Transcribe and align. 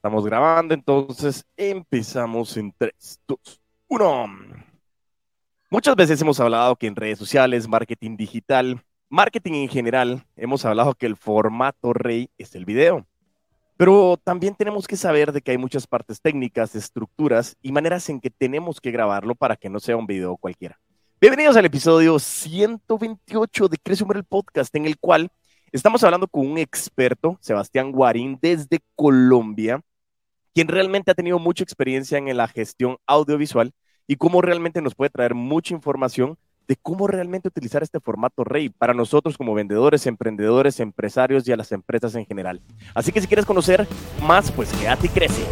Estamos 0.00 0.24
grabando, 0.24 0.72
entonces 0.72 1.44
empezamos 1.58 2.56
en 2.56 2.72
3, 2.78 3.20
2, 3.28 3.38
1. 3.88 4.28
Muchas 5.68 5.94
veces 5.94 6.22
hemos 6.22 6.40
hablado 6.40 6.74
que 6.76 6.86
en 6.86 6.96
redes 6.96 7.18
sociales, 7.18 7.68
marketing 7.68 8.16
digital, 8.16 8.82
marketing 9.10 9.52
en 9.52 9.68
general, 9.68 10.24
hemos 10.36 10.64
hablado 10.64 10.94
que 10.94 11.04
el 11.04 11.16
formato 11.16 11.92
rey 11.92 12.30
es 12.38 12.54
el 12.54 12.64
video. 12.64 13.06
Pero 13.76 14.18
también 14.24 14.54
tenemos 14.54 14.88
que 14.88 14.96
saber 14.96 15.32
de 15.32 15.42
que 15.42 15.50
hay 15.50 15.58
muchas 15.58 15.86
partes 15.86 16.22
técnicas, 16.22 16.74
estructuras 16.74 17.58
y 17.60 17.70
maneras 17.70 18.08
en 18.08 18.22
que 18.22 18.30
tenemos 18.30 18.80
que 18.80 18.92
grabarlo 18.92 19.34
para 19.34 19.54
que 19.54 19.68
no 19.68 19.80
sea 19.80 19.98
un 19.98 20.06
video 20.06 20.38
cualquiera. 20.38 20.80
Bienvenidos 21.20 21.58
al 21.58 21.66
episodio 21.66 22.18
128 22.18 23.68
de 23.68 23.76
Crece 23.76 24.06
el 24.14 24.24
Podcast, 24.24 24.74
en 24.74 24.86
el 24.86 24.98
cual 24.98 25.30
estamos 25.72 26.02
hablando 26.04 26.26
con 26.26 26.46
un 26.46 26.56
experto, 26.56 27.36
Sebastián 27.42 27.92
Guarín, 27.92 28.38
desde 28.40 28.80
Colombia, 28.96 29.82
quien 30.54 30.68
realmente 30.68 31.10
ha 31.10 31.14
tenido 31.14 31.38
mucha 31.38 31.64
experiencia 31.64 32.18
en 32.18 32.36
la 32.36 32.48
gestión 32.48 32.96
audiovisual 33.06 33.72
y 34.06 34.16
cómo 34.16 34.42
realmente 34.42 34.82
nos 34.82 34.94
puede 34.94 35.10
traer 35.10 35.34
mucha 35.34 35.74
información 35.74 36.36
de 36.66 36.76
cómo 36.76 37.06
realmente 37.06 37.48
utilizar 37.48 37.82
este 37.82 38.00
formato 38.00 38.44
Rey 38.44 38.68
para 38.68 38.94
nosotros 38.94 39.36
como 39.36 39.54
vendedores, 39.54 40.06
emprendedores, 40.06 40.78
empresarios 40.78 41.46
y 41.46 41.52
a 41.52 41.56
las 41.56 41.72
empresas 41.72 42.14
en 42.14 42.26
general. 42.26 42.60
Así 42.94 43.10
que 43.12 43.20
si 43.20 43.26
quieres 43.26 43.46
conocer 43.46 43.86
más, 44.22 44.52
pues 44.52 44.72
quédate 44.72 45.06
y 45.06 45.10
crece. 45.10 45.42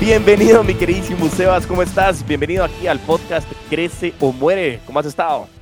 Bienvenido, 0.00 0.64
mi 0.64 0.74
queridísimo 0.74 1.28
Sebas, 1.28 1.66
¿cómo 1.66 1.82
estás? 1.82 2.26
Bienvenido 2.26 2.64
aquí 2.64 2.86
al 2.86 2.98
podcast 3.00 3.50
Crece 3.68 4.14
o 4.20 4.32
Muere. 4.32 4.80
¿Cómo 4.86 4.98
has 5.00 5.06
estado? 5.06 5.57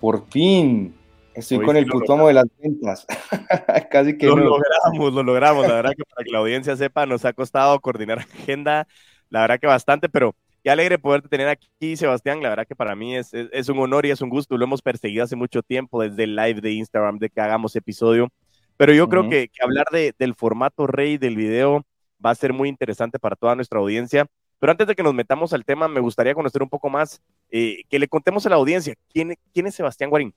Por 0.00 0.26
fin. 0.30 0.94
Estoy 1.34 1.64
con 1.64 1.76
el 1.76 1.86
puto 1.86 2.14
amo 2.14 2.28
de 2.28 2.34
las 2.34 2.46
ventas. 2.58 3.06
Casi 3.90 4.18
que 4.18 4.26
lo 4.26 4.36
logramos, 4.36 5.12
lo 5.12 5.22
logramos. 5.22 5.66
La 5.66 5.74
verdad 5.74 5.92
que 5.96 6.04
para 6.04 6.24
que 6.24 6.30
la 6.30 6.38
audiencia 6.38 6.76
sepa, 6.76 7.06
nos 7.06 7.24
ha 7.24 7.32
costado 7.32 7.78
coordinar 7.80 8.18
agenda, 8.18 8.88
la 9.28 9.42
verdad 9.42 9.60
que 9.60 9.66
bastante, 9.66 10.08
pero 10.08 10.34
qué 10.64 10.70
alegre 10.70 10.98
poderte 10.98 11.28
tener 11.28 11.48
aquí, 11.48 11.96
Sebastián. 11.96 12.42
La 12.42 12.48
verdad 12.48 12.66
que 12.66 12.74
para 12.74 12.94
mí 12.96 13.16
es, 13.16 13.32
es, 13.32 13.68
un 13.68 13.78
honor 13.78 14.06
y 14.06 14.10
es 14.10 14.20
un 14.20 14.28
gusto. 14.28 14.56
Lo 14.56 14.64
hemos 14.64 14.82
perseguido 14.82 15.24
hace 15.24 15.36
mucho 15.36 15.62
tiempo, 15.62 16.02
desde 16.02 16.24
el 16.24 16.34
live 16.34 16.60
de 16.60 16.72
Instagram, 16.72 17.18
de 17.18 17.30
que 17.30 17.40
hagamos 17.40 17.76
episodio. 17.76 18.28
Pero 18.76 18.92
yo 18.92 19.08
creo 19.08 19.28
que, 19.28 19.48
que, 19.48 19.62
hablar 19.62 19.86
de, 19.92 20.14
del 20.18 20.34
formato 20.34 20.86
rey 20.86 21.18
del 21.18 21.36
video 21.36 21.84
va 22.24 22.30
a 22.30 22.34
ser 22.34 22.52
muy 22.52 22.68
interesante 22.68 23.18
para 23.18 23.36
toda 23.36 23.54
nuestra 23.54 23.78
audiencia. 23.78 24.26
Pero 24.58 24.72
antes 24.72 24.86
de 24.86 24.94
que 24.94 25.02
nos 25.02 25.14
metamos 25.14 25.52
al 25.52 25.64
tema, 25.64 25.88
me 25.88 26.00
gustaría 26.00 26.34
conocer 26.34 26.62
un 26.62 26.68
poco 26.68 26.90
más, 26.90 27.22
eh, 27.50 27.82
que 27.88 27.98
le 27.98 28.08
contemos 28.08 28.46
a 28.46 28.50
la 28.50 28.56
audiencia, 28.56 28.94
¿quién, 29.12 29.36
es 29.54 29.74
Sebastián 29.74 30.10
Guarín? 30.10 30.34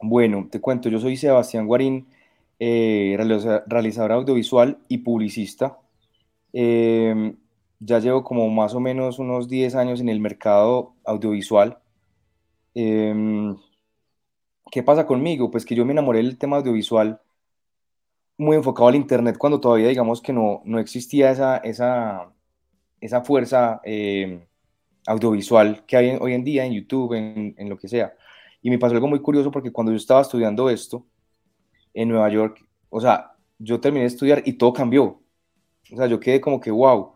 Bueno, 0.00 0.48
te 0.50 0.60
cuento, 0.60 0.88
yo 0.88 0.98
soy 0.98 1.16
Sebastián 1.16 1.66
Guarín, 1.66 2.06
eh, 2.58 3.16
realizador 3.66 4.12
audiovisual 4.12 4.78
y 4.88 4.98
publicista. 4.98 5.78
Em, 6.52 7.36
ya 7.78 7.98
llevo 7.98 8.24
como 8.24 8.48
más 8.50 8.74
o 8.74 8.80
menos 8.80 9.18
unos 9.18 9.48
10 9.48 9.74
años 9.74 10.00
en 10.00 10.08
el 10.08 10.20
mercado 10.20 10.94
audiovisual. 11.04 11.78
Em, 12.74 13.56
¿Qué 14.70 14.82
pasa 14.82 15.06
conmigo? 15.06 15.50
Pues 15.50 15.64
que 15.64 15.74
yo 15.74 15.84
me 15.84 15.92
enamoré 15.92 16.18
del 16.18 16.38
tema 16.38 16.58
audiovisual 16.58 17.20
muy 18.38 18.56
enfocado 18.56 18.88
al 18.88 18.94
Internet 18.96 19.36
cuando 19.38 19.60
todavía 19.60 19.88
digamos 19.88 20.22
que 20.22 20.32
no, 20.32 20.62
no 20.64 20.78
existía 20.78 21.30
esa, 21.30 21.58
esa, 21.58 22.32
esa 23.00 23.22
fuerza 23.22 23.80
eh, 23.84 24.46
audiovisual 25.06 25.84
que 25.86 25.96
hay 25.96 26.16
hoy 26.20 26.34
en 26.34 26.44
día 26.44 26.64
en 26.64 26.72
YouTube, 26.72 27.14
en, 27.14 27.68
lo 27.68 27.76
que 27.76 27.88
sea. 27.88 28.14
Y 28.62 28.70
me 28.70 28.78
pasó 28.78 28.94
algo 28.94 29.08
muy 29.08 29.20
curioso 29.20 29.50
porque 29.50 29.72
cuando 29.72 29.92
yo 29.92 29.96
estaba 29.96 30.20
estudiando 30.20 30.68
esto 30.68 31.06
en 31.94 32.08
Nueva 32.08 32.28
York, 32.28 32.66
o 32.88 33.00
sea, 33.00 33.32
yo 33.58 33.80
terminé 33.80 34.02
de 34.02 34.08
estudiar 34.08 34.42
y 34.44 34.54
todo 34.54 34.72
cambió. 34.72 35.22
O 35.92 35.96
sea, 35.96 36.06
yo 36.06 36.20
quedé 36.20 36.40
como 36.40 36.60
que, 36.60 36.70
wow, 36.70 37.12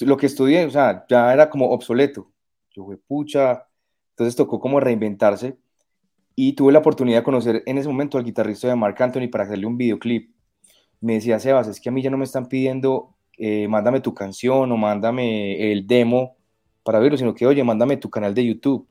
lo 0.00 0.16
que 0.16 0.26
estudié, 0.26 0.64
o 0.66 0.70
sea, 0.70 1.04
ya 1.08 1.32
era 1.32 1.48
como 1.48 1.70
obsoleto. 1.70 2.30
Yo 2.70 2.84
fui 2.84 2.96
pucha, 2.96 3.66
entonces 4.10 4.36
tocó 4.36 4.60
como 4.60 4.80
reinventarse 4.80 5.56
y 6.36 6.54
tuve 6.54 6.72
la 6.72 6.80
oportunidad 6.80 7.18
de 7.18 7.24
conocer 7.24 7.62
en 7.66 7.78
ese 7.78 7.88
momento 7.88 8.18
al 8.18 8.24
guitarrista 8.24 8.68
de 8.68 8.74
Mark 8.74 9.00
Anthony 9.00 9.28
para 9.30 9.44
hacerle 9.44 9.66
un 9.66 9.76
videoclip. 9.76 10.34
Me 11.00 11.14
decía, 11.14 11.38
Sebas, 11.38 11.68
es 11.68 11.80
que 11.80 11.88
a 11.88 11.92
mí 11.92 12.02
ya 12.02 12.10
no 12.10 12.18
me 12.18 12.24
están 12.24 12.48
pidiendo 12.48 13.14
eh, 13.36 13.66
mándame 13.68 14.00
tu 14.00 14.14
canción 14.14 14.70
o 14.70 14.76
mándame 14.76 15.72
el 15.72 15.86
demo 15.86 16.36
para 16.84 17.00
verlo, 17.00 17.16
sino 17.16 17.34
que, 17.34 17.46
oye, 17.46 17.64
mándame 17.64 17.96
tu 17.96 18.10
canal 18.10 18.34
de 18.34 18.46
YouTube. 18.46 18.86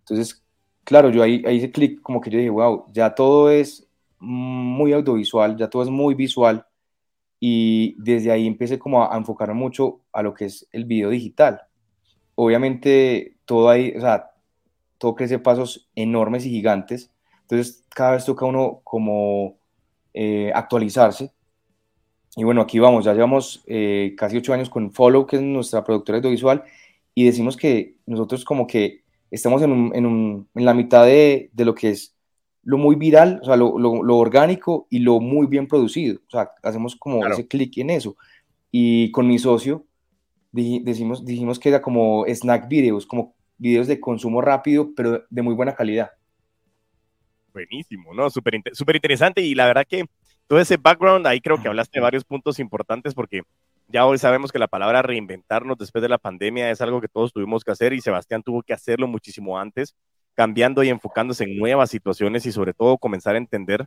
Entonces, 0.00 0.42
claro, 0.84 1.10
yo 1.10 1.22
ahí, 1.22 1.44
hice 1.50 1.70
clic, 1.70 2.00
como 2.00 2.20
que 2.20 2.30
yo 2.30 2.38
dije, 2.38 2.50
wow, 2.50 2.86
ya 2.92 3.14
todo 3.14 3.50
es 3.50 3.86
muy 4.18 4.92
audiovisual, 4.92 5.56
ya 5.56 5.68
todo 5.68 5.82
es 5.82 5.90
muy 5.90 6.14
visual. 6.14 6.64
Y 7.40 7.94
desde 8.02 8.30
ahí 8.30 8.46
empecé 8.46 8.78
como 8.78 9.04
a, 9.04 9.16
enfocar 9.16 9.52
mucho 9.52 10.00
a 10.12 10.22
lo 10.22 10.32
que 10.32 10.46
es 10.46 10.66
el 10.72 10.84
video 10.84 11.10
digital. 11.10 11.62
Obviamente, 12.36 13.36
todo 13.44 13.68
ahí, 13.68 13.92
o 13.96 14.00
sea, 14.00 14.30
todo 14.96 15.14
crece 15.14 15.38
pasos 15.38 15.90
enormes 15.94 16.46
y 16.46 16.50
gigantes. 16.50 17.12
Entonces, 17.42 17.84
cada 17.90 18.12
vez 18.12 18.24
toca 18.24 18.46
uno 18.46 18.80
como 18.84 19.58
eh, 20.14 20.52
actualizarse 20.54 21.32
y 22.38 22.44
bueno, 22.44 22.60
aquí 22.60 22.78
vamos, 22.78 23.04
ya 23.04 23.14
llevamos 23.14 23.64
eh, 23.66 24.14
casi 24.16 24.36
ocho 24.36 24.52
años 24.52 24.70
con 24.70 24.92
Follow, 24.92 25.26
que 25.26 25.34
es 25.34 25.42
nuestra 25.42 25.82
productora 25.82 26.18
audiovisual, 26.18 26.62
y 27.18 27.24
decimos 27.24 27.56
que 27.56 27.96
nosotros 28.06 28.44
como 28.44 28.68
que 28.68 29.02
estamos 29.32 29.60
en, 29.62 29.90
en, 29.92 30.46
la 30.54 30.72
mitad 30.72 31.04
de, 31.04 31.50
de, 31.52 31.64
lo 31.64 31.74
que 31.74 31.90
es 31.90 32.14
lo 32.62 32.78
muy 32.78 32.94
viral, 32.94 33.40
o 33.42 33.44
sea, 33.44 33.56
lo, 33.56 33.76
lo, 33.76 34.16
orgánico 34.16 34.86
y 34.88 35.00
lo 35.00 35.18
muy 35.18 35.48
bien 35.48 35.66
producido. 35.66 36.20
O 36.28 36.30
sea, 36.30 36.52
hacemos 36.62 36.94
como 36.94 37.26
ese 37.26 37.48
clic 37.48 37.76
en 37.78 37.90
eso. 37.90 38.16
Y 38.70 39.10
con 39.10 39.26
mi 39.26 39.36
socio 39.40 39.84
decimos, 40.52 41.24
dijimos 41.24 41.58
que 41.58 41.70
era 41.70 41.82
como 41.82 42.24
snack 42.28 42.68
videos, 42.68 43.04
como 43.04 43.34
videos 43.56 43.88
de 43.88 43.98
consumo 43.98 44.40
rápido, 44.40 44.90
pero 44.94 45.24
de 45.28 45.42
muy 45.42 45.54
buena 45.54 45.74
calidad. 45.74 46.12
Buenísimo, 47.52 48.14
¿no? 48.14 48.30
Súper 48.30 48.62
super 48.74 48.94
interesante 48.94 49.40
y 49.40 49.56
la 49.56 49.66
verdad 49.66 49.88
que 49.88 50.04
todo 50.46 50.60
ese 50.60 50.76
background, 50.76 51.26
ahí 51.26 51.40
creo 51.40 51.60
que 51.60 51.66
hablaste 51.66 51.98
de 51.98 52.02
varios 52.04 52.22
puntos 52.22 52.60
importantes 52.60 53.12
porque 53.12 53.42
ya 53.88 54.06
hoy 54.06 54.18
sabemos 54.18 54.52
que 54.52 54.58
la 54.58 54.68
palabra 54.68 55.02
reinventarnos 55.02 55.78
después 55.78 56.02
de 56.02 56.08
la 56.08 56.18
pandemia 56.18 56.70
es 56.70 56.80
algo 56.80 57.00
que 57.00 57.08
todos 57.08 57.32
tuvimos 57.32 57.64
que 57.64 57.72
hacer 57.72 57.92
y 57.94 58.00
Sebastián 58.00 58.42
tuvo 58.42 58.62
que 58.62 58.74
hacerlo 58.74 59.08
muchísimo 59.08 59.58
antes, 59.58 59.94
cambiando 60.34 60.82
y 60.82 60.90
enfocándose 60.90 61.44
en 61.44 61.56
nuevas 61.56 61.90
situaciones 61.90 62.44
y 62.46 62.52
sobre 62.52 62.74
todo 62.74 62.98
comenzar 62.98 63.34
a 63.34 63.38
entender 63.38 63.86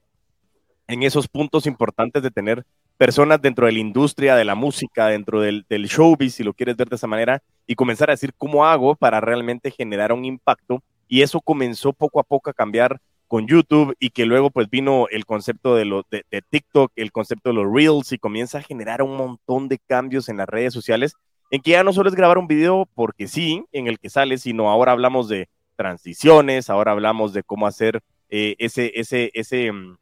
en 0.87 1.03
esos 1.03 1.27
puntos 1.27 1.67
importantes 1.67 2.23
de 2.23 2.31
tener 2.31 2.65
personas 2.97 3.41
dentro 3.41 3.65
de 3.67 3.73
la 3.73 3.79
industria 3.79 4.35
de 4.35 4.43
la 4.43 4.55
música, 4.55 5.07
dentro 5.07 5.39
del, 5.41 5.65
showbiz, 5.69 6.35
si 6.35 6.43
lo 6.43 6.53
quieres 6.53 6.75
ver 6.75 6.89
de 6.89 6.95
esa 6.95 7.07
manera, 7.07 7.41
y 7.65 7.75
comenzar 7.75 8.09
a 8.09 8.13
decir 8.13 8.33
cómo 8.37 8.65
hago 8.65 8.95
para 8.95 9.21
realmente 9.21 9.71
generar 9.71 10.11
un 10.11 10.25
impacto. 10.25 10.83
Y 11.07 11.21
eso 11.21 11.41
comenzó 11.41 11.93
poco 11.93 12.19
a 12.19 12.23
poco 12.23 12.49
a 12.49 12.53
cambiar 12.53 12.99
con 13.31 13.47
YouTube 13.47 13.95
y 13.97 14.09
que 14.09 14.25
luego 14.25 14.51
pues 14.51 14.69
vino 14.69 15.07
el 15.09 15.25
concepto 15.25 15.73
de, 15.73 15.85
lo, 15.85 16.05
de, 16.11 16.25
TikTok, 16.49 16.91
el 16.97 17.13
concepto 17.13 17.47
de 17.47 17.55
los 17.55 17.73
Reels 17.73 18.11
y 18.11 18.17
comienza 18.17 18.57
a 18.57 18.61
generar 18.61 19.01
un 19.01 19.15
montón 19.15 19.69
de 19.69 19.79
cambios 19.79 20.27
en 20.27 20.35
las 20.35 20.49
redes 20.49 20.73
sociales 20.73 21.13
en 21.49 21.61
que 21.61 21.71
ya 21.71 21.83
no 21.85 21.93
solo 21.93 22.09
es 22.09 22.15
grabar 22.15 22.37
un 22.37 22.47
video 22.47 22.89
porque 22.93 23.29
sí, 23.29 23.63
en 23.71 23.87
el 23.87 23.99
que 23.99 24.09
sale, 24.09 24.37
sino 24.37 24.69
ahora 24.69 24.91
hablamos 24.91 25.29
de 25.29 25.47
transiciones, 25.77 26.69
ahora 26.69 26.91
hablamos 26.91 27.31
de 27.31 27.41
cómo 27.41 27.67
hacer 27.67 28.01
eh, 28.27 28.57
ese, 28.59 28.91
ese, 28.95 29.31
ese, 29.33 29.71
mm, 29.71 29.95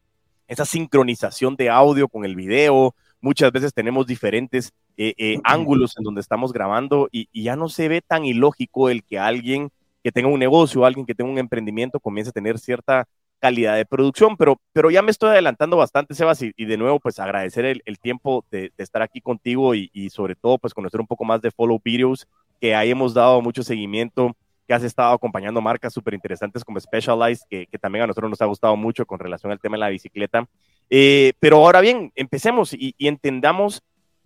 esa 0.47 0.65
sincronización 0.65 1.55
de 1.55 1.69
audio 1.69 2.07
con 2.07 2.25
el 2.25 2.35
video. 2.35 2.95
Muchas 3.21 3.51
veces 3.51 3.75
tenemos 3.75 4.07
diferentes 4.07 4.73
eh, 4.97 5.13
eh, 5.19 5.39
ángulos 5.43 5.95
en 5.99 6.03
donde 6.03 6.21
estamos 6.21 6.51
grabando 6.51 7.07
y, 7.11 7.29
y, 7.31 7.43
ya 7.43 7.55
no 7.55 7.69
se 7.69 7.89
ve 7.89 8.01
tan 8.01 8.25
ilógico 8.25 8.89
el 8.89 9.03
que 9.03 9.19
alguien 9.19 9.69
que 10.03 10.11
tenga 10.11 10.29
un 10.29 10.39
negocio, 10.39 10.83
alguien 10.83 11.05
que 11.05 11.13
tenga 11.13 11.29
un 11.29 11.37
emprendimiento 11.37 11.99
comience 11.99 12.29
a 12.29 12.33
tener 12.33 12.57
cierta 12.57 13.07
calidad 13.39 13.75
de 13.75 13.85
producción, 13.85 14.37
pero, 14.37 14.59
pero 14.73 14.91
ya 14.91 15.01
me 15.01 15.11
estoy 15.11 15.29
adelantando 15.29 15.77
bastante, 15.77 16.13
Sebas, 16.13 16.41
y, 16.41 16.65
de 16.65 16.77
nuevo, 16.77 16.99
pues 16.99 17.19
agradecer 17.19 17.65
el, 17.65 17.99
tiempo 17.99 18.45
de, 18.51 18.71
estar 18.77 19.01
aquí 19.01 19.21
contigo 19.21 19.73
y, 19.73 20.09
sobre 20.11 20.35
todo, 20.35 20.57
pues 20.57 20.73
conocer 20.73 20.99
un 20.99 21.07
poco 21.07 21.25
más 21.25 21.41
de 21.41 21.51
Follow 21.51 21.81
Videos, 21.83 22.27
que 22.59 22.75
ahí 22.75 22.91
hemos 22.91 23.13
dado 23.13 23.41
mucho 23.41 23.63
seguimiento, 23.63 24.35
que 24.67 24.73
has 24.73 24.83
estado 24.83 25.13
acompañando 25.13 25.61
marcas 25.61 25.93
súper 25.93 26.13
interesantes 26.13 26.63
como 26.63 26.79
Specialized, 26.79 27.41
que, 27.49 27.65
que, 27.65 27.79
también 27.79 28.03
a 28.03 28.07
nosotros 28.07 28.29
nos 28.29 28.41
ha 28.41 28.45
gustado 28.45 28.75
mucho 28.75 29.05
con 29.05 29.17
relación 29.17 29.51
al 29.51 29.59
tema 29.59 29.77
de 29.77 29.79
la 29.79 29.89
bicicleta. 29.89 30.47
Eh, 30.89 31.33
pero 31.39 31.57
ahora 31.57 31.81
bien, 31.81 32.11
empecemos 32.15 32.73
y, 32.73 32.93
entendamos 32.99 33.81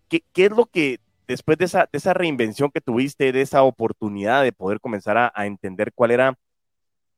qué, 0.09 0.24
qué, 0.33 0.45
es 0.45 0.51
lo 0.51 0.66
que 0.66 1.00
después 1.27 1.57
de 1.57 1.66
esa, 1.66 1.88
de 1.92 1.98
esa 1.98 2.13
reinvención 2.13 2.71
que 2.71 2.81
tuviste, 2.81 3.31
de 3.31 3.42
esa 3.42 3.63
oportunidad 3.63 4.44
de 4.44 4.51
poder 4.51 4.81
comenzar 4.81 5.18
a, 5.18 5.31
a 5.33 5.45
entender 5.45 5.94
cuál 5.94 6.12
era 6.12 6.38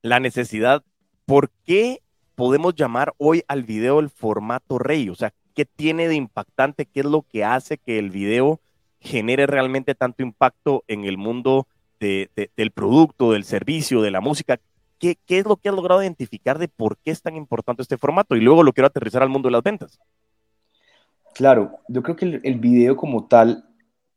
la 0.04 0.20
necesidad 0.20 0.84
¿por 1.26 1.50
qué 1.66 2.02
podemos 2.36 2.76
llamar 2.76 3.14
hoy 3.18 3.44
al 3.48 3.64
video 3.64 4.00
el 4.00 4.10
formato 4.10 4.78
rey? 4.80 5.10
O 5.10 5.16
sea, 5.16 5.34
¿qué 5.54 5.66
tiene 5.66 6.08
de 6.08 6.16
impactante? 6.16 6.86
¿Qué 6.86 7.02
es 7.02 7.06
lo 7.06 7.24
que 7.24 7.44
hace 7.44 7.78
que 7.78 8.00
el 8.00 8.10
video 8.10 8.60
genere 9.00 9.48
realmente 9.48 9.96
tanto 9.96 10.24
impacto 10.24 10.84
en 10.88 11.06
el 11.06 11.18
mundo 11.18 11.68
del 12.00 12.72
producto, 12.74 13.32
del 13.32 13.44
servicio, 13.44 14.02
de 14.02 14.12
la 14.12 14.22
música? 14.22 14.60
¿qué, 15.00 15.18
¿qué 15.26 15.40
es 15.40 15.46
lo 15.46 15.58
que 15.58 15.70
has 15.70 15.76
logrado 15.76 16.02
identificar 16.02 16.58
de 16.58 16.68
por 16.68 16.98
qué 16.98 17.12
es 17.12 17.22
tan 17.22 17.36
importante 17.36 17.82
este 17.82 17.98
formato? 17.98 18.36
Y 18.36 18.42
luego 18.42 18.64
lo 18.64 18.74
quiero 18.74 18.88
aterrizar 18.88 19.24
al 19.24 19.30
mundo 19.30 19.48
de 19.48 19.54
las 19.54 19.64
ventas. 19.64 20.00
Claro, 21.34 21.80
yo 21.88 22.02
creo 22.02 22.16
que 22.16 22.26
el, 22.26 22.42
el 22.44 22.60
video 22.60 22.96
como 22.96 23.28
tal 23.28 23.66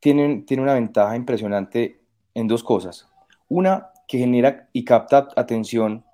tiene, 0.00 0.44
tiene 0.46 0.62
una 0.62 0.74
ventaja 0.74 1.16
impresionante 1.16 2.00
en 2.34 2.46
dos 2.46 2.62
cosas. 2.62 3.08
Una, 3.48 3.90
que 4.06 4.18
genera 4.18 4.68
y 4.72 4.84
capta 4.84 5.28
atención 5.36 6.04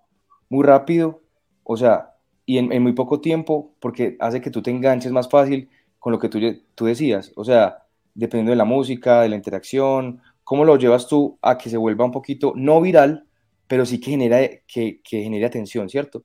muy 0.55 0.65
rápido, 0.65 1.21
o 1.65 1.77
sea, 1.77 2.15
y 2.47 2.59
en, 2.59 2.83
muy 2.83 2.93
poco 2.93 3.21
tiempo, 3.21 3.75
porque 3.81 4.17
hace 4.21 4.41
que 4.41 4.51
tú 4.51 4.63
te 4.63 4.71
enganches 4.71 5.11
más 5.11 5.29
fácil 5.29 5.69
con 5.99 6.13
lo 6.13 6.19
que 6.19 6.29
tú, 6.29 6.39
tú 6.75 6.85
decías. 6.85 7.33
O 7.37 7.45
sea, 7.45 7.85
dependiendo 8.15 8.51
de 8.51 8.57
la 8.57 8.65
música, 8.65 9.23
de 9.23 9.31
la 9.31 9.37
interacción, 9.37 10.21
cómo 10.45 10.65
lo 10.65 10.77
llevas 10.77 11.09
tú 11.09 11.39
a 11.43 11.59
que 11.59 11.71
se 11.71 11.77
vuelva 11.77 12.05
un 12.05 12.13
poquito, 12.13 12.53
no 12.55 12.81
viral, 12.81 13.27
pero 13.67 13.85
sí 13.85 13.99
que 13.99 14.13
genera, 14.13 14.39
que, 14.67 15.01
que 15.03 15.23
genere 15.23 15.47
atención, 15.47 15.89
¿cierto? 15.89 16.23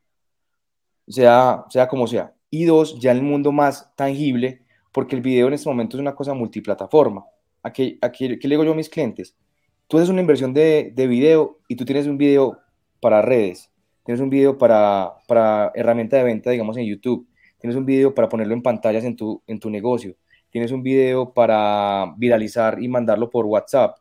Sea, 1.08 1.66
sea 1.70 1.88
como 1.88 2.06
sea. 2.06 2.34
Y 2.52 2.66
dos, 2.66 3.00
ya 3.00 3.12
en 3.12 3.18
el 3.18 3.24
mundo 3.24 3.52
más 3.52 3.96
tangible, 3.96 4.62
porque 4.92 5.16
el 5.16 5.22
video 5.22 5.48
en 5.48 5.54
este 5.54 5.70
momento 5.70 5.98
es 5.98 6.02
una 6.02 6.16
cosa 6.16 6.34
multiplataforma. 6.34 7.26
Aquí, 7.64 7.98
aquí, 8.02 8.38
¿Qué 8.38 8.48
le 8.48 8.54
digo 8.54 8.64
yo 8.64 8.74
a 8.74 8.76
mis 8.76 8.90
clientes? 8.90 9.36
Tú 9.88 9.98
haces 9.98 10.10
una 10.10 10.22
inversión 10.22 10.54
de, 10.54 10.92
de 10.94 11.08
video 11.08 11.60
y 11.68 11.76
tú 11.76 11.86
tienes 11.86 12.06
un 12.06 12.18
video 12.18 12.60
para 13.00 13.22
redes, 13.22 13.72
tienes 14.10 14.22
un 14.22 14.32
video 14.32 14.58
para, 14.58 15.14
para 15.28 15.72
herramienta 15.76 16.18
de 16.18 16.24
venta, 16.24 16.50
digamos, 16.50 16.76
en 16.78 16.86
YouTube, 16.88 17.28
tienes 17.60 17.78
un 17.78 17.86
video 17.86 18.16
para 18.16 18.28
ponerlo 18.28 18.56
en 18.56 18.64
pantallas 18.64 19.04
en 19.04 19.16
tu, 19.16 19.44
en 19.46 19.60
tu 19.60 19.70
negocio, 19.70 20.16
tienes 20.50 20.72
un 20.72 20.82
video 20.82 21.32
para 21.32 22.12
viralizar 22.18 22.82
y 22.82 22.88
mandarlo 22.88 23.30
por 23.30 23.46
WhatsApp. 23.46 24.00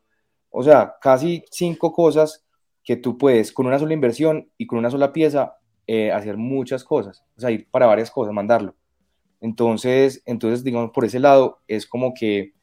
O 0.48 0.62
sea, 0.62 0.94
casi 0.98 1.44
cinco 1.50 1.92
cosas 1.92 2.42
que 2.82 2.96
tú 2.96 3.18
puedes, 3.18 3.52
con 3.52 3.66
una 3.66 3.78
sola 3.78 3.92
inversión 3.92 4.48
y 4.56 4.66
con 4.66 4.78
una 4.78 4.90
sola 4.90 5.12
pieza, 5.12 5.58
eh, 5.86 6.10
hacer 6.10 6.38
muchas 6.38 6.84
cosas, 6.84 7.22
o 7.36 7.40
sea, 7.42 7.50
ir 7.50 7.68
para 7.70 7.84
varias 7.84 8.10
cosas, 8.10 8.32
mandarlo. 8.32 8.74
Entonces, 9.42 10.22
entonces, 10.24 10.64
digamos, 10.64 10.90
por 10.92 11.04
ese 11.04 11.20
lado, 11.20 11.58
es 11.68 11.86
como 11.86 12.14
que, 12.14 12.54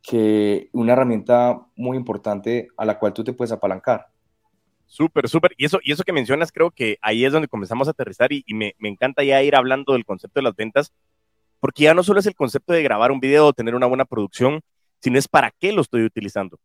que 0.00 0.70
una 0.72 0.94
herramienta 0.94 1.66
muy 1.76 1.98
importante 1.98 2.68
a 2.78 2.86
la 2.86 2.98
cual 2.98 3.12
tú 3.12 3.24
te 3.24 3.34
puedes 3.34 3.52
apalancar. 3.52 4.06
Súper, 4.88 5.28
súper. 5.28 5.52
Y 5.58 5.66
eso, 5.66 5.78
y 5.84 5.92
eso 5.92 6.02
que 6.02 6.14
mencionas, 6.14 6.50
creo 6.50 6.70
que 6.70 6.98
ahí 7.02 7.24
es 7.24 7.32
donde 7.32 7.46
comenzamos 7.46 7.88
a 7.88 7.90
aterrizar 7.90 8.32
y, 8.32 8.42
me, 8.54 8.74
me, 8.78 8.88
encanta 8.88 9.22
ya 9.22 9.42
ir 9.42 9.54
hablando 9.54 9.92
del 9.92 10.06
concepto 10.06 10.40
de 10.40 10.44
las 10.44 10.56
ventas, 10.56 10.92
porque 11.60 11.84
ya 11.84 11.94
no 11.94 12.02
solo 12.02 12.20
es 12.20 12.26
el 12.26 12.34
concepto 12.34 12.72
de 12.72 12.82
grabar 12.82 13.12
un 13.12 13.20
video 13.20 13.46
o 13.46 13.52
tener 13.52 13.74
una 13.74 13.86
buena 13.86 14.06
producción, 14.06 14.62
sino 15.00 15.18
es 15.18 15.28
para 15.28 15.50
qué 15.50 15.72
lo 15.72 15.82
estoy 15.82 16.04
utilizando. 16.04 16.58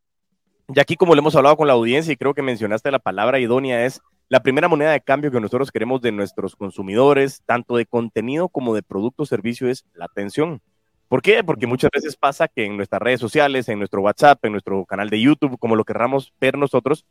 Y 0.73 0.79
aquí, 0.79 0.95
como 0.95 1.13
lo 1.13 1.19
hemos 1.19 1.35
hablado 1.35 1.57
con 1.57 1.67
la 1.67 1.73
audiencia 1.73 2.13
y 2.13 2.15
creo 2.15 2.33
que 2.33 2.41
mencionaste 2.41 2.89
la 2.91 2.99
palabra 2.99 3.39
idónea, 3.39 3.85
es 3.85 4.01
la 4.29 4.41
primera 4.41 4.69
moneda 4.69 4.93
de 4.93 5.01
cambio 5.01 5.29
que 5.29 5.41
nosotros 5.41 5.71
queremos 5.71 6.01
de 6.01 6.13
nuestros 6.13 6.55
consumidores, 6.55 7.43
tanto 7.45 7.75
de 7.75 7.85
contenido 7.85 8.47
como 8.47 8.73
de 8.73 8.83
producto 8.83 9.23
o 9.23 9.25
servicio, 9.25 9.67
es 9.67 9.85
la 9.93 10.05
atención. 10.05 10.61
¿Por 11.09 11.21
qué? 11.21 11.43
Porque 11.43 11.67
muchas 11.67 11.91
veces 11.91 12.15
pasa 12.15 12.47
que 12.47 12.65
en 12.65 12.77
nuestras 12.77 13.01
redes 13.01 13.19
sociales, 13.19 13.67
en 13.67 13.77
nuestro 13.77 14.01
WhatsApp, 14.01 14.43
en 14.45 14.53
nuestro 14.53 14.85
canal 14.85 15.09
de 15.09 15.21
YouTube, 15.21 15.59
como 15.59 15.75
lo 15.75 15.83
querramos 15.83 16.33
ver 16.39 16.57
nosotros, 16.57 17.05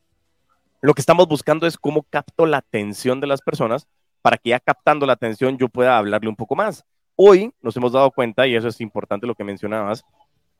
lo 0.82 0.94
que 0.94 1.00
estamos 1.00 1.28
buscando 1.28 1.66
es 1.66 1.78
cómo 1.78 2.02
capto 2.02 2.44
la 2.44 2.58
atención 2.58 3.20
de 3.20 3.28
las 3.28 3.40
personas 3.40 3.86
para 4.20 4.36
que 4.36 4.50
ya 4.50 4.58
captando 4.58 5.06
la 5.06 5.12
atención 5.12 5.56
yo 5.56 5.68
pueda 5.68 5.96
hablarle 5.96 6.28
un 6.28 6.34
poco 6.34 6.56
más. 6.56 6.84
Hoy 7.14 7.52
nos 7.62 7.76
hemos 7.76 7.92
dado 7.92 8.10
cuenta, 8.10 8.48
y 8.48 8.56
eso 8.56 8.66
es 8.66 8.80
importante 8.80 9.28
lo 9.28 9.36
que 9.36 9.44
mencionabas, 9.44 10.04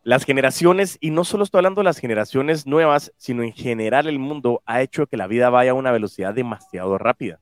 las 0.04 0.24
generaciones, 0.24 0.96
y 1.00 1.10
no 1.10 1.24
solo 1.24 1.42
estoy 1.42 1.58
hablando 1.58 1.80
de 1.80 1.86
las 1.86 1.98
generaciones 1.98 2.66
nuevas, 2.69 3.12
sino 3.16 3.42
en 3.42 3.52
general 3.52 4.06
el 4.06 4.20
mundo 4.20 4.62
ha 4.64 4.80
hecho 4.80 5.06
que 5.08 5.16
la 5.16 5.26
vida 5.26 5.50
vaya 5.50 5.72
a 5.72 5.74
una 5.74 5.90
velocidad 5.90 6.34
demasiado 6.34 6.98
rápida. 6.98 7.40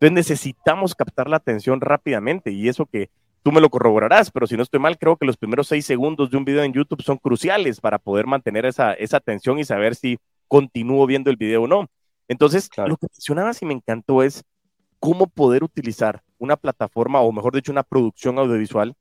Entonces 0.00 0.12
necesitamos 0.12 0.94
captar 0.94 1.28
la 1.28 1.36
atención 1.36 1.82
rápidamente 1.82 2.50
y 2.50 2.68
eso 2.68 2.86
que 2.86 3.10
tú 3.42 3.52
me 3.52 3.60
lo 3.60 3.68
corroborarás, 3.68 4.30
pero 4.30 4.46
si 4.46 4.56
no 4.56 4.62
estoy 4.62 4.80
mal, 4.80 4.96
creo 4.96 5.18
que 5.18 5.26
los 5.26 5.36
primeros 5.36 5.68
seis 5.68 5.84
segundos 5.84 6.30
de 6.30 6.38
un 6.38 6.46
video 6.46 6.62
en 6.62 6.72
YouTube 6.72 7.02
son 7.02 7.18
cruciales 7.18 7.78
para 7.80 7.98
poder 7.98 8.26
mantener 8.26 8.64
esa, 8.64 8.94
esa 8.94 9.18
atención 9.18 9.58
y 9.58 9.64
saber 9.64 9.94
si 9.94 10.18
continúo 10.48 11.06
viendo 11.06 11.30
el 11.30 11.36
video 11.36 11.64
o 11.64 11.66
no. 11.66 11.90
Entonces, 12.32 12.70
lo 12.78 12.96
que 12.96 13.08
mencionabas 13.12 13.60
y 13.60 13.66
me 13.66 13.74
encantó 13.74 14.22
es 14.22 14.42
cómo 14.98 15.26
poder 15.26 15.62
utilizar 15.62 16.22
una 16.38 16.56
plataforma, 16.56 17.20
o 17.20 17.30
mejor 17.30 17.54
dicho, 17.54 17.70
una 17.70 17.82
producción 17.82 18.38
audiovisual 18.38 18.94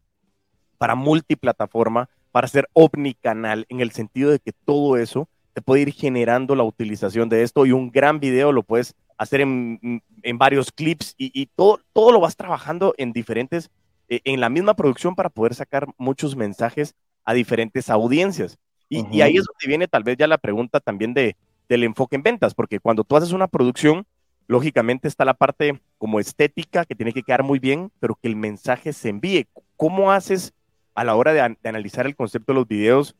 para 0.77 0.95
multiplataforma, 0.95 2.09
para 2.33 2.49
ser 2.49 2.67
omnicanal, 2.73 3.65
en 3.69 3.79
el 3.79 3.91
sentido 3.91 4.31
de 4.31 4.39
que 4.39 4.51
todo 4.51 4.97
eso 4.97 5.29
te 5.53 5.61
puede 5.61 5.83
ir 5.83 5.93
generando 5.93 6.55
la 6.55 6.63
utilización 6.63 7.29
de 7.29 7.43
esto 7.43 7.65
y 7.65 7.71
un 7.71 7.89
gran 7.89 8.19
video 8.19 8.51
lo 8.51 8.63
puedes 8.63 8.95
hacer 9.17 9.39
en, 9.39 10.01
varios 10.33 10.71
clips 10.73 11.15
y, 11.17 11.45
todo, 11.55 11.79
todo 11.93 12.11
lo 12.11 12.19
vas 12.19 12.35
trabajando 12.35 12.93
en 12.97 13.13
diferentes, 13.13 13.69
eh, 14.09 14.19
en 14.25 14.41
la 14.41 14.49
misma 14.49 14.73
producción 14.73 15.15
para 15.15 15.29
poder 15.29 15.55
sacar 15.55 15.87
muchos 15.97 16.35
mensajes 16.35 16.95
a 17.23 17.33
diferentes 17.33 17.89
audiencias. 17.89 18.57
y 18.89 19.21
ahí 19.21 19.37
es 19.37 19.45
donde 19.45 19.67
viene 19.67 19.87
tal 19.87 20.03
vez 20.03 20.17
ya 20.17 20.27
la 20.27 20.37
pregunta 20.37 20.81
también 20.81 21.13
de, 21.13 21.37
del 21.71 21.85
enfoque 21.85 22.17
en 22.17 22.23
ventas, 22.23 22.53
porque 22.53 22.81
cuando 22.81 23.05
tú 23.05 23.15
haces 23.15 23.31
una 23.31 23.47
producción, 23.47 24.05
lógicamente 24.47 25.07
está 25.07 25.23
la 25.23 25.35
parte 25.35 25.79
como 25.97 26.19
estética 26.19 26.83
que 26.83 26.95
tiene 26.95 27.13
que 27.13 27.23
quedar 27.23 27.43
muy 27.43 27.59
bien, 27.59 27.93
pero 28.01 28.15
que 28.15 28.27
el 28.27 28.35
mensaje 28.35 28.91
se 28.91 29.07
envíe. 29.07 29.47
¿Cómo 29.77 30.11
haces 30.11 30.53
a 30.95 31.05
la 31.05 31.15
hora 31.15 31.31
de, 31.31 31.39
analizar 31.63 32.05
el 32.05 32.17
concepto 32.17 32.51
de 32.51 32.59
los 32.59 32.67
videos 32.67 33.15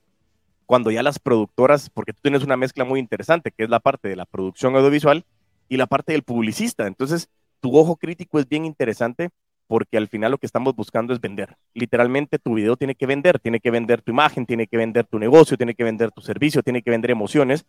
cuando 0.65 0.91
ya 0.91 1.01
las 1.01 1.17
productoras, 1.17 1.89
porque 1.89 2.11
tú 2.11 2.19
tienes 2.21 2.43
una 2.43 2.57
mezcla 2.57 2.83
muy 2.83 2.99
interesante, 2.99 3.51
que 3.51 3.63
es 3.63 3.69
la 3.69 3.79
parte 3.79 4.09
de 4.09 4.17
la 4.17 4.25
producción 4.25 4.75
audiovisual 4.75 5.23
y 5.69 5.77
la 5.77 5.87
parte 5.87 6.11
del 6.11 6.23
publicista? 6.23 6.87
Entonces, 6.87 7.29
tu 7.61 7.77
ojo 7.77 7.95
crítico 7.95 8.37
es 8.37 8.49
bien 8.49 8.65
interesante 8.65 9.29
porque 9.67 9.95
al 9.95 10.09
final 10.09 10.31
lo 10.31 10.37
que 10.37 10.45
estamos 10.45 10.75
buscando 10.75 11.13
es 11.13 11.21
vender. 11.21 11.55
Literalmente 11.73 12.37
tu 12.37 12.55
video 12.55 12.75
tiene 12.75 12.95
que 12.95 13.05
vender, 13.05 13.39
tiene 13.39 13.61
que 13.61 13.71
vender 13.71 14.01
tu 14.01 14.11
imagen, 14.11 14.45
tiene 14.45 14.67
que 14.67 14.75
vender 14.75 15.07
tu 15.07 15.19
negocio, 15.19 15.55
tiene 15.55 15.73
que 15.73 15.85
vender 15.85 16.11
tu 16.11 16.19
servicio, 16.19 16.61
tiene 16.61 16.81
que 16.81 16.91
vender 16.91 17.11
emociones 17.11 17.65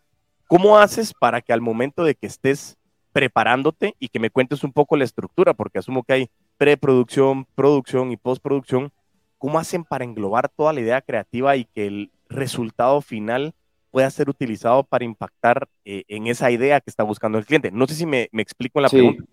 ¿Cómo 0.47 0.79
haces 0.79 1.13
para 1.19 1.41
que 1.41 1.53
al 1.53 1.61
momento 1.61 2.05
de 2.05 2.15
que 2.15 2.27
estés 2.27 2.77
preparándote 3.13 3.95
y 3.99 4.09
que 4.09 4.19
me 4.19 4.31
cuentes 4.31 4.65
un 4.65 4.73
poco 4.73 4.97
la 4.97 5.05
estructura, 5.05 5.55
porque 5.55 5.79
asumo 5.79 6.03
que 6.03 6.13
hay 6.13 6.31
preproducción, 6.57 7.47
producción 7.55 8.11
y 8.11 8.17
postproducción, 8.17 8.93
¿cómo 9.39 9.59
hacen 9.59 9.85
para 9.85 10.05
englobar 10.05 10.49
toda 10.49 10.73
la 10.73 10.81
idea 10.81 11.01
creativa 11.03 11.57
y 11.57 11.65
que 11.67 11.87
el 11.87 12.11
resultado 12.29 13.01
final 13.01 13.55
pueda 13.91 14.11
ser 14.11 14.31
utilizado 14.31 14.85
para 14.85 15.05
impactar 15.05 15.69
eh, 15.85 16.05
en 16.09 16.27
esa 16.27 16.51
idea 16.51 16.81
que 16.81 16.91
está 16.91 17.03
buscando 17.03 17.39
el 17.39 17.47
cliente? 17.47 17.71
No 17.71 17.87
sé 17.87 17.95
si 17.95 18.07
me, 18.07 18.29
explico 18.33 18.79
en 18.79 18.83
la 18.85 18.89
pregunta. 18.89 19.25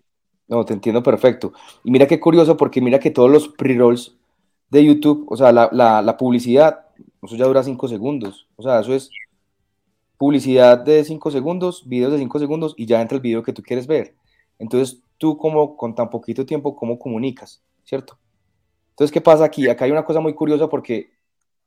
No, 0.48 0.64
te 0.64 0.72
entiendo 0.74 1.02
perfecto. 1.02 1.52
Y 1.84 1.90
mira 1.90 2.06
qué 2.06 2.18
curioso, 2.18 2.56
porque 2.56 2.80
mira 2.80 2.98
que 2.98 3.10
todos 3.10 3.30
los 3.30 3.48
pre-rolls 3.48 4.16
de 4.68 4.84
YouTube, 4.84 5.26
o 5.28 5.36
sea, 5.36 5.52
la, 5.52 5.68
la, 5.72 6.02
la 6.02 6.16
publicidad, 6.16 6.86
eso 7.22 7.36
ya 7.36 7.46
dura 7.46 7.62
cinco 7.62 7.88
segundos. 7.88 8.48
O 8.56 8.62
sea, 8.62 8.80
eso 8.80 8.92
es 8.92 9.10
publicidad 10.20 10.76
de 10.76 11.02
5 11.02 11.30
segundos, 11.30 11.88
videos 11.88 12.12
de 12.12 12.18
5 12.18 12.38
segundos 12.38 12.74
y 12.76 12.84
ya 12.84 13.00
entra 13.00 13.16
el 13.16 13.22
video 13.22 13.42
que 13.42 13.54
tú 13.54 13.62
quieres 13.62 13.86
ver. 13.86 14.14
Entonces, 14.58 15.00
tú 15.16 15.38
como 15.38 15.78
con 15.78 15.94
tan 15.94 16.10
poquito 16.10 16.44
tiempo, 16.44 16.76
¿cómo 16.76 16.98
comunicas? 16.98 17.62
¿Cierto? 17.84 18.18
Entonces, 18.90 19.12
¿qué 19.12 19.22
pasa 19.22 19.44
aquí? 19.44 19.66
Acá 19.66 19.86
hay 19.86 19.92
una 19.92 20.04
cosa 20.04 20.20
muy 20.20 20.34
curiosa 20.34 20.68
porque, 20.68 21.12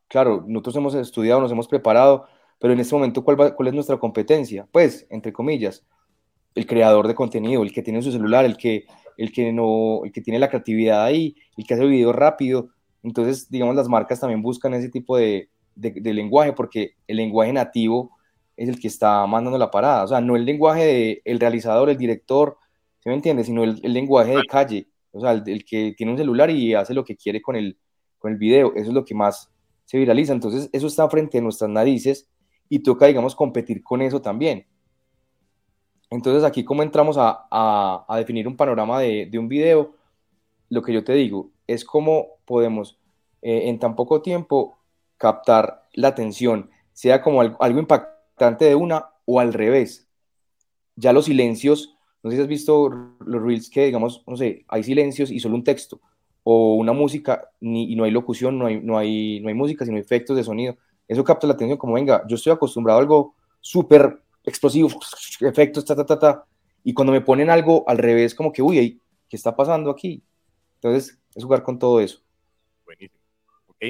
claro, 0.07 0.45
nosotros 0.47 0.75
hemos 0.75 0.93
estudiado, 0.93 1.41
nos 1.41 1.51
hemos 1.51 1.67
preparado, 1.67 2.27
pero 2.59 2.73
en 2.73 2.79
este 2.79 2.93
momento, 2.93 3.23
¿cuál, 3.23 3.67
es 3.67 3.73
nuestra 3.73 3.97
competencia? 3.97 4.67
Pues, 4.71 5.07
entre 5.09 5.33
comillas, 5.33 5.83
el 6.53 6.67
creador 6.67 7.07
de 7.07 7.15
contenido, 7.15 7.63
el 7.63 7.73
que 7.73 7.81
tiene 7.81 8.03
su 8.03 8.11
celular, 8.11 8.45
el 8.45 8.55
que, 8.55 8.85
el 9.17 9.31
que, 9.31 9.51
no, 9.51 10.01
el 10.05 10.11
que 10.11 10.21
tiene 10.21 10.37
la 10.37 10.51
creatividad 10.51 11.03
ahí, 11.03 11.35
el 11.57 11.65
que 11.65 11.73
hace 11.73 11.87
video 11.87 12.13
rápido. 12.13 12.69
Entonces, 13.01 13.49
digamos, 13.49 13.75
las 13.75 13.89
marcas 13.89 14.19
también 14.19 14.43
buscan 14.43 14.75
ese 14.75 14.89
tipo 14.89 15.17
de 15.17 15.49
lenguaje 15.75 16.53
porque 16.53 16.97
el 17.07 17.17
lenguaje 17.17 17.51
nativo 17.51 18.11
es 18.63 18.69
el 18.69 18.79
que 18.79 18.87
está 18.87 19.25
mandando 19.27 19.57
la 19.57 19.71
parada. 19.71 20.03
O 20.03 20.07
sea, 20.07 20.21
no 20.21 20.35
el 20.35 20.45
lenguaje 20.45 21.21
del 21.25 21.39
realizador, 21.39 21.89
el 21.89 21.97
director, 21.97 22.57
¿se 22.99 23.09
me 23.09 23.15
entiende? 23.15 23.43
Sino 23.43 23.63
el, 23.63 23.79
lenguaje 23.81 24.35
de 24.35 24.43
calle. 24.45 24.87
O 25.11 25.21
sea, 25.21 25.31
el, 25.31 25.65
que 25.65 25.93
tiene 25.95 26.11
un 26.11 26.17
celular 26.17 26.49
y 26.49 26.73
hace 26.73 26.93
lo 26.93 27.03
que 27.03 27.15
quiere 27.15 27.41
con 27.41 27.55
el, 27.55 27.77
con 28.17 28.31
el 28.31 28.37
video. 28.37 28.73
Eso 28.75 28.87
es 28.87 28.93
lo 28.93 29.05
que 29.05 29.15
más 29.15 29.51
se 29.85 29.97
viraliza. 29.97 30.33
Entonces, 30.33 30.69
eso 30.71 30.87
está 30.87 31.07
frente 31.09 31.37
a 31.37 31.41
nuestras 31.41 31.69
narices 31.69 32.29
y 32.69 32.79
toca, 32.79 33.07
digamos, 33.07 33.35
competir 33.35 33.83
con 33.83 34.01
eso 34.01 34.21
también. 34.21 34.65
Entonces, 36.09 36.43
aquí 36.43 36.63
como 36.63 36.83
entramos 36.83 37.17
a, 37.17 37.47
a, 38.07 38.17
definir 38.17 38.47
un 38.47 38.55
panorama 38.55 38.99
de, 38.99 39.27
de, 39.29 39.39
un 39.39 39.47
video, 39.47 39.95
lo 40.69 40.81
que 40.83 40.93
yo 40.93 41.03
te 41.03 41.13
digo 41.13 41.49
es 41.65 41.83
cómo 41.83 42.37
podemos 42.45 42.99
eh, 43.41 43.63
en 43.67 43.79
tan 43.79 43.95
poco 43.95 44.21
tiempo 44.21 44.77
captar 45.17 45.83
la 45.93 46.09
atención, 46.09 46.69
sea 46.91 47.21
como 47.21 47.41
algo, 47.41 47.57
algo 47.61 47.79
impactante 47.79 48.12
de 48.37 48.75
una 48.75 49.05
o 49.25 49.39
al 49.39 49.53
revés. 49.53 50.07
Ya 50.95 51.13
los 51.13 51.25
silencios, 51.25 51.95
no 52.21 52.29
sé 52.29 52.37
si 52.37 52.41
has 52.43 52.47
visto 52.47 52.89
los 53.25 53.41
reels 53.41 53.69
que, 53.69 53.85
digamos, 53.85 54.23
no 54.27 54.37
sé, 54.37 54.65
hay 54.67 54.83
silencios 54.83 55.31
y 55.31 55.39
solo 55.39 55.55
un 55.55 55.63
texto, 55.63 56.01
o 56.43 56.75
una 56.75 56.93
música 56.93 57.49
ni, 57.61 57.91
y 57.91 57.95
no 57.95 58.03
hay 58.03 58.11
locución, 58.11 58.59
no 58.59 58.65
hay, 58.67 58.79
no, 58.81 58.97
hay, 58.97 59.39
no 59.39 59.49
hay 59.49 59.55
música, 59.55 59.85
sino 59.85 59.97
efectos 59.97 60.35
de 60.35 60.43
sonido. 60.43 60.77
Eso 61.07 61.23
capta 61.23 61.47
la 61.47 61.53
atención 61.53 61.77
como, 61.77 61.93
venga, 61.93 62.23
yo 62.27 62.35
estoy 62.35 62.53
acostumbrado 62.53 62.99
a 62.99 63.01
algo 63.01 63.35
súper 63.61 64.21
explosivo, 64.43 64.89
efectos, 65.41 65.85
ta, 65.85 65.95
ta, 65.95 66.05
ta, 66.05 66.19
ta. 66.19 66.45
Y 66.83 66.93
cuando 66.93 67.13
me 67.13 67.21
ponen 67.21 67.49
algo 67.49 67.83
al 67.87 67.97
revés, 67.97 68.35
como 68.35 68.51
que, 68.51 68.61
uy, 68.61 68.99
¿qué 69.29 69.37
está 69.37 69.55
pasando 69.55 69.89
aquí? 69.89 70.21
Entonces, 70.75 71.17
es 71.33 71.43
jugar 71.43 71.63
con 71.63 71.79
todo 71.79 71.99
eso. 71.99 72.21
Buenísimo. 72.85 73.23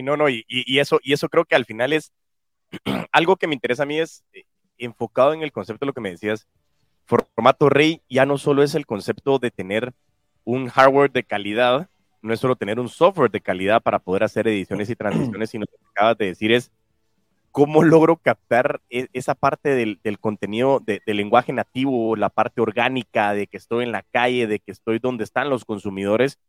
No, 0.04 0.18
no, 0.18 0.28
y, 0.28 0.44
eso, 0.80 1.00
y 1.04 1.14
eso 1.14 1.30
creo 1.30 1.46
que 1.46 1.56
al 1.56 1.66
final 1.66 1.94
es 1.94 2.12
algo 3.12 3.36
que 3.38 3.48
me 3.48 3.54
interesa 3.54 3.84
a 3.84 3.86
mí 3.86 4.00
es 4.00 4.24
eh, 4.34 4.44
enfocado 4.78 5.34
en 5.34 5.42
el 5.42 5.52
concepto 5.52 5.86
de 5.86 5.88
lo 5.88 5.94
que 5.94 6.02
me 6.02 6.12
decías. 6.12 6.48
Formato 7.06 7.70
Rey 7.70 8.02
ya 8.10 8.26
no 8.26 8.38
solo 8.38 8.64
es 8.64 8.76
el 8.76 8.86
concepto 8.86 9.40
de 9.40 9.52
tener 9.52 9.94
un 10.46 10.68
hardware 10.68 11.12
de 11.12 11.24
calidad, 11.24 11.90
no 12.22 12.34
es 12.34 12.40
solo 12.40 12.56
tener 12.56 12.80
un 12.80 12.90
software 12.90 13.32
de 13.32 13.42
calidad 13.42 13.82
para 13.82 14.00
poder 14.00 14.24
hacer 14.24 14.48
ediciones 14.48 14.90
y 14.90 14.96
transiciones, 14.96 15.50
sino 15.50 15.66
que 15.66 15.76
acabas 15.92 16.18
de 16.18 16.28
decir 16.28 16.52
es 16.52 16.72
cómo 17.52 17.84
logro 17.84 18.18
captar 18.18 18.82
e, 18.90 19.08
esa 19.14 19.36
parte 19.36 19.70
del, 19.76 20.00
contenido 20.20 20.82
del 20.84 21.02
lenguaje 21.06 21.54
nativo, 21.54 22.16
la 22.16 22.30
parte 22.30 22.62
orgánica 22.62 23.34
de 23.34 23.48
que 23.48 23.58
estoy 23.58 23.84
en 23.84 23.92
la 23.92 24.02
calle, 24.02 24.48
de 24.48 24.60
que 24.60 24.72
estoy 24.72 25.00
donde 25.00 25.24
están 25.24 25.50
los 25.50 25.66
consumidores, 25.66 26.40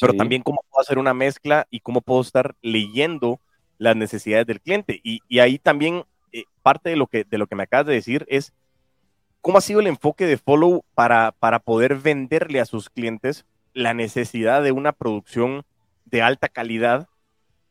pero 0.00 0.12
también 0.14 0.42
cómo 0.42 0.64
puedo 0.70 0.82
hacer 0.82 0.98
una 0.98 1.14
mezcla 1.14 1.66
y 1.70 1.80
cómo 1.80 2.00
puedo 2.00 2.20
estar 2.20 2.54
leyendo 2.62 3.40
las 3.78 3.96
necesidades 3.96 4.46
del 4.46 4.60
cliente. 4.60 5.00
Y, 5.02 5.20
ahí 5.38 5.58
también 5.58 6.04
eh, 6.32 6.44
parte 6.62 6.90
de 6.90 6.96
lo, 6.96 7.06
que, 7.06 7.24
de 7.24 7.38
lo 7.38 7.46
que 7.46 7.56
me 7.56 7.64
acabas 7.64 7.86
de 7.86 7.94
decir 7.94 8.26
es 8.28 8.52
cómo 9.40 9.58
ha 9.58 9.60
sido 9.60 9.80
el 9.80 9.86
enfoque 9.86 10.26
de 10.26 10.38
Follow 10.38 10.84
para, 10.94 11.32
para 11.32 11.58
poder 11.58 11.96
venderle 11.96 12.60
a 12.60 12.66
sus 12.66 12.90
clientes 12.90 13.44
la 13.72 13.92
necesidad 13.94 14.62
de 14.62 14.72
una 14.72 14.92
producción 14.92 15.64
de 16.04 16.22
alta 16.22 16.48
calidad 16.48 17.08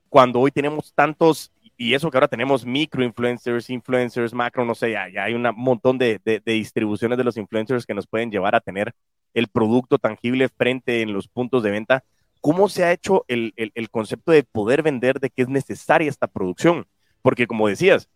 cuando 0.10 0.40
hoy 0.40 0.52
tenemos 0.52 0.94
tantos 0.94 1.52
y 1.78 1.94
eso 1.94 2.12
que 2.12 2.18
ahora 2.18 2.28
tenemos 2.28 2.66
micro 2.66 3.04
influencers, 3.04 3.70
influencers, 3.70 4.34
macro, 4.34 4.64
no 4.64 4.76
sé, 4.76 4.92
ya, 4.92 5.24
hay 5.24 5.34
un 5.34 5.48
montón 5.56 5.98
de, 5.98 6.22
distribuciones 6.46 7.18
de 7.18 7.24
los 7.24 7.38
influencers 7.38 7.86
que 7.86 7.94
nos 7.94 8.08
pueden 8.08 8.32
llevar 8.32 8.56
a 8.56 8.62
tener 8.62 8.94
el 9.34 9.48
producto 9.48 9.98
tangible 9.98 10.50
frente 10.50 11.02
en 11.02 11.14
los 11.14 11.28
puntos 11.28 11.64
de 11.64 11.72
venta. 11.72 12.04
¿Cómo 12.44 12.68
se 12.68 12.84
ha 12.84 12.92
hecho 12.92 13.24
el, 13.30 13.54
concepto 13.90 14.34
de 14.34 14.44
poder 14.44 14.84
vender 14.84 15.22
de 15.22 15.30
que 15.30 15.44
es 15.44 15.48
necesaria 15.48 16.10
esta 16.10 16.28
producción? 16.28 16.86
Porque 17.22 17.48
como 17.48 17.70
decías, 17.70 18.10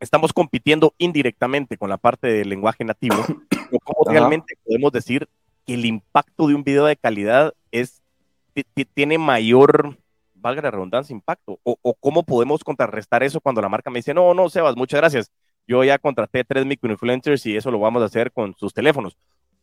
estamos 0.00 0.32
compitiendo 0.32 0.92
indirectamente 0.98 1.76
con 1.76 1.88
la 1.88 1.96
parte 1.96 2.26
del 2.26 2.48
lenguaje 2.48 2.84
nativo, 2.84 3.24
cómo 3.84 4.04
realmente 4.10 4.58
podemos 4.64 4.90
decir 4.90 5.28
que 5.64 5.74
el 5.74 5.84
impacto 5.84 6.48
de 6.48 6.56
un 6.56 6.64
video 6.64 6.84
de 6.86 6.96
calidad 6.96 7.54
es, 7.70 8.02
tiene 8.92 9.18
mayor 9.18 9.96
valga 10.34 10.62
la 10.62 10.72
redundancia, 10.72 11.14
impacto? 11.14 11.60
O, 11.62 11.94
cómo 12.00 12.24
podemos 12.24 12.64
contrarrestar 12.64 13.22
eso 13.22 13.40
cuando 13.40 13.62
la 13.62 13.68
marca 13.68 13.88
me 13.88 14.00
dice, 14.00 14.12
no, 14.12 14.34
no, 14.34 14.48
Sebas, 14.48 14.74
muchas 14.74 14.98
gracias. 14.98 15.30
Yo 15.68 15.84
ya 15.84 15.96
contraté 15.96 16.42
tres 16.42 16.66
microinfluencers 16.66 17.46
y 17.46 17.56
eso 17.56 17.70
lo 17.70 17.78
vamos 17.78 18.02
a 18.02 18.06
hacer 18.06 18.32
con 18.32 18.56
sus 18.56 18.74
teléfonos. 18.74 19.16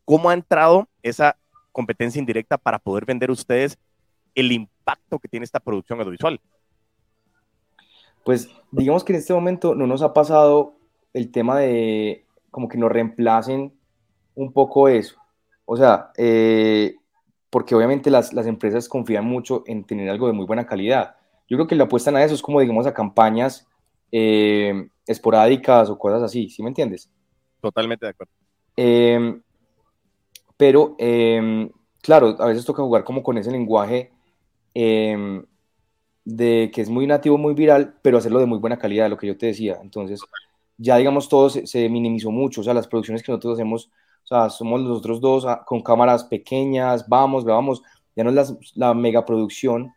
¿Cómo 0.06 0.30
ha 0.30 0.34
entrado 0.34 0.88
esa 1.04 1.36
competencia 1.74 2.20
indirecta 2.20 2.58
para 2.58 2.80
poder 2.80 3.04
vender 3.04 3.32
ustedes 3.32 3.78
el 4.38 4.52
impacto 4.52 5.18
que 5.18 5.28
tiene 5.28 5.44
esta 5.44 5.60
producción 5.60 6.00
audiovisual? 6.00 6.40
Pues 8.24 8.50
digamos 8.72 9.04
que 9.04 9.14
en 9.14 9.20
este 9.20 9.34
momento 9.34 9.74
no 9.74 9.88
nos 9.88 10.04
ha 10.04 10.14
pasado 10.14 10.76
el 11.14 11.32
tema 11.32 11.58
de 11.58 12.26
como 12.52 12.68
que 12.68 12.78
nos 12.78 12.92
reemplacen 12.92 13.74
un 14.36 14.54
poco 14.54 14.88
eso. 14.90 15.16
O 15.66 15.76
sea, 15.76 16.12
eh, 16.18 16.96
porque 17.50 17.74
obviamente 17.74 18.12
las, 18.12 18.34
las, 18.34 18.46
empresas 18.46 18.88
confían 18.88 19.26
mucho 19.26 19.64
en 19.66 19.84
tener 19.84 20.10
algo 20.10 20.28
de 20.28 20.34
muy 20.34 20.46
buena 20.46 20.68
calidad. 20.68 21.16
Yo 21.50 21.58
creo 21.58 21.68
que 21.68 21.76
le 21.76 21.84
apuestan 21.84 22.16
a 22.16 22.24
eso, 22.24 22.36
es 22.36 22.42
como 22.42 22.62
digamos 22.62 22.86
a 22.86 22.94
campañas 22.94 23.68
eh, 24.12 24.88
esporádicas 25.08 25.90
o 25.90 25.98
cosas 25.98 26.22
así, 26.22 26.50
¿sí 26.50 26.62
me 26.62 26.70
entiendes? 26.70 27.10
Totalmente 27.60 28.06
de 28.06 28.10
acuerdo. 28.12 28.34
Em, 28.76 29.42
pero, 30.58 30.96
em, 31.00 31.72
claro, 32.02 32.36
a 32.40 32.48
veces 32.48 32.66
toca 32.66 32.84
jugar 32.84 33.04
como 33.04 33.24
con 33.24 33.38
ese 33.38 33.52
lenguaje 33.52 34.12
em, 34.78 35.46
de 36.26 36.72
que 36.74 36.82
es 36.82 36.90
muy 36.90 37.08
nativo, 37.08 37.38
muy 37.38 37.54
viral, 37.54 37.96
pero 38.02 38.18
hacerlo 38.18 38.40
de 38.40 38.46
muy 38.46 38.60
buena 38.60 38.78
calidad, 38.78 39.10
lo 39.10 39.18
que 39.18 39.28
yo 39.28 39.38
te 39.38 39.48
decía. 39.48 39.80
Entonces, 39.82 40.22
ya 40.78 40.98
digamos, 40.98 41.30
todo 41.30 41.50
se, 41.50 41.90
minimizó 41.90 42.32
mucho, 42.32 42.62
o 42.62 42.64
sea, 42.64 42.74
las 42.74 42.88
producciones 42.88 43.24
que 43.24 43.32
nosotros 43.32 43.56
hacemos 43.56 43.90
o 44.24 44.28
sea, 44.28 44.50
somos 44.50 44.82
los 44.82 44.98
otros 44.98 45.22
dos 45.22 45.46
ah, 45.46 45.64
con 45.66 45.82
cámaras 45.82 46.26
pequeñas, 46.26 47.08
vamos, 47.08 47.46
vamos, 47.46 47.82
ya 48.14 48.26
no 48.26 48.30
es 48.30 48.36
la, 48.36 48.58
la 48.76 48.94
megaproducción, 48.94 49.94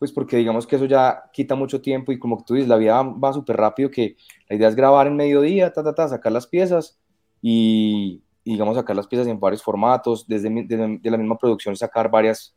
pues 0.00 0.10
porque 0.10 0.36
digamos 0.36 0.66
que 0.66 0.74
eso 0.74 0.86
ya 0.86 1.30
quita 1.32 1.54
mucho 1.54 1.80
tiempo 1.80 2.10
y 2.10 2.18
como 2.18 2.42
tú 2.44 2.54
dices, 2.54 2.68
la 2.68 2.76
vida 2.76 3.00
va 3.02 3.32
súper 3.32 3.56
rápido, 3.56 3.88
que 3.88 4.16
la 4.48 4.56
idea 4.56 4.68
es 4.68 4.74
grabar 4.74 5.06
en 5.06 5.14
mediodía, 5.14 5.72
ta, 5.72 5.84
ta, 5.84 5.94
ta, 5.94 6.08
sacar 6.08 6.32
las 6.32 6.48
piezas 6.48 6.98
y, 7.40 8.20
digamos 8.44 8.74
sacar 8.74 8.96
las 8.96 9.06
piezas 9.06 9.28
en 9.28 9.38
varios 9.38 9.62
formatos, 9.62 10.26
desde, 10.26 10.50
desde 10.50 11.10
la 11.10 11.16
misma 11.16 11.38
producción 11.38 11.76
sacar 11.76 12.10
varias, 12.10 12.56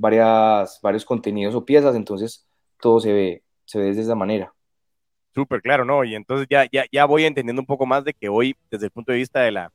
varias, 0.00 0.80
varios 0.82 1.04
contenidos 1.04 1.54
o 1.54 1.64
piezas, 1.64 1.94
entonces 1.94 2.46
todo 2.80 3.00
se 3.00 3.12
ve, 3.12 3.42
se 3.66 3.78
ve 3.78 3.94
de 3.94 4.00
esa 4.00 4.14
manera. 4.14 4.52
Súper 5.34 5.60
claro, 5.60 5.84
¿no? 5.84 6.02
Y 6.04 6.14
entonces 6.14 6.46
ya, 6.50 6.66
ya, 6.72 6.86
ya 6.90 7.04
voy 7.04 7.24
entendiendo 7.24 7.60
un 7.60 7.66
poco 7.66 7.86
más 7.86 8.02
de 8.04 8.14
que 8.14 8.28
hoy, 8.28 8.56
desde 8.70 8.86
el 8.86 8.90
punto 8.90 9.12
de 9.12 9.18
vista 9.18 9.40
de 9.40 9.52
la, 9.52 9.72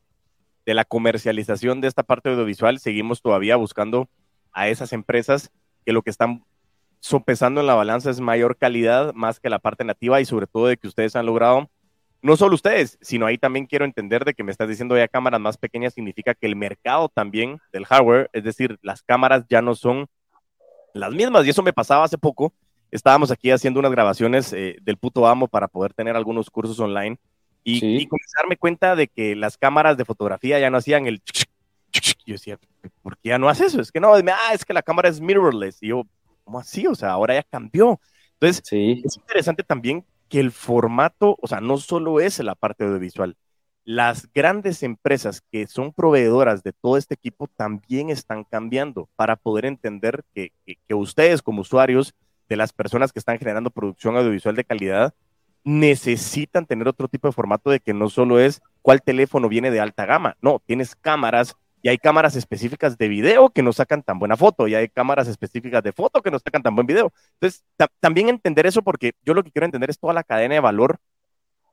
de 0.65 0.73
la 0.73 0.83
comercialización 0.83 1.79
de 1.79 1.87
esta 1.87 2.03
parte 2.03 2.29
audiovisual, 2.29 2.79
seguimos 2.79 3.21
todavía 3.21 3.55
buscando 3.55 4.09
a 4.51 4.67
esas 4.67 4.93
empresas 4.93 5.51
que 5.85 5.93
lo 5.93 6.01
que 6.01 6.09
están 6.09 6.43
sopesando 6.99 7.61
en 7.61 7.67
la 7.67 7.75
balanza 7.75 8.09
es 8.09 8.19
mayor 8.19 8.57
calidad 8.57 9.13
más 9.13 9.39
que 9.39 9.49
la 9.51 9.59
parte 9.59 9.83
nativa 9.83 10.19
y 10.21 10.25
sobre 10.25 10.47
todo 10.47 10.65
de 10.65 10.77
que 10.77 10.87
ustedes 10.87 11.15
han 11.15 11.27
logrado, 11.27 11.69
no 12.25 12.35
solo 12.35 12.55
ustedes, 12.55 12.97
sino 13.01 13.27
ahí 13.27 13.37
también 13.37 13.67
quiero 13.67 13.85
entender 13.85 14.25
de 14.25 14.33
que 14.33 14.43
me 14.43 14.51
estás 14.51 14.67
diciendo 14.67 14.97
ya 14.97 15.07
cámaras 15.07 15.39
más 15.39 15.57
pequeñas 15.57 15.93
significa 15.93 16.33
que 16.33 16.47
el 16.47 16.55
mercado 16.55 17.07
también 17.07 17.59
del 17.71 17.85
hardware, 17.85 18.31
es 18.33 18.43
decir, 18.43 18.79
las 18.81 19.03
cámaras 19.03 19.45
ya 19.47 19.61
no 19.61 19.75
son 19.75 20.07
las 20.95 21.11
mismas 21.11 21.45
y 21.45 21.51
eso 21.51 21.61
me 21.61 21.71
pasaba 21.71 22.03
hace 22.03 22.17
poco. 22.17 22.51
Estábamos 22.89 23.29
aquí 23.29 23.51
haciendo 23.51 23.79
unas 23.79 23.91
grabaciones 23.91 24.51
eh, 24.53 24.77
del 24.81 24.97
puto 24.97 25.27
amo 25.27 25.47
para 25.47 25.67
poder 25.67 25.93
tener 25.93 26.15
algunos 26.15 26.49
cursos 26.49 26.79
online 26.79 27.19
y, 27.63 27.75
y 27.77 28.07
comencé 28.07 28.37
a 28.37 28.41
darme 28.41 28.57
cuenta 28.57 28.95
de 28.95 29.07
que 29.07 29.35
las 29.35 29.55
cámaras 29.55 29.95
de 29.95 30.05
fotografía 30.05 30.57
ya 30.57 30.71
no 30.71 30.77
hacían 30.77 31.05
el... 31.05 31.21
Yo 32.25 32.33
decía, 32.33 32.57
¿por 33.03 33.17
qué 33.17 33.29
ya 33.29 33.37
no 33.37 33.49
hace 33.49 33.67
eso? 33.67 33.79
Es 33.81 33.91
que 33.91 33.99
no, 33.99 34.15
ah, 34.15 34.53
es 34.53 34.65
que 34.65 34.73
la 34.73 34.81
cámara 34.81 35.09
es 35.09 35.21
mirrorless. 35.21 35.77
Y 35.83 35.89
yo, 35.89 36.07
¿cómo 36.43 36.57
así? 36.57 36.87
O 36.87 36.95
sea, 36.95 37.11
ahora 37.11 37.35
ya 37.35 37.43
cambió. 37.43 37.99
Entonces, 38.39 38.63
es 38.71 39.17
interesante 39.17 39.61
también 39.61 40.03
el 40.39 40.51
formato, 40.51 41.37
o 41.41 41.47
sea, 41.47 41.61
no 41.61 41.77
solo 41.77 42.19
es 42.19 42.39
la 42.39 42.55
parte 42.55 42.83
audiovisual, 42.83 43.35
las 43.85 44.27
grandes 44.33 44.81
empresas 44.81 45.41
que 45.51 45.67
son 45.67 45.93
proveedoras 45.93 46.63
de 46.63 46.73
todo 46.73 46.97
este 46.97 47.13
equipo 47.13 47.47
también 47.55 48.09
están 48.09 48.43
cambiando 48.43 49.07
para 49.15 49.35
poder 49.35 49.65
entender 49.65 50.23
que, 50.33 50.51
que, 50.65 50.93
ustedes 50.95 51.43
como 51.43 51.61
usuarios 51.61 52.15
de 52.49 52.55
las 52.55 52.73
personas 52.73 53.13
que 53.13 53.19
están 53.19 53.37
generando 53.37 53.69
producción 53.69 54.17
audiovisual 54.17 54.55
de 54.55 54.63
calidad 54.63 55.13
necesitan 55.63 56.65
tener 56.65 56.87
otro 56.87 57.07
tipo 57.07 57.27
de 57.27 57.33
formato 57.33 57.69
de 57.69 57.79
que 57.79 57.93
no 57.93 58.09
solo 58.09 58.39
es 58.39 58.61
cuál 58.81 59.03
teléfono 59.03 59.49
viene 59.49 59.71
de 59.71 59.79
alta 59.79 60.05
gama, 60.05 60.35
no, 60.41 60.61
tienes 60.65 60.95
cámaras 60.95 61.55
y 61.85 61.87
hay 61.87 61.99
cámaras 61.99 62.35
específicas 62.35 62.97
de 62.97 63.07
video 63.07 63.51
que 63.51 63.61
no 63.61 63.71
sacan 63.71 64.01
tan 64.01 64.17
buena 64.17 64.35
foto 64.35 64.67
y 64.67 64.73
hay 64.73 64.89
cámaras 64.89 65.27
específicas 65.27 65.83
de 65.83 65.91
foto 65.91 66.23
que 66.23 66.31
no 66.31 66.39
sacan 66.39 66.63
tan 66.63 66.73
buen 66.73 66.87
video. 66.87 67.13
Entonces, 67.33 67.63
también 67.99 68.27
entender 68.27 68.65
eso 68.65 68.81
porque 68.81 69.11
yo 69.21 69.35
lo 69.35 69.43
que 69.43 69.51
quiero 69.51 69.67
entender 69.67 69.91
es 69.91 69.99
toda 69.99 70.11
la 70.11 70.23
cadena 70.23 70.55
de 70.55 70.61
valor 70.61 70.97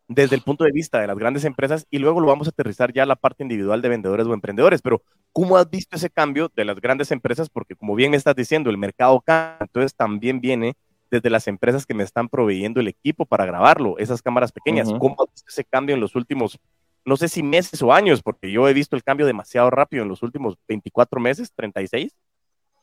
desde 0.09 0.37
el 0.37 0.43
punto 0.43 0.65
de 0.65 0.71
vista 0.71 1.01
de 1.01 1.07
las 1.07 1.17
grandes 1.17 1.47
empresas 1.47 1.87
y 1.89 1.99
luego 1.99 2.21
lo 2.21 2.27
vamos 2.27 2.47
a 2.47 2.51
aterrizar 2.51 2.93
ya 2.93 3.05
a 3.05 3.07
la 3.07 3.17
parte 3.17 3.43
individual 3.43 3.81
de 3.81 3.89
vendedores 3.89 4.27
o 4.27 4.35
emprendedores. 4.35 4.83
Pero, 4.83 5.03
¿cómo 5.33 5.57
has 5.57 5.71
visto 5.71 5.97
ese 5.97 6.11
cambio 6.11 6.53
de 6.55 6.67
las 6.67 6.79
grandes 6.79 7.11
empresas? 7.11 7.49
Porque 7.49 7.75
como 7.75 7.95
bien 7.95 8.13
estás 8.13 8.37
diciendo, 8.37 8.69
el 8.69 8.77
mercado 8.77 9.19
cambia, 9.23 9.57
entonces 9.63 9.95
también 9.95 10.43
viene 10.43 10.75
desde 11.11 11.31
las 11.31 11.49
empresas 11.49 11.87
que 11.87 11.95
me 11.95 12.03
están 12.03 12.29
proveyendo 12.29 12.81
el 12.81 12.89
equipo 12.89 13.25
para 13.25 13.47
grabarlo, 13.47 13.97
esas 13.97 14.21
cámaras 14.21 14.53
pequeñas. 14.53 14.93
¿Cómo 14.93 15.17
ha 15.21 15.31
visto 15.33 15.49
ese 15.49 15.65
cambio 15.65 15.95
en 15.95 16.03
los 16.03 16.17
últimos, 16.17 16.59
no 17.05 17.17
sé 17.17 17.29
si 17.29 17.43
meses 17.43 17.83
o 17.83 17.93
años? 17.93 18.23
Porque 18.23 18.51
yo 18.51 18.69
he 18.69 18.75
visto 18.75 18.97
el 18.97 19.03
cambio 19.03 19.27
demasiado 19.27 19.71
rápido 19.71 20.03
en 20.03 20.09
los 20.09 20.23
últimos 20.23 20.57
24 20.69 21.21
meses, 21.21 21.53
36. 21.55 22.15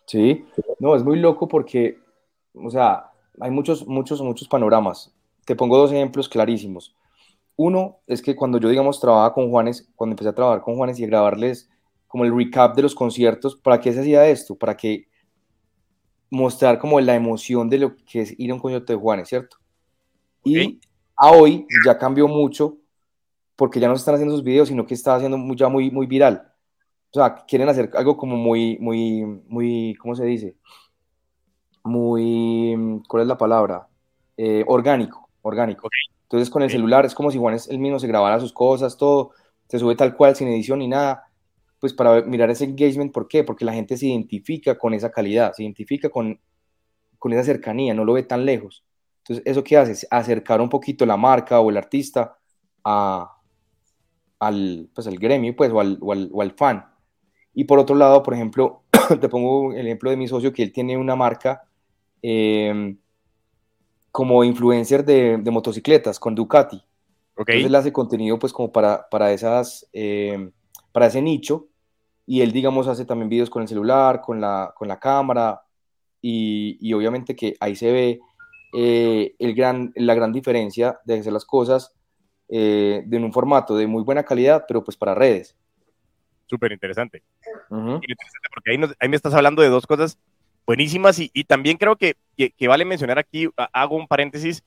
Sí, 0.05 0.45
no, 0.79 0.95
es 0.95 1.03
muy 1.03 1.19
loco 1.19 1.47
porque, 1.47 1.99
o 2.53 2.69
sea, 2.69 3.11
hay 3.39 3.51
muchos, 3.51 3.85
muchos, 3.87 4.21
muchos 4.21 4.47
panoramas. 4.47 5.13
Te 5.45 5.55
pongo 5.55 5.77
dos 5.77 5.91
ejemplos 5.91 6.27
clarísimos. 6.27 6.95
Uno 7.55 7.99
es 8.07 8.21
que 8.21 8.35
cuando 8.35 8.59
yo, 8.59 8.69
digamos, 8.69 8.99
trabajaba 8.99 9.33
con 9.33 9.49
Juanes, 9.49 9.89
cuando 9.95 10.13
empecé 10.13 10.29
a 10.29 10.35
trabajar 10.35 10.61
con 10.61 10.75
Juanes 10.75 10.99
y 10.99 11.03
a 11.03 11.07
grabarles 11.07 11.69
como 12.07 12.25
el 12.25 12.35
recap 12.35 12.75
de 12.75 12.81
los 12.81 12.95
conciertos, 12.95 13.55
¿para 13.55 13.79
qué 13.79 13.93
se 13.93 13.99
hacía 13.99 14.27
esto? 14.27 14.55
Para 14.55 14.75
que 14.75 15.07
mostrar 16.31 16.79
como 16.79 16.99
la 16.99 17.15
emoción 17.15 17.69
de 17.69 17.77
lo 17.77 17.95
que 17.97 18.21
es 18.21 18.39
ir 18.39 18.49
a 18.49 18.55
un 18.55 18.59
concierto 18.59 18.93
de 18.93 18.99
Juanes, 18.99 19.29
¿cierto? 19.29 19.57
Y 20.43 20.79
a 21.15 21.31
hoy 21.31 21.67
ya 21.85 21.97
cambió 21.97 22.27
mucho 22.27 22.78
porque 23.59 23.81
ya 23.81 23.89
no 23.89 23.95
se 23.95 23.99
están 23.99 24.15
haciendo 24.15 24.33
esos 24.33 24.45
videos, 24.45 24.69
sino 24.69 24.85
que 24.85 24.93
está 24.93 25.15
haciendo 25.15 25.37
ya 25.53 25.67
muy, 25.67 25.91
muy 25.91 26.07
viral. 26.07 26.49
O 27.11 27.19
sea, 27.19 27.35
quieren 27.45 27.67
hacer 27.67 27.91
algo 27.93 28.15
como 28.15 28.37
muy, 28.37 28.77
muy, 28.79 29.25
muy, 29.49 29.95
¿cómo 29.99 30.15
se 30.15 30.23
dice? 30.23 30.55
Muy, 31.83 33.01
¿cuál 33.09 33.23
es 33.23 33.27
la 33.27 33.37
palabra? 33.37 33.89
Eh, 34.37 34.63
orgánico, 34.65 35.29
orgánico. 35.41 35.89
Entonces 36.23 36.49
con 36.49 36.63
el 36.63 36.69
celular 36.69 37.05
es 37.05 37.13
como 37.13 37.31
si 37.31 37.37
Juanes 37.37 37.67
él 37.67 37.79
mismo 37.79 37.99
se 37.99 38.07
grabara 38.07 38.39
sus 38.39 38.53
cosas, 38.53 38.95
todo. 38.95 39.31
se 39.67 39.77
sube 39.77 39.97
tal 39.97 40.15
cual, 40.15 40.37
sin 40.37 40.47
edición 40.47 40.79
ni 40.79 40.87
nada, 40.87 41.25
pues 41.81 41.91
para 41.93 42.21
mirar 42.21 42.49
ese 42.49 42.63
engagement, 42.63 43.11
¿por 43.11 43.27
qué? 43.27 43.43
Porque 43.43 43.65
la 43.65 43.73
gente 43.73 43.97
se 43.97 44.05
identifica 44.05 44.77
con 44.77 44.93
esa 44.93 45.11
calidad, 45.11 45.51
se 45.51 45.63
identifica 45.63 46.09
con, 46.09 46.39
con 47.17 47.33
esa 47.33 47.43
cercanía, 47.43 47.93
no 47.93 48.05
lo 48.05 48.13
ve 48.13 48.23
tan 48.23 48.45
lejos. 48.45 48.85
Entonces, 49.17 49.43
¿eso 49.45 49.65
qué 49.65 49.75
hace? 49.75 50.07
Acercar 50.09 50.61
un 50.61 50.69
poquito 50.69 51.05
la 51.05 51.17
marca 51.17 51.59
o 51.59 51.69
el 51.69 51.75
artista 51.75 52.37
a, 52.85 53.35
al, 54.39 54.89
pues, 54.93 55.07
al 55.07 55.17
gremio 55.17 55.55
pues, 55.55 55.71
o, 55.71 55.79
al, 55.79 55.97
o, 56.01 56.41
al, 56.41 56.51
fan. 56.51 56.85
Y 57.53 57.65
por 57.65 57.79
otro 57.79 57.95
lado, 57.95 58.23
por 58.23 58.33
ejemplo, 58.33 58.83
te 59.21 59.29
pongo 59.29 59.73
el 59.73 59.85
ejemplo 59.85 60.09
de 60.09 60.17
mi 60.17 60.27
socio 60.27 60.53
que 60.53 60.63
él 60.63 60.71
tiene 60.71 60.97
una 60.97 61.15
marca 61.15 61.63
eh, 62.21 62.95
como 64.11 64.43
influencer 64.43 65.05
de, 65.05 65.37
de, 65.37 65.51
motocicletas 65.51 66.19
con 66.19 66.35
Ducati. 66.35 66.81
Entonces 67.37 67.65
él 67.65 67.75
hace 67.75 67.93
contenido 67.93 68.37
pues 68.37 68.51
como 68.51 68.71
para, 68.71 69.07
para, 69.09 69.31
esas, 69.31 69.87
eh, 69.93 70.51
para 70.91 71.07
ese 71.07 71.21
nicho 71.21 71.67
y 72.25 72.41
él 72.41 72.51
digamos 72.51 72.87
hace 72.87 73.05
también 73.05 73.29
videos 73.29 73.49
con 73.49 73.61
el 73.61 73.67
celular, 73.67 74.19
con 74.19 74.41
la, 74.41 74.73
con 74.75 74.89
la 74.89 74.99
cámara 74.99 75.61
y, 76.21 76.77
y 76.81 76.91
obviamente 76.93 77.37
que 77.37 77.55
ahí 77.61 77.77
se 77.77 77.91
ve 77.93 78.19
eh, 78.73 79.35
el 79.39 79.55
gran, 79.55 79.93
la 79.95 80.13
gran 80.13 80.31
diferencia 80.31 80.99
de 81.05 81.19
hacer 81.19 81.33
las 81.33 81.45
cosas 81.45 81.95
eh, 82.49 83.05
en 83.09 83.23
un 83.23 83.31
formato 83.31 83.77
de 83.77 83.87
muy 83.87 84.03
buena 84.03 84.23
calidad, 84.23 84.65
pero 84.67 84.83
pues 84.83 84.97
para 84.97 85.13
redes. 85.13 85.55
Súper 86.47 86.71
interesante. 86.71 87.21
Porque 87.69 88.71
ahí, 88.71 89.09
me 89.09 89.15
estás 89.15 89.33
hablando 89.35 89.61
de 89.61 89.69
dos 89.69 89.85
cosas 89.85 90.17
buenísimas 90.65 91.19
y, 91.19 91.43
también 91.43 91.77
creo 91.77 91.95
que, 91.95 92.15
que, 92.35 92.67
vale 92.67 92.85
mencionar 92.85 93.19
aquí, 93.19 93.47
hago 93.71 93.95
un 93.95 94.07
paréntesis, 94.07 94.63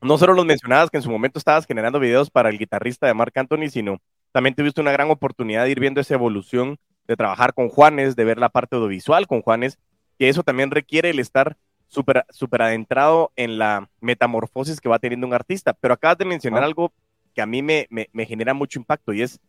no 0.00 0.18
solo 0.18 0.32
los 0.32 0.44
mencionabas 0.44 0.90
que 0.90 0.96
en 0.96 1.02
su 1.02 1.10
momento 1.10 1.38
estabas 1.38 1.66
generando 1.66 2.00
videos 2.00 2.30
para 2.30 2.50
el 2.50 2.58
guitarrista 2.58 3.06
de 3.06 3.14
Marc 3.14 3.36
Anthony, 3.36 3.68
sino 3.70 4.00
también 4.32 4.54
tuviste 4.54 4.80
una 4.80 4.92
gran 4.92 5.10
oportunidad 5.10 5.64
de 5.64 5.70
ir 5.70 5.80
viendo 5.80 6.00
esa 6.00 6.14
evolución, 6.14 6.78
de 7.06 7.16
trabajar 7.16 7.54
con 7.54 7.68
Juanes, 7.68 8.16
de 8.16 8.24
ver 8.24 8.38
la 8.38 8.48
parte 8.48 8.76
audiovisual 8.76 9.26
con 9.26 9.42
Juanes, 9.42 9.78
que 10.18 10.28
eso 10.28 10.42
también 10.42 10.70
requiere 10.70 11.10
el 11.10 11.20
estar 11.20 11.56
súper 11.92 12.24
super 12.30 12.62
adentrado 12.62 13.32
en 13.36 13.58
la 13.58 13.88
metamorfosis 14.00 14.80
que 14.80 14.88
va 14.88 14.98
teniendo 14.98 15.26
un 15.26 15.34
artista. 15.34 15.74
Pero 15.74 15.94
acabas 15.94 16.16
de 16.16 16.24
mencionar 16.24 16.64
algo 16.64 16.90
que 17.34 17.42
a 17.42 17.46
mí 17.46 17.62
me, 17.62 17.86
me, 17.90 18.26
genera 18.26 18.54
mucho 18.54 18.78
impacto 18.78 19.12
y 19.12 19.22
es, 19.22 19.40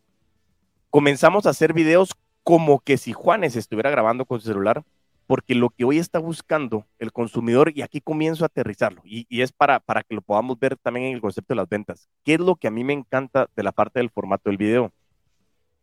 comenzamos 0.89 1.45
a 1.45 1.51
hacer 1.51 1.73
videos 1.73 2.12
como 2.43 2.79
que 2.79 2.97
si 2.97 3.13
Juanes 3.13 3.55
estuviera 3.55 3.89
grabando 3.89 4.25
con 4.25 4.41
su 4.41 4.47
celular, 4.47 4.83
porque 5.25 5.55
lo 5.55 5.69
que 5.69 5.85
hoy 5.85 6.00
está 6.00 6.19
buscando 6.19 6.85
el 7.00 7.13
consumidor, 7.13 7.71
y 7.73 7.81
aquí 7.81 8.01
comienzo 8.01 8.43
a 8.43 8.47
aterrizarlo, 8.47 9.01
y, 9.05 9.25
y, 9.29 9.41
es 9.41 9.53
para, 9.53 9.79
para 9.79 10.03
que 10.03 10.13
lo 10.13 10.21
podamos 10.21 10.59
ver 10.59 10.75
también 10.75 11.07
en 11.07 11.13
el 11.13 11.21
concepto 11.21 11.53
de 11.53 11.55
las 11.55 11.69
ventas, 11.69 12.09
¿qué 12.25 12.33
es 12.33 12.39
lo 12.41 12.55
que 12.55 12.67
a 12.67 12.71
mí 12.71 12.83
me 12.83 12.91
encanta 12.91 13.47
de 13.55 13.63
la 13.63 13.71
parte 13.71 14.00
del 14.00 14.09
formato 14.09 14.50
del 14.50 14.57
video? 14.57 14.91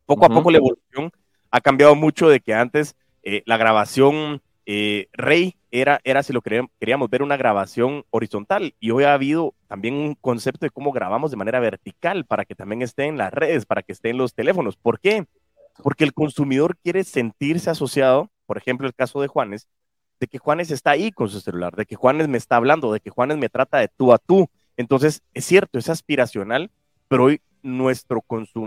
Poco 0.05 0.27
a 0.27 0.29
poco 0.29 0.51
la 0.51 0.59
evolución 0.59 1.11
ha 1.51 1.61
cambiado 1.63 1.95
mucho 1.95 2.29
de 2.29 2.41
que 2.41 2.53
antes 2.53 2.95
eh, 3.23 3.43
la 3.47 3.57
grabación 3.57 4.43
eh, 4.67 5.09
Rey 5.13 5.57
era, 5.71 6.01
era, 6.05 6.23
si 6.23 6.33
lo 6.33 6.43
queríamos 6.43 7.11
ver, 7.11 7.23
una 7.23 7.37
grabación 7.37 8.05
horizontal. 8.11 8.75
Y 8.81 8.91
hoy 8.91 9.05
ha 9.05 9.15
habido 9.15 9.55
también 9.69 9.95
un 9.95 10.15
concepto 10.15 10.67
de 10.67 10.71
cómo 10.71 10.93
grabamos 10.93 11.31
de 11.31 11.37
manera 11.37 11.61
vertical 11.61 12.25
para 12.25 12.45
que 12.45 12.55
también 12.55 12.83
esté 12.83 13.05
en 13.05 13.19
las 13.19 13.33
redes, 13.33 13.67
para 13.67 13.83
que 13.83 13.93
esté 13.93 14.11
en 14.11 14.19
los 14.19 14.35
teléfonos. 14.35 14.77
¿Por 14.77 15.01
qué? 15.01 15.27
Porque 15.83 16.05
el 16.05 16.13
consumidor 16.13 16.77
quiere 16.77 17.05
sentirse 17.05 17.71
asociado, 17.71 18.31
por 18.47 18.59
ejemplo, 18.59 18.87
el 18.87 18.95
caso 18.95 19.21
de 19.21 19.29
Juanes, 19.29 19.69
de 20.19 20.27
que 20.27 20.39
Juanes 20.39 20.71
está 20.71 20.91
ahí 20.91 21.13
con 21.13 21.29
su 21.29 21.41
celular, 21.41 21.75
de 21.77 21.87
que 21.87 21.97
Juanes 21.97 22.29
me 22.29 22.39
está 22.39 22.57
hablando, 22.57 22.93
de 22.93 23.01
que 23.01 23.11
Juanes 23.11 23.39
me 23.39 23.49
trata 23.49 23.79
de 23.79 23.89
tú 23.89 24.13
a 24.13 24.19
tú. 24.19 24.49
Entonces, 24.77 25.23
es 25.35 25.45
cierto, 25.47 25.79
es 25.79 25.89
aspiracional, 25.89 26.71
pero 27.09 27.25
hoy 27.25 27.41
nuestro, 27.63 28.25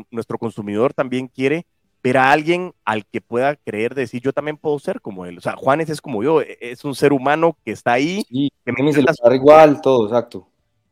nuestro 0.10 0.38
consumidor 0.38 0.94
también 0.94 1.28
quiere 1.28 1.66
ver 2.04 2.18
a 2.18 2.32
alguien 2.32 2.74
al 2.84 3.06
que 3.06 3.22
pueda 3.22 3.56
creer 3.56 3.96
decir 3.96 4.22
yo 4.22 4.34
también 4.34 4.58
puedo 4.58 4.78
ser 4.78 5.00
como 5.00 5.26
él. 5.26 5.38
O 5.38 5.42
sea, 5.42 5.56
Juanes 5.56 5.90
es 5.90 6.02
como 6.02 6.22
yo, 6.22 6.42
e, 6.42 6.58
es 6.60 6.84
un 6.84 6.94
ser 6.94 7.14
humano 7.14 7.58
que 7.64 7.72
está 7.72 7.94
ahí. 7.94 8.26
que 8.30 8.72
me 8.74 8.84
dice 8.86 9.04
igual, 9.34 9.82
todo, 9.82 10.06
exacto. 10.06 10.50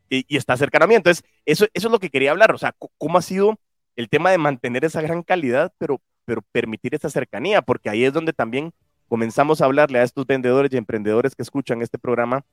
Y, 0.10 0.26
y, 0.28 0.38
está 0.38 0.56
cercano 0.58 0.86
a 0.86 0.88
mí. 0.88 0.95
Entonces, 0.95 1.24
eso, 1.45 1.65
eso 1.74 1.88
es 1.88 1.91
lo 1.91 2.00
que 2.00 2.10
quería 2.10 2.32
hablar. 2.32 2.54
O 2.54 2.58
sea, 2.58 2.74
cómo 2.97 3.17
ha 3.17 3.21
sido 3.21 3.60
el 3.95 4.10
tema 4.10 4.32
de 4.32 4.38
mantener 4.38 4.86
esa 4.86 5.02
gran 5.02 5.21
calidad, 5.21 5.74
pero, 5.78 6.02
pero 6.26 6.41
permitir 6.52 6.95
esa 6.95 7.10
cercanía, 7.10 7.62
porque 7.62 7.89
ahí 7.89 8.04
es 8.04 8.13
donde 8.13 8.34
también 8.34 8.74
comenzamos 9.10 9.62
a 9.62 9.65
hablarle 9.65 10.00
a 10.00 10.04
estos 10.04 10.26
vendedores 10.26 10.71
y 10.74 10.78
emprendedores 10.78 11.36
que 11.36 11.43
escuchan 11.43 11.82
este 11.82 11.97
programa, 11.97 12.45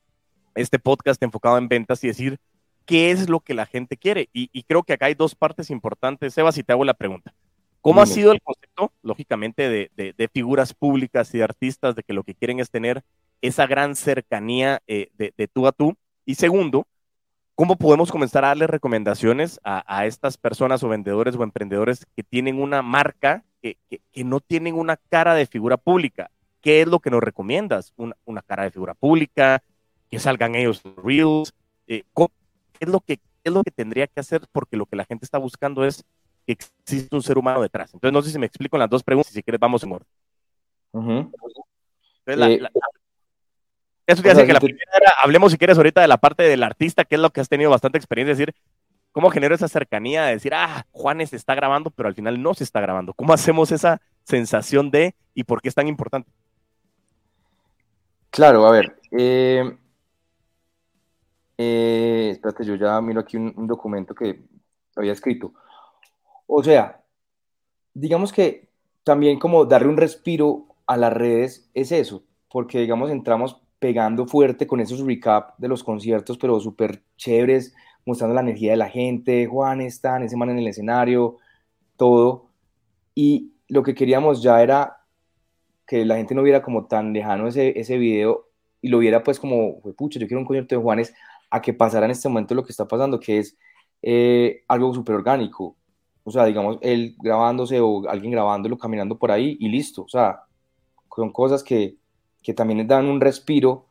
este 0.57 0.81
podcast 0.81 1.23
enfocado 1.23 1.59
en 1.59 1.69
ventas 1.69 2.03
y 2.03 2.09
decir 2.09 2.39
qué 2.85 3.13
es 3.13 3.29
lo 3.29 3.41
que 3.41 3.55
la 3.55 3.67
gente 3.67 3.97
quiere. 3.97 4.29
Y, 4.33 4.51
y 4.53 4.65
creo 4.65 4.83
que 4.83 4.95
acá 4.95 5.07
hay 5.07 5.15
dos 5.15 5.37
partes 5.37 5.71
importantes. 5.71 6.35
Sebas, 6.35 6.57
si 6.57 6.65
te 6.65 6.73
hago 6.73 6.85
la 6.85 6.95
pregunta. 6.95 7.33
¿Cómo 7.81 8.03
ha 8.03 8.07
sido 8.07 8.33
el 8.33 8.43
concepto, 8.43 8.93
lógicamente, 9.03 9.69
de, 9.69 10.31
figuras 10.33 10.75
públicas 10.75 11.33
y 11.35 11.39
de 11.39 11.45
artistas, 11.45 11.95
de 11.95 12.03
que 12.03 12.13
lo 12.13 12.25
que 12.25 12.35
quieren 12.35 12.61
es 12.61 12.71
tener 12.71 13.03
esa 13.41 13.67
gran 13.67 13.95
cercanía 13.95 14.83
eh, 14.87 15.09
de, 15.17 15.49
tú 15.49 15.67
a 15.67 15.73
tú? 15.73 15.95
Y 16.27 16.35
segundo, 16.35 16.87
¿cómo 17.55 17.77
podemos 17.77 18.11
comenzar 18.11 18.45
a 18.45 18.49
darle 18.49 18.67
recomendaciones 18.67 19.61
a, 19.63 20.07
estas 20.07 20.37
personas 20.37 20.83
o 20.83 20.89
vendedores 20.89 21.37
o 21.37 21.43
emprendedores 21.43 22.05
que 22.17 22.23
tienen 22.23 22.61
una 22.61 22.83
marca 22.83 23.45
que, 23.63 23.79
no 24.25 24.41
tienen 24.41 24.75
una 24.75 24.97
cara 24.97 25.35
de 25.35 25.47
figura 25.47 25.77
pública? 25.77 26.31
¿Qué 26.61 26.83
es 26.83 26.89
lo 26.89 26.99
que 26.99 27.11
nos 27.11 27.23
recomiendas? 27.23 27.95
¿Una, 27.97 28.43
cara 28.43 28.65
de 28.65 28.71
figura 28.73 28.95
pública? 28.95 29.63
¿Que 30.11 30.19
salgan 30.19 30.57
ellos 30.57 30.83
reels? 31.03 31.55
Eh, 31.87 32.03
¿qué, 32.15 32.27
es 32.81 32.89
lo 32.89 33.01
que, 33.01 33.19
¿Qué 33.19 33.23
es 33.45 33.53
lo 33.53 33.63
que 33.63 33.71
tendría 33.71 34.09
que 34.09 34.21
hacer? 34.21 34.43
Porque 34.51 34.77
lo 34.77 34.87
que 34.87 34.97
la 34.97 35.05
gente 35.05 35.25
está 35.25 35.39
buscando 35.39 35.85
es 35.85 36.05
existe 36.53 37.15
un 37.15 37.23
ser 37.23 37.39
humano 37.39 37.61
detrás. 37.63 37.93
Entonces, 37.93 38.13
no 38.13 38.23
sé 38.23 38.31
si 38.31 38.39
me 38.39 38.47
explico 38.47 38.77
en 38.77 38.81
las 38.81 38.91
dos 38.91 39.03
preguntas, 39.03 39.33
si 39.33 39.43
quieres, 39.43 39.61
vamos 39.61 39.83
en 39.83 39.93
orden. 39.93 40.09
Eh, 42.27 42.61
eso 44.07 44.23
te 44.23 44.31
hace 44.31 44.47
que 44.47 44.53
la 44.53 44.61
primera 44.61 44.91
era, 44.97 45.13
hablemos 45.23 45.53
si 45.53 45.59
quieres 45.59 45.77
ahorita 45.77 46.01
de 46.01 46.09
la 46.09 46.17
parte 46.17 46.43
del 46.43 46.63
artista, 46.63 47.05
que 47.05 47.17
es 47.17 47.21
lo 47.21 47.31
que 47.31 47.41
has 47.41 47.49
tenido 47.49 47.71
bastante 47.71 47.99
experiencia, 47.99 48.33
es 48.33 48.39
decir, 48.39 48.55
cómo 49.13 49.31
genero 49.31 49.55
esa 49.55 49.69
cercanía 49.69 50.25
de 50.25 50.33
decir, 50.33 50.55
ah, 50.55 50.87
Juanes 50.93 51.33
está 51.35 51.55
grabando, 51.55 51.91
pero 51.91 52.09
al 52.09 52.15
final 52.15 52.43
no 52.43 52.55
se 52.55 52.65
está 52.65 52.81
grabando. 52.81 53.13
¿Cómo 53.13 53.33
hacemos 53.35 53.71
esa 53.71 54.01
sensación 54.25 54.91
de 54.91 55.15
y 55.35 55.45
por 55.45 55.61
qué 55.61 55.69
es 55.69 55.75
tan 55.75 55.89
importante? 55.89 56.31
Claro, 58.31 58.67
a 58.67 58.71
ver. 58.71 58.99
Eh, 59.11 59.77
eh, 61.59 62.29
espérate, 62.33 62.65
yo 62.65 62.77
ya 62.77 63.01
miro 63.01 63.21
aquí 63.21 63.37
un 63.37 63.67
documento 63.67 64.15
que 64.15 64.43
había 64.97 65.13
escrito. 65.13 65.53
O 66.49 66.65
sea, 66.65 67.05
digamos 67.95 68.33
que 68.33 68.71
también 69.05 69.39
como 69.39 69.67
darle 69.67 69.89
un 69.89 69.99
respiro 69.99 70.67
a 70.87 70.97
las 70.97 71.13
redes 71.13 71.71
es 71.75 71.93
eso, 71.93 72.25
porque 72.51 72.81
digamos 72.81 73.11
entramos 73.11 73.61
pegando 73.79 74.27
fuerte 74.27 74.67
con 74.67 74.81
esos 74.81 75.07
recap 75.07 75.57
de 75.59 75.69
los 75.69 75.85
conciertos, 75.85 76.39
pero 76.39 76.59
súper 76.59 77.03
chéveres, 77.17 77.75
mostrando 78.07 78.35
la 78.35 78.41
energía 78.41 78.73
de 78.73 78.79
la 78.79 78.89
gente, 78.89 79.47
Juan 79.47 79.83
está, 79.83 80.23
ese 80.25 80.37
man 80.37 80.51
en 80.51 80.59
el 80.59 80.67
escenario, 80.67 81.37
todo. 81.97 82.49
Y 83.15 83.53
lo 83.69 83.83
que 83.83 83.95
queríamos 83.95 84.43
ya 84.43 84.63
era 84.63 85.05
que 85.87 86.05
la 86.05 86.17
gente 86.17 86.35
no 86.35 86.43
viera 86.43 86.63
como 86.63 86.87
tan 86.87 87.13
lejano 87.13 87.49
ese, 87.49 87.79
ese 87.79 87.99
video 87.99 88.49
y 88.81 88.89
lo 88.89 88.99
viera 88.99 89.23
pues 89.23 89.39
como, 89.39 89.81
pucha, 89.97 90.19
yo 90.19 90.27
quiero 90.27 90.41
un 90.41 90.47
concierto 90.47 90.75
de 90.75 90.83
Juanes, 90.83 91.15
a 91.51 91.63
que 91.63 91.75
pasara 91.75 92.07
en 92.07 92.13
este 92.13 92.29
momento 92.29 92.55
lo 92.55 92.65
que 92.65 92.73
está 92.73 92.87
pasando, 92.89 93.21
que 93.21 93.39
es 93.39 93.57
eh, 94.03 94.65
algo 94.69 94.95
súper 94.95 95.17
orgánico. 95.17 95.78
O 96.29 96.31
sea, 96.31 96.45
digamos, 96.45 96.77
él 96.83 97.17
grabándose 97.19 97.81
o 97.81 98.07
alguien 98.07 98.33
grabándolo, 98.33 98.77
caminando 98.77 99.17
por 99.17 99.31
ahí 99.31 99.57
y 99.59 99.69
listo. 99.71 100.03
O 100.03 100.09
sea, 100.09 100.43
son 101.17 101.33
cosas 101.33 101.63
que, 101.63 101.97
que 102.43 102.53
también 102.53 102.87
dan 102.87 103.07
un 103.07 103.19
respiro 103.19 103.87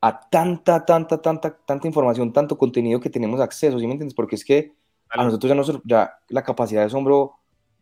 a 0.00 0.20
tanta, 0.30 0.84
tanta, 0.84 1.20
tanta, 1.20 1.56
tanta 1.56 1.86
información, 1.88 2.32
tanto 2.32 2.56
contenido 2.56 3.00
que 3.00 3.10
tenemos 3.10 3.40
acceso, 3.40 3.80
¿sí 3.80 3.86
me 3.88 3.94
entiendes? 3.94 4.14
Porque 4.14 4.36
es 4.36 4.44
que 4.44 4.74
a 5.08 5.24
nosotros 5.24 5.48
ya, 5.48 5.56
nos, 5.56 5.82
ya 5.84 6.14
la 6.28 6.44
capacidad 6.44 6.82
de 6.82 6.86
asombro, 6.86 7.34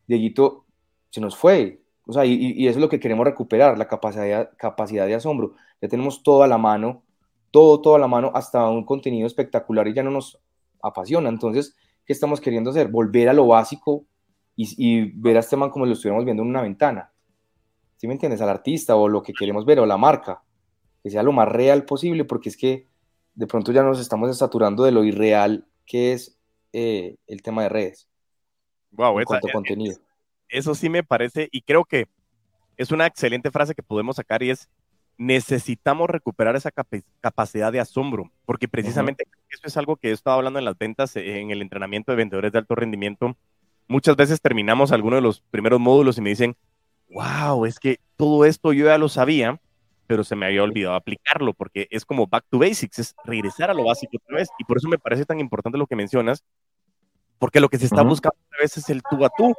Dieguito, 0.07 0.65
se 1.11 1.21
nos 1.21 1.37
fue. 1.37 1.83
O 2.07 2.15
sea, 2.15 2.25
y, 2.25 2.33
y, 2.33 2.69
eso 2.69 2.79
es 2.79 2.83
lo 2.83 2.89
que 2.89 3.01
queremos 3.01 3.27
recuperar, 3.27 3.77
la 3.77 3.87
capacidad, 3.87 4.51
capacidad 4.57 5.07
de 5.07 5.15
asombro. 5.15 5.57
Ya 5.83 5.89
tenemos 5.89 6.23
todo 6.23 6.43
a 6.43 6.49
la 6.49 6.57
mano, 6.57 7.03
todo, 7.51 7.83
todo 7.83 7.97
a 7.97 7.99
la 7.99 8.09
mano, 8.09 8.33
hasta 8.35 8.67
un 8.67 8.87
contenido 8.87 9.27
espectacular 9.27 9.87
y 9.89 9.93
ya 9.93 10.03
no 10.03 10.11
nos 10.11 10.41
apasiona. 10.83 11.29
Entonces, 11.29 11.77
¿qué 12.05 12.13
estamos 12.13 12.41
queriendo 12.41 12.71
hacer? 12.71 12.89
Volver 12.89 13.29
a 13.29 13.33
lo 13.33 13.47
básico 13.47 14.05
y, 14.57 15.11
ver 15.19 15.37
a 15.37 15.41
este 15.41 15.57
man 15.57 15.71
como 15.71 15.87
lo 15.87 15.93
estuviéramos 15.93 16.25
viendo 16.25 16.43
en 16.43 16.49
una 16.51 16.63
ventana. 16.63 17.13
¿Sí 17.97 18.07
me 18.07 18.15
entiendes? 18.15 18.41
Al 18.41 18.49
artista 18.49 18.97
o 18.97 19.09
lo 19.09 19.23
que 19.23 19.33
queremos 19.33 19.65
ver 19.65 19.81
o 19.81 19.87
la 19.87 19.97
marca. 19.97 20.43
Que 21.03 21.11
sea 21.11 21.23
lo 21.23 21.33
más 21.33 21.49
real 21.49 21.85
posible 21.85 22.25
porque 22.25 22.51
es 22.51 22.57
que 22.57 22.87
de 23.35 23.47
pronto 23.47 23.73
ya 23.73 23.83
nos 23.83 24.01
estamos 24.01 24.37
saturando 24.37 24.85
de 24.85 24.93
lo 24.93 25.05
irreal 25.05 25.67
que 25.87 26.13
es 26.13 26.39
eh, 26.73 27.17
el 27.27 27.43
tema 27.43 27.63
de 27.63 27.69
redes. 27.71 28.09
Wow, 28.93 29.21
esa, 29.21 29.41
contenido. 29.53 29.97
Eso 30.49 30.75
sí 30.75 30.89
me 30.89 31.03
parece 31.03 31.49
y 31.51 31.63
creo 31.63 31.85
que 31.85 32.07
es 32.77 32.91
una 32.91 33.07
excelente 33.07 33.51
frase 33.51 33.75
que 33.75 33.83
podemos 33.83 34.17
sacar 34.17 34.43
y 34.43 34.51
es 34.51 34.69
necesitamos 35.21 36.09
recuperar 36.09 36.57
esa 36.57 36.71
capacidad 37.21 37.71
de 37.71 37.79
asombro, 37.79 38.33
porque 38.47 38.69
precisamente 38.69 39.25
eso 39.51 39.67
es 39.67 39.77
algo 39.77 39.97
que 39.97 40.09
he 40.09 40.13
estado 40.13 40.37
hablando 40.37 40.59
en 40.59 40.65
las 40.65 40.79
ventas, 40.79 41.17
en 41.17 41.51
el 41.51 41.63
entrenamiento 41.63 42.13
de 42.13 42.17
vendedores 42.17 42.53
de 42.53 42.59
alto 42.59 42.75
rendimiento. 42.75 43.37
muchas 43.89 44.17
veces 44.17 44.41
terminamos 44.41 44.93
alguno 44.93 45.17
de 45.17 45.23
los 45.23 45.41
primeros 45.41 45.81
módulos 45.81 46.17
y 46.19 46.21
me 46.21 46.31
dicen, 46.31 46.57
wow, 47.09 47.67
es 47.67 47.79
que 47.81 47.99
todo 48.17 48.45
esto 48.45 48.73
yo 48.73 48.87
ya 48.87 48.99
lo 48.99 49.09
sabía, 49.09 49.61
pero 50.07 50.25
se 50.25 50.37
me 50.37 50.47
había 50.47 50.63
olvidado 50.63 50.95
aplicarlo, 50.95 51.55
porque 51.55 51.89
es 51.91 52.05
como 52.05 52.27
back 52.27 52.45
to 52.51 52.59
basics, 52.59 52.99
es 52.99 53.15
regresar 53.25 53.71
a 53.71 53.75
lo 53.75 53.85
básico 53.85 54.17
otra 54.17 54.37
vez. 54.37 54.49
Y 54.59 54.65
por 54.65 54.77
eso 54.77 54.89
me 54.89 54.99
parece 54.99 55.25
tan 55.25 55.41
importante 55.41 55.79
lo 55.79 55.87
que 55.87 55.97
mencionas, 55.97 56.45
porque 57.39 57.61
lo 57.61 57.69
que 57.69 57.79
se 57.79 57.87
está 57.87 58.03
buscando 58.03 58.37
otra 58.47 58.59
vez 58.61 58.77
es 58.77 58.89
el 58.91 59.03
tú 59.03 59.25
a 59.25 59.31
tú. 59.37 59.55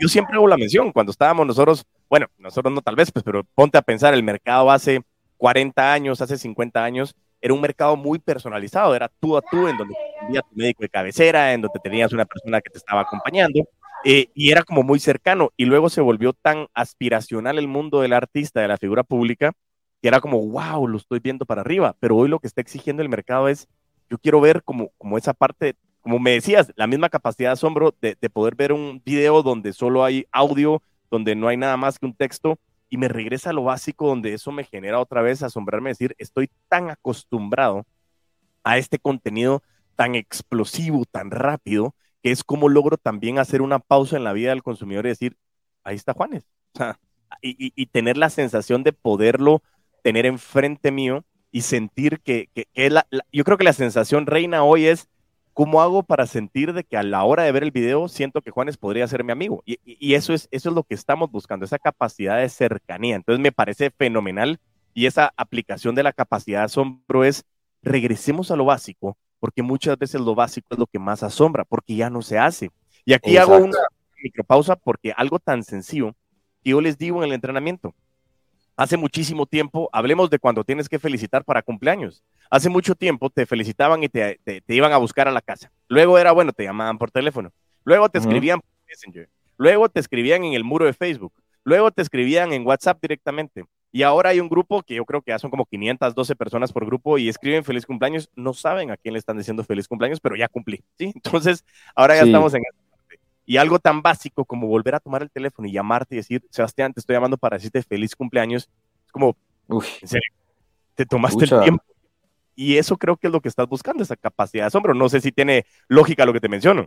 Yo 0.00 0.08
siempre 0.08 0.36
hago 0.36 0.48
la 0.48 0.56
mención, 0.56 0.92
cuando 0.92 1.10
estábamos 1.10 1.46
nosotros, 1.46 1.86
bueno, 2.08 2.26
nosotros 2.38 2.72
no 2.72 2.82
tal 2.82 2.96
vez, 2.96 3.12
pues, 3.12 3.22
pero 3.22 3.44
ponte 3.54 3.78
a 3.78 3.82
pensar, 3.82 4.12
el 4.12 4.22
mercado 4.22 4.70
hace 4.70 5.02
40 5.36 5.92
años, 5.92 6.20
hace 6.20 6.36
50 6.36 6.82
años, 6.82 7.14
era 7.44 7.52
un 7.52 7.60
mercado 7.60 7.94
muy 7.94 8.18
personalizado, 8.18 8.94
era 8.94 9.10
tú 9.20 9.36
a 9.36 9.42
tú, 9.42 9.68
en 9.68 9.76
donde 9.76 9.94
tenías 10.18 10.42
tu 10.48 10.56
médico 10.56 10.82
de 10.82 10.88
cabecera, 10.88 11.52
en 11.52 11.60
donde 11.60 11.78
tenías 11.78 12.10
una 12.14 12.24
persona 12.24 12.58
que 12.62 12.70
te 12.70 12.78
estaba 12.78 13.02
acompañando, 13.02 13.68
eh, 14.02 14.28
y 14.34 14.50
era 14.50 14.62
como 14.62 14.82
muy 14.82 14.98
cercano, 14.98 15.52
y 15.58 15.66
luego 15.66 15.90
se 15.90 16.00
volvió 16.00 16.32
tan 16.32 16.68
aspiracional 16.72 17.58
el 17.58 17.68
mundo 17.68 18.00
del 18.00 18.14
artista, 18.14 18.62
de 18.62 18.68
la 18.68 18.78
figura 18.78 19.02
pública, 19.02 19.52
que 20.00 20.08
era 20.08 20.22
como, 20.22 20.40
wow, 20.40 20.88
lo 20.88 20.96
estoy 20.96 21.18
viendo 21.18 21.44
para 21.44 21.60
arriba, 21.60 21.94
pero 22.00 22.16
hoy 22.16 22.30
lo 22.30 22.38
que 22.38 22.46
está 22.46 22.62
exigiendo 22.62 23.02
el 23.02 23.10
mercado 23.10 23.48
es, 23.48 23.68
yo 24.08 24.16
quiero 24.16 24.40
ver 24.40 24.62
como, 24.62 24.88
como 24.96 25.18
esa 25.18 25.34
parte, 25.34 25.74
como 26.00 26.18
me 26.18 26.30
decías, 26.30 26.72
la 26.76 26.86
misma 26.86 27.10
capacidad 27.10 27.50
de 27.50 27.52
asombro 27.52 27.94
de, 28.00 28.16
de 28.18 28.30
poder 28.30 28.54
ver 28.54 28.72
un 28.72 29.02
video 29.04 29.42
donde 29.42 29.74
solo 29.74 30.02
hay 30.02 30.26
audio, 30.32 30.80
donde 31.10 31.34
no 31.34 31.48
hay 31.48 31.58
nada 31.58 31.76
más 31.76 31.98
que 31.98 32.06
un 32.06 32.14
texto, 32.14 32.58
y 32.88 32.96
me 32.96 33.08
regresa 33.08 33.50
a 33.50 33.52
lo 33.52 33.64
básico 33.64 34.06
donde 34.06 34.34
eso 34.34 34.52
me 34.52 34.64
genera 34.64 35.00
otra 35.00 35.22
vez 35.22 35.42
asombrarme, 35.42 35.90
decir, 35.90 36.14
estoy 36.18 36.50
tan 36.68 36.90
acostumbrado 36.90 37.86
a 38.62 38.78
este 38.78 38.98
contenido 38.98 39.62
tan 39.96 40.14
explosivo, 40.14 41.04
tan 41.04 41.30
rápido, 41.30 41.94
que 42.22 42.30
es 42.30 42.44
como 42.44 42.68
logro 42.68 42.96
también 42.96 43.38
hacer 43.38 43.62
una 43.62 43.78
pausa 43.78 44.16
en 44.16 44.24
la 44.24 44.32
vida 44.32 44.50
del 44.50 44.62
consumidor 44.62 45.06
y 45.06 45.10
decir, 45.10 45.36
ahí 45.82 45.96
está 45.96 46.14
Juanes. 46.14 46.44
y, 47.42 47.86
tener 47.86 48.16
la 48.16 48.30
sensación 48.30 48.82
de 48.82 48.92
poderlo 48.92 49.62
tener 50.02 50.26
enfrente 50.26 50.90
mío 50.90 51.24
y 51.50 51.62
sentir 51.62 52.20
que, 52.20 52.48
que, 52.54 52.66
yo 53.32 53.44
creo 53.44 53.58
que 53.58 53.64
la 53.64 53.72
sensación 53.72 54.26
reina 54.26 54.64
hoy 54.64 54.86
es, 54.86 55.08
¿cómo 55.54 55.80
hago 55.80 56.02
para 56.02 56.26
sentir 56.26 56.72
de 56.72 56.84
que 56.84 56.96
a 56.96 57.02
la 57.02 57.24
hora 57.24 57.44
de 57.44 57.52
ver 57.52 57.62
el 57.62 57.70
video 57.70 58.08
siento 58.08 58.42
que 58.42 58.50
Juanes 58.50 58.76
podría 58.76 59.06
ser 59.08 59.24
mi 59.24 59.32
amigo? 59.32 59.62
Y, 59.64 60.14
eso, 60.14 60.34
es, 60.34 60.48
eso 60.50 60.68
es 60.68 60.74
lo 60.74 60.82
que 60.82 60.94
estamos 60.94 61.30
buscando, 61.30 61.64
esa 61.64 61.78
capacidad 61.78 62.38
de 62.38 62.48
cercanía. 62.48 63.16
Entonces 63.16 63.40
me 63.40 63.52
parece 63.52 63.90
fenomenal 63.90 64.60
y 64.92 65.06
esa 65.06 65.32
aplicación 65.36 65.94
de 65.94 66.02
la 66.02 66.12
capacidad 66.12 66.60
de 66.60 66.64
asombro 66.66 67.24
es, 67.24 67.44
regresemos 67.82 68.50
a 68.50 68.56
lo 68.56 68.64
básico, 68.64 69.16
porque 69.40 69.62
muchas 69.62 69.96
veces 69.96 70.20
lo 70.20 70.34
básico 70.34 70.68
es 70.72 70.78
lo 70.78 70.86
que 70.86 70.98
más 70.98 71.22
asombra, 71.22 71.64
porque 71.64 71.96
ya 71.96 72.10
no 72.10 72.20
se 72.20 72.38
hace. 72.38 72.70
Y 73.04 73.12
aquí 73.12 73.36
hago 73.36 73.56
una 73.56 73.78
micropausa 74.22 74.76
porque 74.76 75.12
algo 75.16 75.38
tan 75.38 75.62
sencillo 75.62 76.14
que 76.62 76.70
yo 76.70 76.80
les 76.80 76.98
digo 76.98 77.18
en 77.18 77.28
el 77.28 77.34
entrenamiento, 77.34 77.94
hace 78.76 78.96
muchísimo 78.96 79.46
tiempo, 79.46 79.88
hablemos 79.92 80.30
de 80.30 80.38
cuando 80.38 80.64
tienes 80.64 80.88
que 80.88 80.98
felicitar 80.98 81.44
para 81.44 81.62
cumpleaños. 81.62 82.22
Hace 82.50 82.68
mucho 82.68 82.94
tiempo 82.94 83.30
te 83.30 83.46
felicitaban 83.46 84.02
y 84.02 84.08
te, 84.08 84.38
iban 84.68 84.92
a 84.92 84.98
buscar 84.98 85.28
a 85.28 85.32
la 85.32 85.40
casa. 85.40 85.70
Luego 85.88 86.18
era, 86.18 86.32
bueno, 86.32 86.52
te 86.52 86.64
llamaban 86.64 86.98
por 86.98 87.10
teléfono. 87.10 87.52
Luego 87.84 88.08
te 88.08 88.18
escribían 88.18 88.60
por 88.60 88.70
Messenger. 88.88 89.28
Luego 89.56 89.88
te 89.88 90.00
escribían 90.00 90.44
en 90.44 90.54
el 90.54 90.64
muro 90.64 90.86
de 90.86 90.92
Facebook. 90.92 91.32
Luego 91.62 91.90
te 91.90 92.02
escribían 92.02 92.52
en 92.52 92.66
WhatsApp 92.66 92.98
directamente. 93.00 93.64
Y 93.92 94.02
ahora 94.02 94.30
hay 94.30 94.40
un 94.40 94.48
grupo 94.48 94.82
que 94.82 94.96
yo 94.96 95.04
creo 95.04 95.22
que 95.22 95.30
ya 95.30 95.38
son 95.38 95.50
como 95.50 95.66
512 95.66 96.34
personas 96.34 96.72
por 96.72 96.84
grupo 96.84 97.16
y 97.16 97.28
escriben 97.28 97.62
feliz 97.62 97.86
cumpleaños. 97.86 98.28
No 98.34 98.52
saben 98.52 98.90
a 98.90 98.96
quién 98.96 99.12
le 99.12 99.20
están 99.20 99.38
diciendo 99.38 99.62
feliz 99.62 99.86
cumpleaños, 99.86 100.18
pero 100.18 100.34
ya 100.34 100.48
cumplí. 100.48 100.82
¿sí? 100.98 101.12
Entonces, 101.14 101.64
ahora 101.94 102.16
ya 102.16 102.22
estamos 102.22 102.52
en 102.54 102.62
y 103.46 103.56
algo 103.56 103.78
tan 103.78 104.02
básico 104.02 104.44
como 104.44 104.66
volver 104.66 104.94
a 104.94 105.00
tomar 105.00 105.22
el 105.22 105.30
teléfono 105.30 105.68
y 105.68 105.72
llamarte 105.72 106.14
y 106.14 106.18
decir, 106.18 106.42
Sebastián, 106.50 106.92
te 106.92 107.00
estoy 107.00 107.14
llamando 107.14 107.36
para 107.36 107.56
decirte 107.56 107.82
feliz 107.82 108.16
cumpleaños, 108.16 108.70
es 109.04 109.12
como, 109.12 109.36
en 109.68 110.08
serio, 110.08 110.30
te 110.94 111.06
tomaste 111.06 111.44
el 111.44 111.60
tiempo. 111.62 111.84
Y 112.56 112.76
eso 112.76 112.96
creo 112.96 113.16
que 113.16 113.26
es 113.26 113.32
lo 113.32 113.40
que 113.40 113.48
estás 113.48 113.68
buscando, 113.68 114.02
esa 114.02 114.16
capacidad 114.16 114.64
de 114.64 114.68
asombro. 114.68 114.94
No 114.94 115.08
sé 115.08 115.20
si 115.20 115.32
tiene 115.32 115.66
lógica 115.88 116.24
lo 116.24 116.32
que 116.32 116.40
te 116.40 116.48
menciono. 116.48 116.86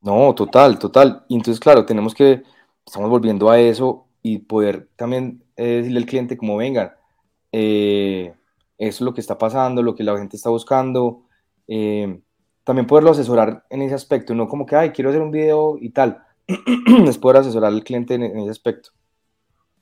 No, 0.00 0.34
total, 0.34 0.78
total. 0.78 1.24
Y 1.28 1.34
entonces, 1.34 1.60
claro, 1.60 1.84
tenemos 1.84 2.14
que, 2.14 2.42
estamos 2.86 3.10
volviendo 3.10 3.50
a 3.50 3.58
eso 3.58 4.06
y 4.22 4.38
poder 4.38 4.88
también 4.96 5.42
eh, 5.56 5.78
decirle 5.78 5.98
al 5.98 6.06
cliente 6.06 6.36
como, 6.36 6.56
venga, 6.56 6.96
eh, 7.52 8.32
eso 8.78 8.96
es 8.96 9.00
lo 9.00 9.12
que 9.12 9.20
está 9.20 9.36
pasando, 9.36 9.82
lo 9.82 9.94
que 9.94 10.04
la 10.04 10.16
gente 10.16 10.36
está 10.36 10.48
buscando. 10.48 11.24
Eh, 11.66 12.20
también 12.70 12.86
poderlo 12.86 13.10
asesorar 13.10 13.66
en 13.68 13.82
ese 13.82 13.96
aspecto, 13.96 14.32
no 14.32 14.46
como 14.46 14.64
que, 14.64 14.76
ay, 14.76 14.90
quiero 14.90 15.10
hacer 15.10 15.20
un 15.20 15.32
video 15.32 15.76
y 15.80 15.90
tal, 15.90 16.22
es 17.04 17.18
poder 17.18 17.38
asesorar 17.38 17.72
al 17.72 17.82
cliente 17.82 18.14
en, 18.14 18.22
ese 18.22 18.48
aspecto. 18.48 18.90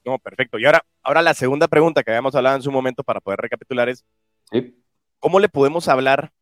No, 0.06 0.18
perfecto. 0.18 0.58
Y 0.58 0.64
ahora, 0.64 0.82
ahora 1.02 1.20
la 1.20 1.34
segunda 1.34 1.68
pregunta 1.68 2.02
que 2.02 2.10
habíamos 2.10 2.34
hablado 2.34 2.56
en 2.56 2.62
su 2.62 2.72
momento 2.72 3.04
para 3.04 3.20
poder 3.20 3.40
recapitular 3.40 3.90
es, 3.90 4.06
¿cómo 5.18 5.38
le 5.38 5.50
podemos 5.50 5.86
hablar 5.86 6.32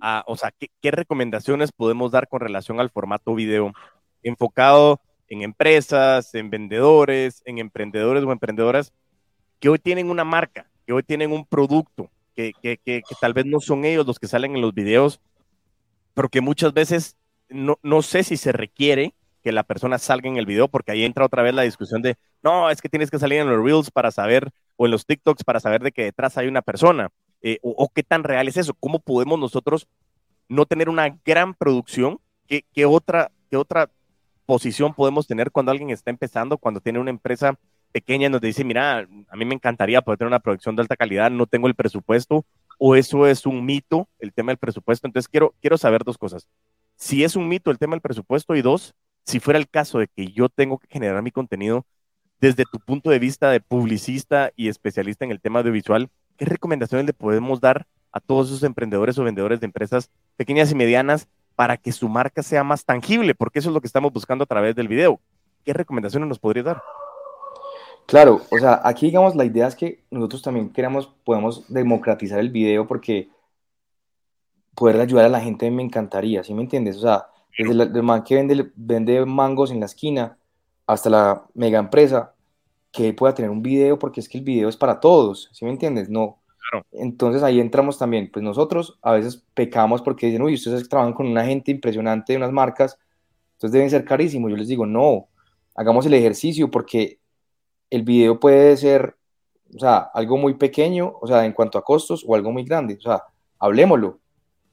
a, 0.00 0.22
o 0.28 0.36
sea, 0.36 0.52
qué, 0.52 0.90
recomendaciones 0.92 1.72
podemos 1.72 2.12
dar 2.12 2.28
con 2.28 2.38
relación 2.38 2.78
al 2.78 2.90
formato 2.90 3.34
video 3.34 3.72
enfocado 4.22 5.00
en 5.26 5.42
empresas, 5.42 6.32
en 6.36 6.48
vendedores, 6.48 7.42
en 7.44 7.58
emprendedores 7.58 8.22
o 8.22 8.30
emprendedoras 8.30 8.92
que 9.58 9.68
hoy 9.68 9.80
tienen 9.80 10.10
una 10.10 10.22
marca, 10.22 10.70
que 10.86 10.92
hoy 10.92 11.02
tienen 11.02 11.32
un 11.32 11.44
producto, 11.44 12.08
que, 12.36 12.52
que, 12.62 12.76
que, 12.76 13.02
que 13.02 13.14
tal 13.20 13.34
vez 13.34 13.46
no 13.46 13.58
son 13.58 13.84
ellos 13.84 14.06
los 14.06 14.20
que 14.20 14.28
salen 14.28 14.54
en 14.54 14.60
los 14.60 14.72
videos, 14.72 15.20
pero 16.14 16.28
que 16.28 16.40
muchas 16.40 16.72
veces 16.72 17.16
no, 17.48 17.78
no 17.82 18.02
sé 18.02 18.24
si 18.24 18.36
se 18.36 18.52
requiere 18.52 19.14
que 19.42 19.52
la 19.52 19.64
persona 19.64 19.98
salga 19.98 20.28
en 20.28 20.36
el 20.36 20.46
video, 20.46 20.68
porque 20.68 20.92
ahí 20.92 21.04
entra 21.04 21.24
otra 21.24 21.42
vez 21.42 21.54
la 21.54 21.62
discusión 21.62 22.00
de, 22.00 22.16
no, 22.42 22.70
es 22.70 22.80
que 22.80 22.88
tienes 22.88 23.10
que 23.10 23.18
salir 23.18 23.40
en 23.40 23.48
los 23.48 23.62
Reels 23.62 23.90
para 23.90 24.10
saber, 24.10 24.50
o 24.76 24.86
en 24.86 24.92
los 24.92 25.04
TikToks 25.04 25.44
para 25.44 25.60
saber 25.60 25.82
de 25.82 25.92
que 25.92 26.04
detrás 26.04 26.38
hay 26.38 26.46
una 26.46 26.62
persona, 26.62 27.10
eh, 27.42 27.58
o, 27.62 27.88
qué 27.92 28.04
tan 28.04 28.22
real 28.22 28.46
es 28.46 28.56
eso, 28.56 28.74
cómo 28.78 29.00
podemos 29.00 29.38
nosotros 29.38 29.88
no 30.48 30.64
tener 30.64 30.88
una 30.88 31.18
gran 31.24 31.54
producción, 31.54 32.20
qué, 32.46 32.64
qué, 32.72 32.86
otra, 32.86 33.32
qué 33.50 33.56
otra 33.56 33.90
posición 34.46 34.94
podemos 34.94 35.26
tener 35.26 35.50
cuando 35.50 35.72
alguien 35.72 35.90
está 35.90 36.10
empezando, 36.10 36.56
cuando 36.56 36.80
tiene 36.80 37.00
una 37.00 37.10
empresa 37.10 37.58
pequeña 37.90 38.28
y 38.28 38.30
nos 38.30 38.40
dice, 38.40 38.64
mira, 38.64 39.06
a 39.28 39.36
mí 39.36 39.44
me 39.44 39.54
encantaría 39.54 40.02
poder 40.02 40.18
tener 40.18 40.28
una 40.28 40.40
producción 40.40 40.76
de 40.76 40.82
alta 40.82 40.96
calidad, 40.96 41.30
no 41.30 41.46
tengo 41.46 41.66
el 41.66 41.74
presupuesto, 41.74 42.44
o 42.84 42.96
eso 42.96 43.28
es 43.28 43.46
un 43.46 43.64
mito, 43.64 44.08
el 44.18 44.32
tema 44.32 44.50
del 44.50 44.58
presupuesto. 44.58 45.06
Entonces 45.06 45.28
quiero, 45.28 45.54
quiero 45.60 45.78
saber 45.78 46.02
dos 46.02 46.18
cosas. 46.18 46.48
Si 46.96 47.22
es 47.22 47.36
un 47.36 47.46
mito 47.46 47.70
el 47.70 47.78
tema 47.78 47.92
del 47.92 48.00
presupuesto 48.00 48.56
y 48.56 48.62
dos, 48.62 48.96
si 49.24 49.38
fuera 49.38 49.60
el 49.60 49.68
caso 49.68 50.00
de 50.00 50.08
que 50.08 50.32
yo 50.32 50.48
tengo 50.48 50.78
que 50.78 50.88
generar 50.90 51.22
mi 51.22 51.30
contenido 51.30 51.86
desde 52.40 52.64
tu 52.64 52.80
punto 52.80 53.10
de 53.10 53.20
vista 53.20 53.52
de 53.52 53.60
publicista 53.60 54.50
y 54.56 54.66
especialista 54.66 55.24
en 55.24 55.30
el 55.30 55.40
tema 55.40 55.60
audiovisual, 55.60 56.10
¿qué 56.36 56.44
recomendaciones 56.44 57.06
le 57.06 57.12
podemos 57.12 57.60
dar 57.60 57.86
a 58.10 58.18
todos 58.18 58.48
esos 58.48 58.64
emprendedores 58.64 59.16
o 59.16 59.22
vendedores 59.22 59.60
de 59.60 59.66
empresas 59.66 60.10
pequeñas 60.34 60.72
y 60.72 60.74
medianas 60.74 61.28
para 61.54 61.76
que 61.76 61.92
su 61.92 62.08
marca 62.08 62.42
sea 62.42 62.64
más 62.64 62.84
tangible? 62.84 63.36
Porque 63.36 63.60
eso 63.60 63.68
es 63.68 63.74
lo 63.74 63.80
que 63.80 63.86
estamos 63.86 64.12
buscando 64.12 64.42
a 64.42 64.48
través 64.48 64.74
del 64.74 64.88
video. 64.88 65.20
¿Qué 65.64 65.72
recomendaciones 65.72 66.28
nos 66.28 66.40
podría 66.40 66.64
dar? 66.64 66.82
Claro, 68.06 68.42
o 68.50 68.58
sea, 68.58 68.80
aquí 68.84 69.06
digamos 69.06 69.34
la 69.34 69.44
idea 69.44 69.66
es 69.66 69.74
que 69.74 70.04
nosotros 70.10 70.42
también 70.42 70.70
queremos, 70.70 71.10
podemos 71.24 71.64
democratizar 71.72 72.38
el 72.38 72.50
video 72.50 72.86
porque 72.86 73.30
poder 74.74 75.00
ayudar 75.00 75.26
a 75.26 75.30
la 75.30 75.40
gente 75.40 75.70
me 75.70 75.82
encantaría, 75.82 76.42
¿sí 76.44 76.54
me 76.54 76.62
entiendes? 76.62 76.96
O 76.96 77.00
sea, 77.00 77.26
desde 77.56 77.82
el 77.82 78.02
man 78.02 78.22
que 78.22 78.34
vende, 78.34 78.70
vende 78.74 79.24
mangos 79.26 79.70
en 79.70 79.80
la 79.80 79.86
esquina 79.86 80.38
hasta 80.86 81.10
la 81.10 81.44
mega 81.54 81.78
empresa 81.78 82.34
que 82.90 83.14
pueda 83.14 83.34
tener 83.34 83.50
un 83.50 83.62
video 83.62 83.98
porque 83.98 84.20
es 84.20 84.28
que 84.28 84.38
el 84.38 84.44
video 84.44 84.68
es 84.68 84.76
para 84.76 85.00
todos, 85.00 85.48
¿sí 85.52 85.64
me 85.64 85.70
entiendes? 85.70 86.08
No. 86.08 86.38
Entonces 86.92 87.42
ahí 87.42 87.60
entramos 87.60 87.98
también, 87.98 88.30
pues 88.32 88.42
nosotros 88.42 88.98
a 89.02 89.12
veces 89.12 89.44
pecamos 89.54 90.00
porque 90.00 90.26
dicen, 90.26 90.42
uy, 90.42 90.54
ustedes 90.54 90.88
trabajan 90.88 91.12
con 91.12 91.26
una 91.26 91.44
gente 91.44 91.70
impresionante 91.70 92.32
de 92.32 92.38
unas 92.38 92.52
marcas, 92.52 92.98
entonces 93.54 93.72
deben 93.72 93.90
ser 93.90 94.04
carísimos. 94.04 94.50
Yo 94.50 94.56
les 94.56 94.68
digo, 94.68 94.86
no, 94.86 95.28
hagamos 95.74 96.06
el 96.06 96.14
ejercicio 96.14 96.70
porque 96.70 97.18
el 97.92 98.04
video 98.04 98.40
puede 98.40 98.74
ser, 98.78 99.16
o 99.76 99.78
sea, 99.78 99.98
algo 100.14 100.38
muy 100.38 100.54
pequeño, 100.54 101.14
o 101.20 101.26
sea, 101.26 101.44
en 101.44 101.52
cuanto 101.52 101.76
a 101.76 101.84
costos, 101.84 102.24
o 102.26 102.34
algo 102.34 102.50
muy 102.50 102.64
grande, 102.64 102.96
o 102.96 103.02
sea, 103.02 103.22
hablemoslo, 103.58 104.18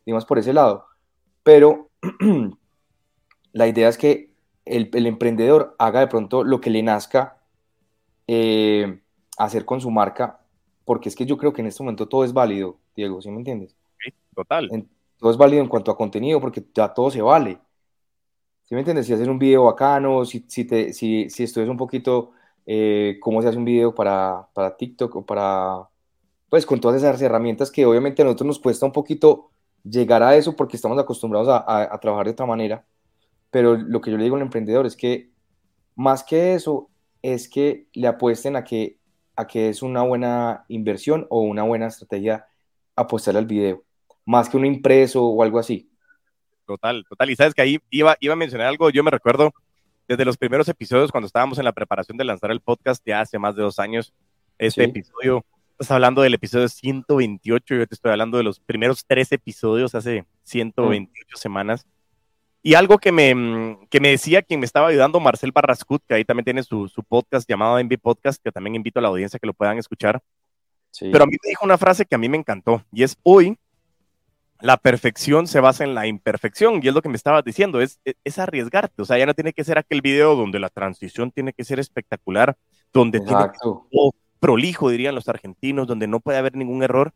digamos 0.06 0.24
por 0.24 0.40
ese 0.40 0.54
lado. 0.54 0.86
Pero 1.44 1.90
la 3.52 3.68
idea 3.68 3.90
es 3.90 3.98
que 3.98 4.32
el, 4.64 5.06
emprendedor 5.06 5.76
haga 5.80 6.00
de 6.00 6.08
pronto 6.08 6.46
lo 6.46 6.62
que 6.62 6.70
le 6.70 6.82
nazca 6.82 7.44
eh, 8.26 9.02
hacer 9.38 9.66
con 9.66 9.82
su 9.82 9.92
marca, 9.92 10.40
porque 10.86 11.10
es 11.10 11.16
que 11.18 11.26
yo 11.26 11.38
creo 11.38 11.52
que 11.52 11.60
en 11.60 11.68
este 11.68 11.84
momento 11.84 12.08
todo 12.08 12.24
es 12.24 12.32
válido, 12.32 12.78
Diego, 12.96 13.22
¿sí 13.22 13.30
me 13.32 13.40
entiendes? 13.40 13.76
Sí, 14.02 14.14
total. 14.34 14.70
todo 15.18 15.30
es 15.30 15.38
válido 15.38 15.62
en 15.62 15.68
cuanto 15.68 15.92
a 15.92 15.98
contenido, 15.98 16.40
porque 16.40 16.64
ya 16.74 16.94
todo 16.94 17.12
se 17.12 17.22
vale. 17.22 17.60
¿Sí 18.64 18.76
me 18.76 18.80
entiendes? 18.80 19.08
Si 19.08 19.14
haces 19.14 19.28
un 19.28 19.40
video 19.40 19.66
bacano, 19.66 20.24
si, 20.24 20.46
si, 20.48 20.64
te, 20.64 20.94
si, 20.94 21.30
si 21.30 21.44
estudias 21.44 21.70
un 21.70 21.76
poquito 21.76 22.32
eh, 22.72 23.18
cómo 23.20 23.42
se 23.42 23.48
hace 23.48 23.58
un 23.58 23.66
video 23.66 23.96
para, 23.96 24.48
para 24.54 24.78
TikTok 24.78 25.16
o 25.16 25.26
para, 25.26 25.90
pues 26.50 26.68
con 26.68 26.80
todas 26.80 26.98
esas 27.02 27.20
herramientas 27.20 27.72
que 27.72 27.84
obviamente 27.84 28.22
a 28.22 28.26
nosotros 28.26 28.46
nos 28.46 28.60
cuesta 28.60 28.86
un 28.86 28.92
poquito 28.92 29.50
llegar 29.84 30.22
a 30.22 30.36
eso 30.36 30.56
porque 30.56 30.76
estamos 30.76 31.00
acostumbrados 31.00 31.48
a, 31.50 32.00
trabajar 32.00 32.28
de 32.28 32.34
otra 32.34 32.46
manera. 32.46 32.86
pero 33.50 33.76
lo 33.76 34.00
que 34.02 34.12
yo 34.12 34.18
le 34.18 34.24
digo 34.24 34.36
al 34.36 34.44
emprendedor 34.44 34.86
es 34.86 34.96
que 34.96 35.32
más 35.96 36.24
que 36.24 36.54
eso, 36.54 36.92
es 37.24 37.50
que 37.50 37.88
le 37.94 38.06
apuesten 38.06 38.56
a 38.56 38.64
que, 38.64 39.00
a 39.36 39.48
que 39.48 39.70
es 39.70 39.82
una 39.82 40.04
buena 40.04 40.66
inversión 40.68 41.26
o 41.32 41.42
una 41.42 41.64
buena 41.64 41.88
estrategia 41.88 42.46
apostar 42.96 43.36
al 43.36 43.48
video, 43.48 43.84
más 44.26 44.48
que 44.48 44.58
un 44.58 44.68
impreso 44.68 45.26
o 45.26 45.42
algo 45.42 45.58
así. 45.58 45.90
Total, 46.68 47.04
total. 47.10 47.32
Y 47.32 47.36
sabes 47.36 47.56
que 47.56 47.64
ahí 47.64 47.80
iba, 47.90 48.16
iba 48.20 48.34
a 48.34 48.38
mencionar 48.38 48.68
algo, 48.68 48.92
yo 48.92 49.04
me 49.04 49.10
recuerdo 49.10 49.54
desde 50.10 50.26
los 50.26 50.38
primeros 50.38 50.68
episodios 50.68 51.12
cuando 51.12 51.28
estábamos 51.28 51.60
en 51.60 51.66
la 51.66 51.72
preparación 51.72 52.18
de 52.18 52.24
lanzar 52.24 52.50
el 52.50 52.62
podcast 52.62 53.06
ya 53.06 53.22
hace 53.22 53.38
más 53.38 53.56
de 53.56 53.62
dos 53.62 53.78
años, 53.78 54.12
este 54.58 54.86
episodio, 54.86 55.46
estás 55.74 55.92
hablando 55.92 56.24
del 56.24 56.34
episodio 56.34 56.68
128, 56.68 57.76
yo 57.76 57.88
te 57.88 57.94
estoy 57.94 58.12
hablando 58.12 58.40
de 58.40 58.44
los 58.44 58.60
primeros 58.60 59.06
tres 59.06 59.32
episodios 59.32 59.94
hace 59.94 60.26
128 60.46 61.38
semanas. 61.38 61.86
Y 62.64 62.74
algo 62.74 62.98
que 62.98 63.12
me, 63.12 63.36
mm, 63.36 63.86
que 63.88 64.00
me 64.00 64.10
decía 64.10 64.42
quien 64.42 64.60
me 64.60 64.66
estaba 64.66 64.88
ayudando, 64.88 65.20
Marcel 65.20 65.52
Barrascut, 65.52 66.04
que 66.08 66.16
ahí 66.16 66.26
también 66.26 66.44
tiene 66.44 66.64
su, 66.64 66.88
su 66.88 67.04
podcast 67.04 67.48
llamado 67.48 67.78
Envy 67.78 67.98
Podcast, 67.98 68.42
que 68.44 68.52
también 68.52 68.76
invito 68.76 68.98
a 68.98 69.04
la 69.04 69.10
audiencia 69.10 69.40
que 69.40 69.46
lo 69.46 69.54
puedan 69.54 69.78
escuchar. 69.78 70.20
Pero 71.00 71.24
a 71.24 71.28
mí 71.28 71.38
me 71.44 71.50
dijo 71.50 71.64
una 71.64 71.78
frase 71.78 72.04
que 72.04 72.16
a 72.16 72.18
mí 72.18 72.28
me 72.28 72.38
encantó, 72.38 72.84
y 72.92 73.04
es 73.04 73.16
hoy 73.22 73.60
la 74.62 74.78
perfección 74.78 75.48
se 75.48 75.60
basa 75.60 75.84
en 75.84 75.96
la 75.96 76.08
imperfección, 76.08 76.80
y 76.84 76.88
es 76.88 76.94
lo 76.94 77.02
que 77.02 77.10
me 77.10 77.16
estabas 77.16 77.44
diciendo, 77.44 77.82
es, 77.82 78.00
e, 78.06 78.16
es, 78.24 78.40
arriesgarte, 78.40 79.02
o 79.02 79.06
sea, 79.06 79.18
ya 79.18 79.26
no 79.26 79.34
tiene 79.34 79.54
que 79.54 79.64
ser 79.64 79.78
aquel 79.78 80.02
video 80.02 80.36
donde 80.36 80.60
la 80.60 80.70
transición 80.70 81.32
tiene 81.32 81.54
que 81.54 81.64
ser 81.64 81.80
espectacular, 81.80 82.58
donde 82.92 83.20
tiene 83.20 83.50
que 83.52 83.58
ser 83.60 83.74
prolijo, 84.40 84.90
dirían 84.90 85.16
los 85.16 85.28
argentinos, 85.28 85.88
donde 85.88 86.08
no 86.08 86.20
puede 86.20 86.38
haber 86.38 86.56
ningún 86.56 86.84
error, 86.84 87.14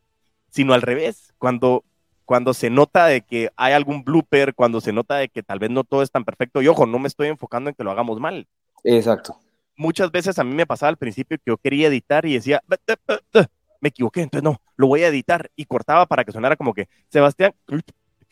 sino 0.50 0.74
al 0.74 0.82
revés, 0.82 1.34
cuando 1.38 1.84
cuando 2.26 2.54
se 2.54 2.70
nota 2.70 3.06
de 3.06 3.22
que 3.22 3.52
hay 3.56 3.74
algún 3.74 4.04
blooper, 4.04 4.56
cuando 4.56 4.80
se 4.82 4.94
nota 4.94 5.18
de 5.18 5.30
que 5.30 5.44
tal 5.44 5.60
vez 5.60 5.70
no 5.70 5.84
todo 5.84 6.02
es 6.02 6.12
tan 6.12 6.24
perfecto, 6.24 6.62
y 6.62 6.68
ojo, 6.68 6.86
no 6.86 7.00
me 7.00 7.08
estoy 7.08 7.28
enfocando 7.28 7.70
en 7.70 7.76
que 7.76 7.84
lo 7.84 7.92
hagamos 7.92 8.20
mal. 8.20 8.48
Exacto. 8.84 9.38
Muchas 9.76 10.12
veces 10.12 10.40
a 10.40 10.44
mí 10.44 10.54
me 10.54 10.66
pasaba 10.66 10.90
al 10.90 10.98
principio 10.98 11.38
que 11.38 11.44
yo 11.48 11.58
quería 11.58 11.88
editar 11.88 12.26
y 12.26 12.36
decía, 12.36 12.64
me 13.82 13.90
equivoqué, 13.90 14.22
entonces 14.22 14.44
no, 14.44 14.62
lo 14.76 14.88
voy 14.88 15.04
a 15.04 15.08
editar 15.08 15.52
y 15.56 15.66
cortaba 15.66 16.06
para 16.06 16.24
que 16.24 16.32
sonara 16.32 16.56
como 16.56 16.74
que, 16.74 16.88
Sebastián, 17.10 17.54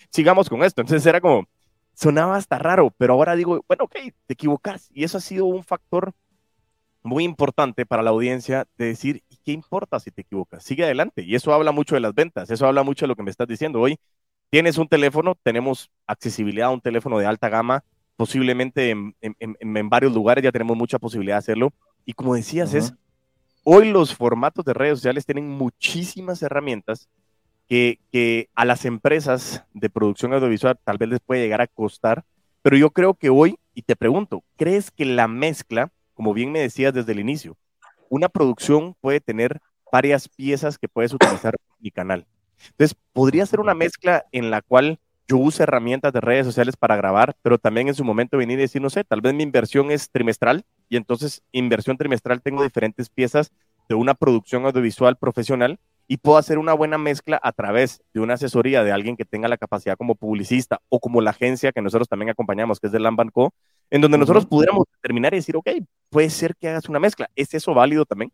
sigamos 0.09 0.49
con 0.49 0.63
esto. 0.63 0.81
Entonces 0.81 1.05
era 1.05 1.21
como, 1.21 1.47
sonaba 1.93 2.35
hasta 2.35 2.57
raro, 2.57 2.93
pero 2.97 3.13
ahora 3.13 3.35
digo, 3.35 3.63
bueno, 3.67 3.85
ok, 3.85 3.95
te 4.25 4.33
equivocas. 4.33 4.89
Y 4.93 5.03
eso 5.03 5.17
ha 5.17 5.21
sido 5.21 5.45
un 5.45 5.63
factor 5.63 6.13
muy 7.03 7.23
importante 7.23 7.85
para 7.85 8.03
la 8.03 8.11
audiencia 8.11 8.67
de 8.77 8.85
decir, 8.85 9.23
¿y 9.29 9.37
qué 9.37 9.51
importa 9.51 9.99
si 9.99 10.11
te 10.11 10.21
equivocas? 10.21 10.63
Sigue 10.63 10.83
adelante. 10.83 11.23
Y 11.23 11.35
eso 11.35 11.53
habla 11.53 11.71
mucho 11.71 11.95
de 11.95 12.01
las 12.01 12.13
ventas, 12.13 12.49
eso 12.51 12.67
habla 12.67 12.83
mucho 12.83 13.05
de 13.05 13.07
lo 13.07 13.15
que 13.15 13.23
me 13.23 13.31
estás 13.31 13.47
diciendo 13.47 13.79
hoy. 13.79 13.97
Tienes 14.49 14.77
un 14.77 14.87
teléfono, 14.87 15.35
tenemos 15.41 15.89
accesibilidad 16.05 16.67
a 16.67 16.71
un 16.71 16.81
teléfono 16.81 17.17
de 17.17 17.25
alta 17.25 17.49
gama, 17.49 17.83
posiblemente 18.17 18.91
en, 18.91 19.15
en, 19.21 19.89
varios 19.89 20.13
lugares 20.13 20.43
ya 20.43 20.51
tenemos 20.51 20.77
mucha 20.77 20.99
posibilidad 20.99 21.35
de 21.35 21.39
hacerlo. 21.39 21.73
Y 22.05 22.13
como 22.13 22.35
decías, 22.35 22.73
es 22.73 22.93
hoy 23.63 23.91
los 23.91 24.15
formatos 24.15 24.65
de 24.65 24.73
redes 24.73 24.99
sociales 24.99 25.25
tienen 25.25 25.49
muchísimas 25.49 26.41
herramientas 26.41 27.09
que, 27.67 27.99
que 28.11 28.49
a 28.55 28.65
las 28.65 28.85
empresas 28.85 29.63
de 29.73 29.89
producción 29.89 30.33
audiovisual 30.33 30.77
tal 30.83 30.97
vez 30.97 31.09
les 31.09 31.19
puede 31.19 31.41
llegar 31.41 31.61
a 31.61 31.67
costar, 31.67 32.23
pero 32.61 32.77
yo 32.77 32.91
creo 32.91 33.13
que 33.13 33.29
hoy, 33.29 33.55
y 33.73 33.83
te 33.83 33.95
pregunto, 33.95 34.43
¿crees 34.57 34.91
que 34.91 35.05
la 35.05 35.27
mezcla 35.27 35.91
como 36.21 36.35
bien 36.35 36.51
me 36.51 36.59
decías 36.59 36.93
desde 36.93 37.13
el 37.13 37.19
inicio, 37.19 37.57
una 38.07 38.29
producción 38.29 38.95
puede 39.01 39.19
tener 39.19 39.59
varias 39.91 40.29
piezas 40.29 40.77
que 40.77 40.87
puedes 40.87 41.13
utilizar 41.13 41.55
en 41.55 41.75
mi 41.79 41.89
canal. 41.89 42.27
Entonces, 42.69 42.95
podría 43.11 43.43
ser 43.47 43.59
una 43.59 43.73
mezcla 43.73 44.25
en 44.31 44.51
la 44.51 44.61
cual 44.61 44.99
yo 45.31 45.37
use 45.37 45.63
herramientas 45.63 46.11
de 46.11 46.19
redes 46.19 46.45
sociales 46.45 46.75
para 46.75 46.97
grabar, 46.97 47.35
pero 47.41 47.57
también 47.57 47.87
en 47.87 47.95
su 47.95 48.03
momento 48.03 48.35
venir 48.35 48.59
y 48.59 48.63
decir, 48.63 48.81
no 48.81 48.89
sé, 48.89 49.05
tal 49.05 49.21
vez 49.21 49.33
mi 49.33 49.43
inversión 49.43 49.89
es 49.89 50.09
trimestral 50.11 50.65
y 50.89 50.97
entonces 50.97 51.41
inversión 51.53 51.95
trimestral 51.95 52.41
tengo 52.41 52.63
diferentes 52.63 53.09
piezas 53.09 53.53
de 53.87 53.95
una 53.95 54.13
producción 54.13 54.65
audiovisual 54.65 55.15
profesional 55.15 55.79
y 56.05 56.17
puedo 56.17 56.37
hacer 56.37 56.57
una 56.57 56.73
buena 56.73 56.97
mezcla 56.97 57.39
a 57.41 57.53
través 57.53 58.01
de 58.13 58.19
una 58.19 58.33
asesoría 58.33 58.83
de 58.83 58.91
alguien 58.91 59.15
que 59.15 59.23
tenga 59.23 59.47
la 59.47 59.55
capacidad 59.55 59.95
como 59.95 60.15
publicista 60.15 60.81
o 60.89 60.99
como 60.99 61.21
la 61.21 61.29
agencia 61.29 61.71
que 61.71 61.81
nosotros 61.81 62.09
también 62.09 62.31
acompañamos, 62.31 62.81
que 62.81 62.87
es 62.87 62.93
de 62.93 62.99
Lambanco, 62.99 63.53
en 63.89 64.01
donde 64.01 64.17
nosotros 64.17 64.45
pudiéramos 64.45 64.83
terminar 65.01 65.33
y 65.33 65.37
decir, 65.37 65.55
ok, 65.55 65.69
puede 66.09 66.29
ser 66.29 66.57
que 66.57 66.67
hagas 66.67 66.89
una 66.89 66.99
mezcla. 66.99 67.29
¿Es 67.37 67.53
eso 67.53 67.73
válido 67.73 68.03
también? 68.03 68.33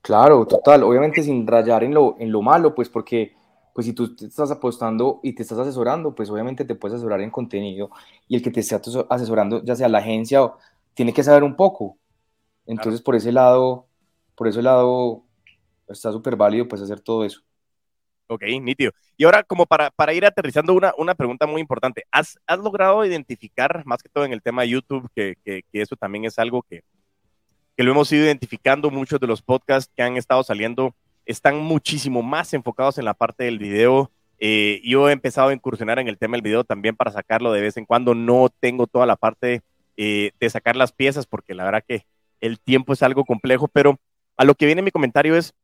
Claro, 0.00 0.46
total. 0.46 0.84
Obviamente 0.84 1.22
sin 1.22 1.46
rayar 1.46 1.84
en 1.84 1.92
lo, 1.92 2.16
en 2.18 2.32
lo 2.32 2.40
malo, 2.40 2.74
pues 2.74 2.88
porque 2.88 3.34
pues 3.74 3.86
si 3.86 3.92
tú 3.92 4.14
te 4.14 4.26
estás 4.26 4.50
apostando 4.50 5.20
y 5.22 5.32
te 5.32 5.42
estás 5.42 5.58
asesorando, 5.58 6.14
pues 6.14 6.30
obviamente 6.30 6.64
te 6.64 6.74
puedes 6.74 6.96
asesorar 6.96 7.20
en 7.20 7.30
contenido 7.30 7.90
y 8.28 8.36
el 8.36 8.42
que 8.42 8.50
te 8.50 8.60
esté 8.60 8.80
asesorando, 9.08 9.64
ya 9.64 9.76
sea 9.76 9.88
la 9.88 9.98
agencia, 9.98 10.52
tiene 10.94 11.12
que 11.12 11.22
saber 11.22 11.42
un 11.42 11.56
poco. 11.56 11.96
Entonces, 12.66 13.00
por 13.00 13.16
ese 13.16 13.32
lado, 13.32 13.86
por 14.34 14.48
ese 14.48 14.62
lado, 14.62 15.24
está 15.88 16.12
súper 16.12 16.36
válido 16.36 16.68
pues 16.68 16.82
hacer 16.82 17.00
todo 17.00 17.24
eso. 17.24 17.40
Ok, 18.28 18.42
nítido. 18.60 18.92
Y 19.16 19.24
ahora, 19.24 19.42
como 19.42 19.66
para, 19.66 19.90
para 19.90 20.14
ir 20.14 20.24
aterrizando, 20.24 20.72
una, 20.72 20.94
una 20.96 21.14
pregunta 21.14 21.46
muy 21.46 21.60
importante. 21.60 22.04
¿Has, 22.10 22.38
¿Has, 22.46 22.58
logrado 22.58 23.04
identificar, 23.04 23.82
más 23.84 24.02
que 24.02 24.08
todo 24.08 24.24
en 24.24 24.32
el 24.32 24.40
tema 24.40 24.62
de 24.62 24.70
YouTube, 24.70 25.08
que, 25.14 25.36
que, 25.44 25.62
eso 25.72 25.96
también 25.96 26.24
es 26.24 26.38
algo 26.38 26.62
que, 26.62 26.82
que, 27.76 27.82
lo 27.82 27.90
hemos 27.90 28.10
ido 28.10 28.24
identificando, 28.24 28.90
muchos 28.90 29.20
de 29.20 29.26
los 29.26 29.42
podcasts 29.42 29.92
que 29.94 30.02
han 30.02 30.16
estado 30.16 30.42
saliendo 30.44 30.94
están 31.26 31.58
muchísimo 31.58 32.22
más 32.22 32.54
enfocados 32.54 32.98
en 32.98 33.04
la 33.04 33.14
parte 33.14 33.44
del 33.44 33.58
video. 33.58 34.10
Eh, 34.38 34.80
yo 34.84 35.08
he 35.08 35.12
empezado 35.12 35.48
a 35.48 35.54
incursionar 35.54 35.98
en 35.98 36.08
el 36.08 36.18
tema 36.18 36.36
del 36.36 36.42
video 36.42 36.64
también 36.64 36.96
para 36.96 37.12
sacarlo 37.12 37.52
de 37.52 37.60
vez 37.60 37.76
en 37.76 37.84
cuando. 37.84 38.14
No 38.14 38.48
tengo 38.60 38.86
toda 38.86 39.06
la 39.06 39.16
parte 39.16 39.62
eh, 39.96 40.32
de 40.40 40.50
sacar 40.50 40.76
las 40.76 40.92
piezas 40.92 41.26
porque 41.26 41.54
la 41.54 41.64
verdad 41.64 41.84
que 41.86 42.06
el 42.40 42.58
tiempo 42.58 42.92
es 42.92 43.02
algo 43.02 43.24
complejo, 43.24 43.68
pero 43.68 43.98
a 44.36 44.44
lo 44.44 44.54
que 44.54 44.66
viene 44.66 44.82
mi 44.82 44.90
comentario 44.90 45.36
es, 45.36 45.54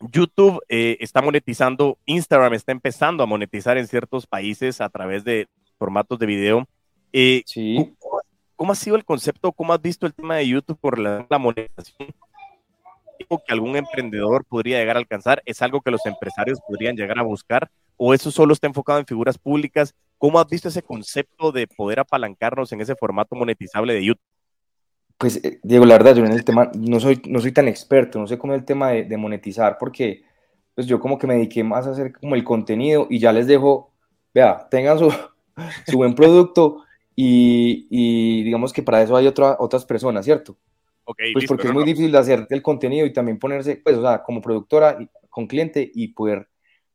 YouTube 0.00 0.60
eh, 0.68 0.96
está 1.00 1.22
monetizando, 1.22 1.98
Instagram 2.06 2.54
está 2.54 2.72
empezando 2.72 3.22
a 3.22 3.26
monetizar 3.26 3.76
en 3.78 3.86
ciertos 3.86 4.26
países 4.26 4.80
a 4.80 4.88
través 4.88 5.24
de 5.24 5.48
formatos 5.78 6.18
de 6.18 6.26
video. 6.26 6.68
Eh, 7.12 7.42
sí. 7.46 7.94
¿cómo, 8.54 8.72
ha 8.72 8.76
sido 8.76 8.96
el 8.96 9.04
concepto? 9.04 9.52
¿Cómo 9.52 9.72
has 9.72 9.82
visto 9.82 10.06
el 10.06 10.14
tema 10.14 10.36
de 10.36 10.46
YouTube 10.46 10.78
por 10.80 10.98
la, 10.98 11.26
monetización? 11.38 12.14
Que 13.26 13.52
algún 13.52 13.76
emprendedor 13.76 14.44
podría 14.44 14.78
llegar 14.78 14.96
a 14.96 15.00
alcanzar? 15.00 15.42
¿Es 15.44 15.62
algo 15.62 15.80
que 15.80 15.90
los 15.90 16.04
empresarios 16.06 16.60
podrían 16.66 16.96
llegar 16.96 17.18
a 17.18 17.22
buscar? 17.22 17.70
¿O 17.96 18.14
eso 18.14 18.30
solo 18.30 18.52
está 18.52 18.66
enfocado 18.66 18.98
en 18.98 19.06
figuras 19.06 19.38
públicas? 19.38 19.94
¿Cómo 20.18 20.38
has 20.38 20.48
visto 20.48 20.68
ese 20.68 20.82
concepto 20.82 21.52
de 21.52 21.66
poder 21.66 22.00
apalancarnos 22.00 22.72
en 22.72 22.80
ese 22.80 22.94
formato 22.94 23.34
monetizable 23.34 23.94
de 23.94 24.04
YouTube? 24.04 24.22
Pues, 25.18 25.44
eh, 25.44 25.58
Diego, 25.64 25.84
la 25.84 25.94
verdad, 25.94 26.14
yo 26.14 26.24
en 26.24 26.32
el 26.32 26.44
tema 26.44 26.70
no 26.74 27.00
soy, 27.00 27.20
no 27.26 27.40
soy 27.40 27.52
tan 27.52 27.66
experto, 27.66 28.20
no 28.20 28.26
sé 28.26 28.38
cómo 28.38 28.54
es 28.54 28.60
el 28.60 28.64
tema 28.64 28.90
de, 28.90 29.16
monetizar, 29.16 29.76
porque 29.78 30.22
pues 30.74 30.86
yo 30.86 31.00
como 31.00 31.18
que 31.18 31.26
me 31.26 31.34
dediqué 31.34 31.64
más 31.64 31.88
a 31.88 31.90
hacer 31.90 32.12
como 32.12 32.36
el 32.36 32.44
contenido 32.44 33.08
y 33.10 33.18
ya 33.18 33.32
les 33.32 33.48
dejo, 33.48 33.90
vea, 34.32 34.68
tengan 34.70 34.96
su, 34.98 35.12
su 35.88 35.96
buen 35.96 36.14
producto 36.14 36.84
y, 37.16 37.88
y, 37.90 38.44
digamos 38.44 38.72
que 38.72 38.84
para 38.84 39.02
eso 39.02 39.16
hay 39.16 39.26
otra, 39.26 39.56
otras 39.58 39.84
personas, 39.84 40.24
¿cierto? 40.24 40.56
Okay, 41.10 41.32
pues 41.32 41.46
porque 41.46 41.68
es 41.68 41.72
muy 41.72 41.84
difícil 41.84 42.12
de 42.12 42.18
hacer 42.18 42.46
el 42.50 42.60
contenido 42.60 43.06
y 43.06 43.12
también 43.14 43.38
ponerse, 43.38 43.80
pues, 43.82 43.96
o 43.96 44.02
sea, 44.02 44.22
como 44.22 44.42
productora 44.42 44.98
con 45.30 45.46
cliente 45.46 45.90
y 45.94 46.08
poder 46.08 46.50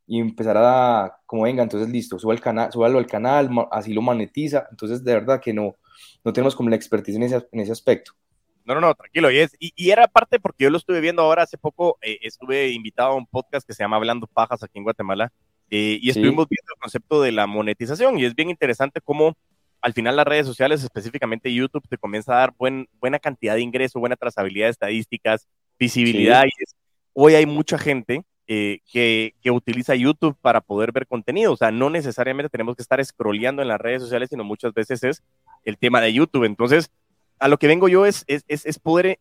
y 0.05 0.19
empezar 0.19 0.55
a, 0.55 1.19
como 1.25 1.43
venga, 1.43 1.63
entonces 1.63 1.89
listo, 1.89 2.19
suba 2.19 2.35
el 2.35 2.39
canal, 2.39 2.71
súbalo 2.71 2.99
al 2.99 3.07
canal, 3.07 3.49
así 3.71 3.91
lo 3.91 4.03
monetiza, 4.03 4.67
entonces 4.69 5.03
de 5.03 5.13
verdad 5.15 5.41
que 5.41 5.51
no, 5.51 5.77
no 6.23 6.31
tenemos 6.31 6.55
como 6.55 6.69
la 6.69 6.75
expertise 6.75 7.15
en 7.15 7.23
ese, 7.23 7.47
en 7.51 7.59
ese 7.61 7.71
aspecto. 7.71 8.11
No, 8.65 8.75
no, 8.75 8.81
no, 8.81 8.93
tranquilo. 8.93 9.31
Y, 9.31 9.39
es, 9.39 9.55
y, 9.59 9.89
era 9.89 10.07
parte 10.07 10.39
porque 10.39 10.65
yo 10.65 10.69
lo 10.69 10.77
estuve 10.77 11.01
viendo 11.01 11.23
ahora 11.23 11.41
hace 11.41 11.57
poco, 11.57 11.97
eh, 12.03 12.19
estuve 12.21 12.69
invitado 12.69 13.13
a 13.13 13.15
un 13.15 13.25
podcast 13.25 13.65
que 13.65 13.73
se 13.73 13.81
llama 13.81 13.95
Hablando 13.95 14.27
Pajas 14.27 14.61
aquí 14.61 14.77
en 14.77 14.83
Guatemala 14.83 15.33
eh, 15.71 15.97
y 15.99 16.09
estuvimos 16.11 16.47
viendo 16.47 16.71
el 16.75 16.79
concepto 16.79 17.19
de 17.23 17.31
la 17.31 17.47
monetización 17.47 18.19
y 18.19 18.25
es 18.25 18.35
bien 18.35 18.51
interesante 18.51 19.01
cómo 19.01 19.35
al 19.83 19.91
final 19.91 20.15
las 20.15 20.25
redes 20.25 20.47
sociales, 20.47 20.81
específicamente 20.81 21.53
YouTube, 21.53 21.85
te 21.89 21.97
comienza 21.97 22.33
a 22.33 22.37
dar 22.37 22.53
buen, 22.57 22.87
buena 23.01 23.19
cantidad 23.19 23.55
de 23.55 23.61
ingresos, 23.61 23.99
buena 23.99 24.15
trazabilidad 24.15 24.67
de 24.67 24.71
estadísticas, 24.71 25.45
visibilidad. 25.77 26.45
Y 26.45 26.51
hoy 27.11 27.35
hay 27.35 27.45
mucha 27.45 27.77
gente 27.77 28.23
eh, 28.47 28.79
que, 28.89 29.35
que, 29.41 29.51
utiliza 29.51 29.93
YouTube 29.93 30.37
para 30.41 30.61
poder 30.61 30.93
ver 30.93 31.05
contenido. 31.05 31.51
O 31.51 31.57
sea, 31.57 31.69
no 31.69 31.89
necesariamente 31.89 32.49
tenemos 32.49 32.77
que 32.77 32.81
estar 32.81 33.03
scrolleando 33.03 33.61
en 33.61 33.67
las 33.67 33.81
redes 33.81 34.01
sociales, 34.01 34.29
sino 34.29 34.45
muchas 34.45 34.73
veces 34.73 35.03
es 35.03 35.21
el 35.65 35.77
tema 35.77 35.99
de 35.99 36.13
YouTube. 36.13 36.45
Entonces, 36.45 36.89
a 37.39 37.49
lo 37.49 37.57
que 37.57 37.67
vengo 37.67 37.89
yo 37.89 38.05
es, 38.05 38.23
es, 38.27 38.45
es, 38.47 38.79
poder 38.79 39.19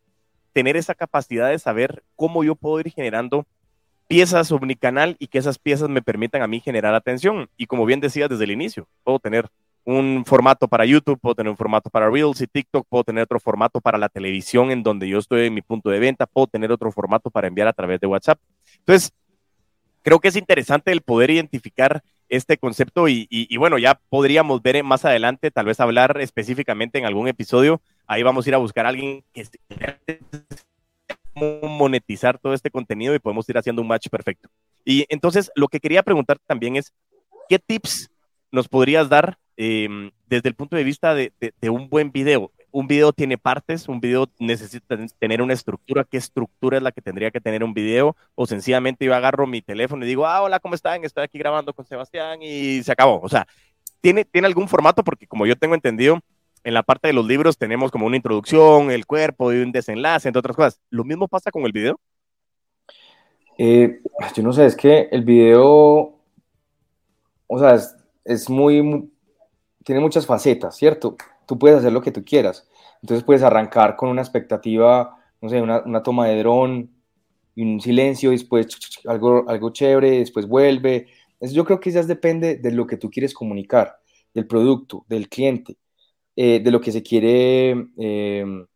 tener 0.53 0.77
esa 0.77 0.95
capacidad 0.95 1.51
de 1.51 1.59
saber 1.59 2.05
cómo 2.15 2.45
yo 2.45 2.55
puedo 2.55 2.79
ir 2.79 2.93
generando 2.93 3.47
piezas 4.07 4.53
omnicanal 4.53 5.17
y 5.19 5.27
que 5.27 5.39
esas 5.39 5.59
piezas 5.59 5.89
me 5.89 6.03
permitan 6.03 6.41
a 6.41 6.47
mí 6.47 6.61
generar 6.61 6.95
atención. 6.95 7.51
Y 7.57 7.67
como 7.67 7.85
bien 7.85 7.99
decías 7.99 8.29
desde 8.29 8.45
el 8.45 8.53
inicio, 8.53 8.87
puedo 9.03 9.19
tener 9.19 9.49
un 9.85 10.25
formato 10.25 10.69
para 10.69 10.85
YouTube, 10.85 11.19
puedo 11.21 11.35
tener 11.35 11.51
un 11.51 11.57
formato 11.57 11.91
para 11.91 12.09
Reels 12.09 12.41
y 12.41 12.47
TikTok, 12.47 12.87
puedo 12.89 13.05
tener 13.05 13.25
otro 13.25 13.41
formato 13.41 13.81
para 13.81 13.99
la 13.99 14.09
televisión 14.09 14.71
en 14.71 14.83
donde 14.83 15.09
yo 15.09 15.19
estoy 15.19 15.47
en 15.47 15.55
mi 15.55 15.63
punto 15.63 15.91
de 15.91 15.99
venta, 15.99 16.27
puedo 16.27 16.47
tener 16.47 16.71
otro 16.71 16.93
formato 16.93 17.31
para 17.31 17.49
enviar 17.49 17.69
a 17.69 17.73
través 17.73 18.01
de 18.01 18.07
WhatsApp. 18.07 18.39
Entonces, 18.79 19.13
creo 20.03 20.21
que 20.21 20.29
es 20.29 20.37
interesante 20.37 20.93
el 20.93 21.01
poder 21.01 21.31
identificar 21.31 22.03
este 22.29 22.57
concepto 22.57 23.09
y, 23.09 23.57
bueno, 23.59 23.77
ya 23.77 24.01
podríamos 24.09 24.63
ver 24.63 24.83
más 24.85 25.05
adelante, 25.05 25.51
tal 25.51 25.67
vez 25.67 25.81
hablar 25.81 26.19
específicamente 26.21 26.99
en 26.99 27.05
algún 27.05 27.29
episodio. 27.29 27.83
Ahí 28.07 28.23
vamos 28.23 28.47
a 28.47 28.51
ir 28.51 28.55
a 28.55 28.59
buscar 28.59 28.87
a 28.87 28.89
alguien 28.89 29.23
que 29.35 29.47
monetizar 31.35 32.39
todo 32.39 32.55
este 32.55 32.71
contenido 32.71 33.15
y 33.15 33.19
podemos 33.19 33.49
ir 33.49 33.59
haciendo 33.59 33.83
un 33.83 33.89
match 33.89 34.09
perfecto. 34.09 34.49
Y 34.85 35.07
entonces 35.09 35.51
lo 35.55 35.69
que 35.69 35.81
quería 35.81 36.03
preguntar 36.03 36.39
también 36.47 36.77
es, 36.77 36.95
¿qué 37.49 37.59
tips 37.59 38.11
nos 38.51 38.69
podrías 38.69 39.09
dar 39.09 39.39
em, 39.57 40.11
desde 40.29 40.49
el 40.49 40.55
punto 40.55 40.77
de 40.77 40.85
vista 40.85 41.15
de, 41.15 41.33
un 41.71 41.89
buen 41.89 42.13
video? 42.13 42.51
Un 42.71 42.87
video 42.87 43.13
tiene 43.13 43.37
partes, 43.37 43.89
un 43.89 44.01
video 44.01 44.29
necesita 44.39 44.97
tener 45.19 45.43
una 45.43 45.53
estructura. 45.53 46.05
¿Qué 46.05 46.17
estructura 46.17 46.79
es 46.79 46.83
la 46.83 46.93
que 46.93 47.03
tendría 47.03 47.31
que 47.31 47.41
tener 47.41 47.63
un 47.63 47.75
video? 47.75 48.17
O 48.35 48.47
sencillamente 48.47 49.05
yo 49.05 49.15
agarro 49.15 49.47
mi 49.47 49.61
teléfono 49.61 50.05
y 50.05 50.09
digo, 50.09 50.27
ah, 50.27 50.43
hola, 50.43 50.59
¿cómo 50.59 50.75
están? 50.75 51.05
Estoy 51.05 51.25
aquí 51.25 51.39
grabando 51.39 51.75
con 51.75 51.85
Sebastián 51.85 52.41
y 52.43 52.83
se 52.83 52.93
acabó. 52.93 53.21
O 53.21 53.29
sea, 53.29 53.47
¿tiene, 54.01 54.25
¿tiene 54.25 54.47
algún 54.47 54.69
formato? 54.69 55.05
Porque 55.05 55.27
como 55.27 55.47
yo 55.47 55.57
tengo 55.57 55.75
entendido, 55.75 56.21
en 56.65 56.75
la 56.75 56.83
parte 56.83 57.09
de 57.09 57.15
los 57.15 57.27
libros 57.27 57.59
tenemos 57.59 57.91
como 57.91 58.07
una 58.07 58.17
introducción, 58.17 58.91
el 58.91 59.07
cuerpo 59.07 59.53
y 59.53 59.61
un 59.61 59.73
desenlace, 59.73 60.29
entre 60.29 60.41
otras 60.41 60.57
cosas. 60.57 60.81
¿Lo 60.91 61.05
mismo 61.05 61.29
pasa 61.29 61.51
con 61.51 61.65
el 61.65 61.73
video? 61.73 61.99
Eh, 63.59 64.01
yo 64.35 64.43
no 64.43 64.53
sé, 64.53 64.67
es 64.67 64.77
que 64.77 65.09
el 65.11 65.25
video, 65.25 66.19
o 67.47 67.59
sea, 67.59 67.79
es, 68.25 68.49
muy, 68.49 69.11
tiene 69.85 70.01
muchas 70.01 70.27
facetas, 70.27 70.77
¿cierto? 70.77 71.17
Tú 71.47 71.59
puedes 71.59 71.79
hacer 71.79 71.93
lo 71.93 72.03
que 72.03 72.13
tú 72.13 72.25
quieras. 72.25 72.69
Entonces 73.03 73.25
puedes 73.25 73.43
arrancar 73.43 73.97
con 73.97 74.09
una 74.09 74.23
expectativa, 74.23 75.17
no 75.41 75.49
sé, 75.49 75.61
una, 75.61 76.03
toma 76.03 76.29
de 76.29 76.39
dron, 76.39 76.91
y 77.55 77.63
un 77.63 77.81
silencio, 77.81 78.31
después 78.31 78.67
algo, 79.07 79.45
algo 79.49 79.71
chévere, 79.71 80.19
después 80.21 80.49
vuelve. 80.49 81.09
yo 81.41 81.65
creo 81.65 81.81
que 81.81 81.91
ya 81.91 82.03
depende 82.03 82.57
de 82.57 82.71
lo 82.73 82.87
que 82.87 82.97
tú 82.97 83.11
quieres 83.11 83.35
comunicar, 83.35 83.99
del 84.33 84.47
producto, 84.47 85.05
del 85.09 85.29
cliente. 85.29 85.77
Eh, 86.35 86.61
de 86.61 86.71
lo 86.71 86.81
que 86.81 86.93
se 86.93 87.03
quiere, 87.03 87.71
em, 87.71 88.67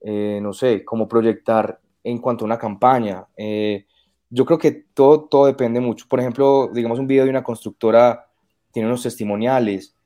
eh, 0.00 0.40
no 0.42 0.52
sé, 0.52 0.84
cómo 0.84 1.06
proyectar 1.08 1.80
en 2.02 2.18
cuanto 2.18 2.44
a 2.44 2.46
una 2.46 2.58
campaña. 2.58 3.26
Eh, 3.36 3.86
yo 4.30 4.44
creo 4.44 4.58
que 4.58 4.72
todo, 4.94 5.28
todo 5.28 5.46
depende 5.46 5.80
mucho. 5.80 6.06
Por 6.08 6.20
ejemplo, 6.20 6.68
digamos 6.74 6.98
un 6.98 7.06
video 7.06 7.24
de 7.24 7.30
una 7.30 7.44
constructora 7.44 8.26
tiene 8.72 8.88
unos 8.88 9.02
testimoniales, 9.04 9.96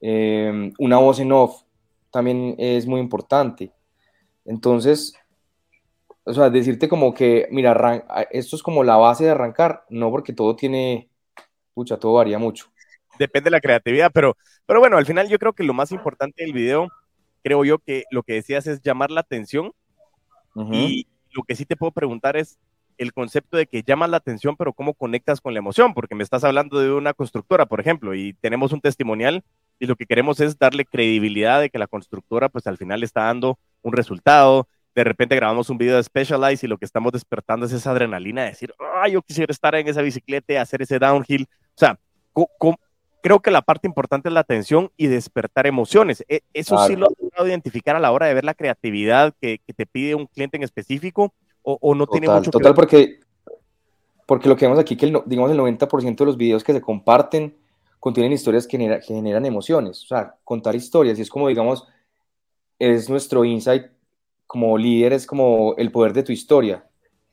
em, 0.00 0.72
una 0.78 0.98
voz 0.98 1.20
en 1.20 1.32
off 1.32 1.62
también 2.10 2.54
es 2.58 2.86
muy 2.86 3.00
importante. 3.00 3.72
Entonces, 4.44 5.14
o 6.24 6.34
sea, 6.34 6.50
decirte 6.50 6.88
como 6.88 7.14
que, 7.14 7.48
mira, 7.50 8.04
esto 8.30 8.56
es 8.56 8.62
como 8.62 8.84
la 8.84 8.96
base 8.96 9.24
de 9.24 9.30
arrancar, 9.30 9.84
no 9.88 10.10
porque 10.10 10.32
todo 10.32 10.56
tiene, 10.56 11.08
pucha, 11.74 11.98
todo 11.98 12.14
varía 12.14 12.38
mucho. 12.38 12.66
Depende 13.18 13.46
de 13.46 13.52
la 13.52 13.60
creatividad, 13.60 14.10
pero, 14.12 14.36
pero 14.66 14.80
bueno, 14.80 14.96
al 14.96 15.06
final 15.06 15.28
yo 15.28 15.38
creo 15.38 15.52
que 15.52 15.64
lo 15.64 15.74
más 15.74 15.90
importante 15.90 16.44
del 16.44 16.52
video, 16.52 16.88
creo 17.42 17.64
yo 17.64 17.78
que 17.78 18.04
lo 18.10 18.22
que 18.22 18.34
decías 18.34 18.66
es 18.66 18.82
llamar 18.82 19.10
la 19.10 19.20
atención. 19.20 19.72
Y 20.72 21.06
lo 21.30 21.44
que 21.44 21.54
sí 21.54 21.64
te 21.64 21.76
puedo 21.76 21.92
preguntar 21.92 22.36
es 22.36 22.58
el 22.98 23.12
concepto 23.12 23.56
de 23.56 23.66
que 23.66 23.84
llamas 23.84 24.10
la 24.10 24.16
atención, 24.16 24.56
pero 24.56 24.72
cómo 24.72 24.92
conectas 24.92 25.40
con 25.40 25.54
la 25.54 25.60
emoción, 25.60 25.94
porque 25.94 26.16
me 26.16 26.24
estás 26.24 26.42
hablando 26.42 26.80
de 26.80 26.92
una 26.92 27.14
constructora, 27.14 27.66
por 27.66 27.80
ejemplo, 27.80 28.14
y 28.14 28.34
tenemos 28.34 28.72
un 28.72 28.80
testimonial 28.80 29.44
y 29.78 29.86
lo 29.86 29.96
que 29.96 30.06
queremos 30.06 30.40
es 30.40 30.58
darle 30.58 30.84
credibilidad 30.84 31.60
de 31.60 31.70
que 31.70 31.78
la 31.78 31.86
constructora 31.86 32.48
pues 32.48 32.66
al 32.66 32.76
final 32.76 33.02
está 33.02 33.22
dando 33.24 33.58
un 33.82 33.92
resultado. 33.92 34.68
De 34.94 35.04
repente 35.04 35.36
grabamos 35.36 35.70
un 35.70 35.78
video 35.78 35.96
de 35.96 36.02
Specialized 36.02 36.64
y 36.64 36.68
lo 36.68 36.78
que 36.78 36.84
estamos 36.84 37.12
despertando 37.12 37.66
es 37.66 37.72
esa 37.72 37.90
adrenalina 37.90 38.42
de 38.42 38.48
decir, 38.48 38.74
ay, 38.96 39.12
yo 39.12 39.22
quisiera 39.22 39.52
estar 39.52 39.74
en 39.74 39.88
esa 39.88 40.02
bicicleta, 40.02 40.60
hacer 40.60 40.82
ese 40.82 40.98
downhill. 40.98 41.46
O 41.50 41.78
sea, 41.78 41.98
¿cómo, 42.32 42.78
creo 43.22 43.40
que 43.40 43.50
la 43.50 43.62
parte 43.62 43.86
importante 43.86 44.28
es 44.28 44.32
la 44.32 44.40
atención 44.40 44.90
y 44.96 45.06
despertar 45.06 45.66
emociones. 45.66 46.24
E, 46.28 46.42
eso 46.52 46.78
sí 46.86 46.96
lo 46.96 47.06
has 47.06 47.12
logrado 47.20 47.48
identificar 47.48 47.96
a 47.96 48.00
la 48.00 48.12
hora 48.12 48.26
de 48.26 48.34
ver 48.34 48.44
la 48.44 48.54
creatividad 48.54 49.34
que, 49.40 49.60
te 49.76 49.86
pide 49.86 50.14
un 50.14 50.26
cliente 50.26 50.56
en 50.56 50.62
específico 50.62 51.32
o, 51.62 51.94
no 51.94 52.06
tiene 52.06 52.28
mucho 52.28 52.50
Total, 52.50 52.74
porque, 52.74 53.20
porque 54.24 54.48
lo 54.48 54.56
que 54.56 54.64
vemos 54.64 54.78
aquí, 54.78 54.96
que 54.96 55.04
el, 55.04 55.18
digamos 55.26 55.50
el 55.50 55.58
90% 55.58 56.16
de 56.16 56.24
los 56.24 56.38
videos 56.38 56.64
que 56.64 56.72
se 56.72 56.80
comparten 56.80 57.54
contienen 58.00 58.32
historias 58.32 58.66
que, 58.66 59.00
generan 59.02 59.46
emociones. 59.46 60.02
O 60.04 60.06
sea, 60.06 60.36
contar 60.44 60.74
historias 60.74 61.18
y 61.18 61.22
es 61.22 61.30
como, 61.30 61.48
digamos, 61.48 61.86
es 62.78 63.08
nuestro 63.08 63.44
insight 63.44 63.86
como 64.46 64.78
líder, 64.78 65.12
es 65.12 65.26
como 65.26 65.74
el 65.76 65.90
poder 65.90 66.12
de 66.12 66.22
tu 66.22 66.32
historia. 66.32 66.86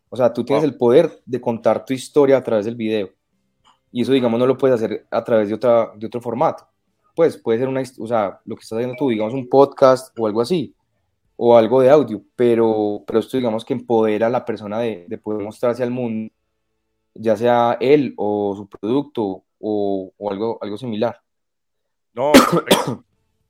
O 0.10 0.18
sea, 0.18 0.34
tú 0.34 0.44
tienes 0.44 0.64
el 0.64 0.76
poder 0.76 1.22
de 1.26 1.42
contar 1.42 1.86
tu 1.86 1.94
historia 1.94 2.38
a 2.38 2.44
través 2.44 2.66
del 2.66 2.76
video 2.76 3.10
y 3.96 4.02
eso, 4.02 4.12
digamos, 4.12 4.38
no 4.38 4.46
lo 4.46 4.58
puedes 4.58 4.76
hacer 4.76 5.08
a 5.10 5.24
través 5.24 5.48
de, 5.48 5.56
otra, 5.56 5.94
de 5.96 6.06
otro 6.08 6.20
formato. 6.20 6.68
Pues 7.16 7.38
puede 7.38 7.60
ser 7.60 7.70
una, 7.70 7.82
o 7.98 8.08
sea, 8.08 8.42
lo 8.44 8.58
que 8.58 8.62
estás 8.62 8.76
haciendo 8.76 8.98
tú, 8.98 9.08
digamos, 9.08 9.34
un 9.34 9.48
podcast 9.48 10.14
o 10.20 10.28
algo 10.28 10.42
así, 10.42 10.76
o 11.38 11.56
algo 11.56 11.80
de 11.80 11.90
audio, 11.90 12.22
pero, 12.36 13.06
pero 13.08 13.20
esto, 13.20 13.38
digamos, 13.38 13.64
que 13.64 13.72
empodera 13.72 14.28
a 14.28 14.30
la 14.30 14.44
persona 14.44 14.80
de, 14.80 15.06
de 15.08 15.18
poder 15.18 15.46
mostrarse 15.46 15.82
al 15.82 15.92
mundo, 15.92 16.30
ya 17.14 17.38
sea 17.38 17.78
él 17.80 18.14
o 18.18 18.54
su 18.58 18.68
producto 18.68 19.45
o, 19.68 20.14
o 20.16 20.32
algo, 20.32 20.60
algo 20.62 20.78
similar. 20.78 21.20
No, 22.14 22.32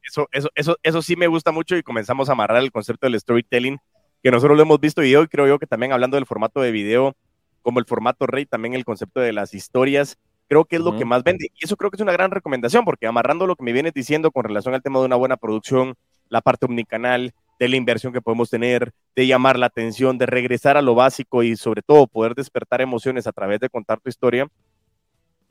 eso, 0.03 0.29
eso, 0.31 0.49
eso, 0.55 0.77
eso 0.81 1.01
sí 1.01 1.17
me 1.17 1.27
gusta 1.27 1.51
mucho 1.51 1.75
y 1.75 1.83
comenzamos 1.83 2.29
a 2.29 2.31
amarrar 2.31 2.63
el 2.63 2.71
concepto 2.71 3.05
del 3.05 3.19
storytelling, 3.19 3.79
que 4.23 4.31
nosotros 4.31 4.55
lo 4.55 4.63
hemos 4.63 4.79
visto 4.79 5.03
y 5.03 5.13
hoy 5.13 5.27
creo 5.27 5.45
yo 5.45 5.59
que 5.59 5.67
también 5.67 5.91
hablando 5.91 6.15
del 6.15 6.25
formato 6.25 6.61
de 6.61 6.71
video, 6.71 7.15
como 7.61 7.79
el 7.79 7.85
formato 7.85 8.27
rey, 8.27 8.45
también 8.45 8.75
el 8.75 8.85
concepto 8.85 9.19
de 9.19 9.33
las 9.33 9.53
historias, 9.53 10.17
creo 10.47 10.63
que 10.65 10.77
es 10.77 10.81
lo 10.81 10.97
que 10.97 11.03
más 11.03 11.23
vende. 11.23 11.49
Y 11.53 11.65
eso 11.65 11.75
creo 11.75 11.91
que 11.91 11.97
es 11.97 12.01
una 12.01 12.13
gran 12.13 12.31
recomendación, 12.31 12.85
porque 12.85 13.07
amarrando 13.07 13.45
lo 13.45 13.55
que 13.55 13.63
me 13.63 13.73
vienes 13.73 13.93
diciendo 13.93 14.31
con 14.31 14.45
relación 14.45 14.73
al 14.73 14.81
tema 14.81 14.99
de 14.99 15.05
una 15.05 15.15
buena 15.15 15.35
producción, 15.35 15.95
la 16.29 16.41
parte 16.41 16.65
omnicanal, 16.65 17.33
de 17.59 17.69
la 17.69 17.75
inversión 17.75 18.13
que 18.13 18.21
podemos 18.21 18.49
tener, 18.49 18.91
de 19.15 19.27
llamar 19.27 19.57
la 19.57 19.65
atención, 19.65 20.17
de 20.17 20.25
regresar 20.25 20.77
a 20.77 20.81
lo 20.81 20.95
básico 20.95 21.43
y 21.43 21.55
sobre 21.55 21.81
todo 21.81 22.07
poder 22.07 22.35
despertar 22.35 22.81
emociones 22.81 23.27
a 23.27 23.31
través 23.31 23.59
de 23.59 23.69
contar 23.69 23.99
tu 23.99 24.09
historia, 24.09 24.47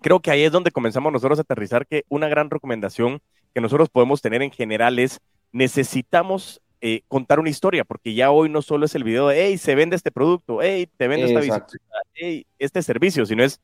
creo 0.05 0.21
que 0.21 0.31
ahí 0.31 0.43
es 0.43 0.53
donde 0.53 0.71
comenzamos 0.71 1.11
nosotros 1.11 1.39
a 1.39 1.43
aterrizar 1.43 1.87
que 1.87 2.05
una 2.11 2.29
gran 2.29 2.51
recomendación 2.51 3.23
que 3.55 3.63
nosotros 3.63 3.89
podemos 3.89 4.21
tener 4.21 4.43
en 4.43 4.51
general 4.51 4.99
es 4.99 5.19
necesitamos 5.51 6.61
eh, 6.83 7.01
contar 7.09 7.41
una 7.41 7.49
historia, 7.49 7.85
porque 7.85 8.13
ya 8.13 8.31
hoy 8.31 8.51
no 8.51 8.61
solo 8.61 8.85
es 8.85 8.95
el 8.95 9.03
video 9.03 9.29
de, 9.29 9.47
hey, 9.47 9.57
se 9.57 9.75
vende 9.75 9.97
este 9.97 10.11
producto, 10.11 10.61
hey, 10.61 10.91
te 10.99 11.09
vende 11.09 11.25
esta 11.25 11.41
bicicleta, 11.41 12.03
hey, 12.13 12.47
este 12.59 12.83
servicio, 12.83 13.25
sino 13.25 13.43
es 13.43 13.63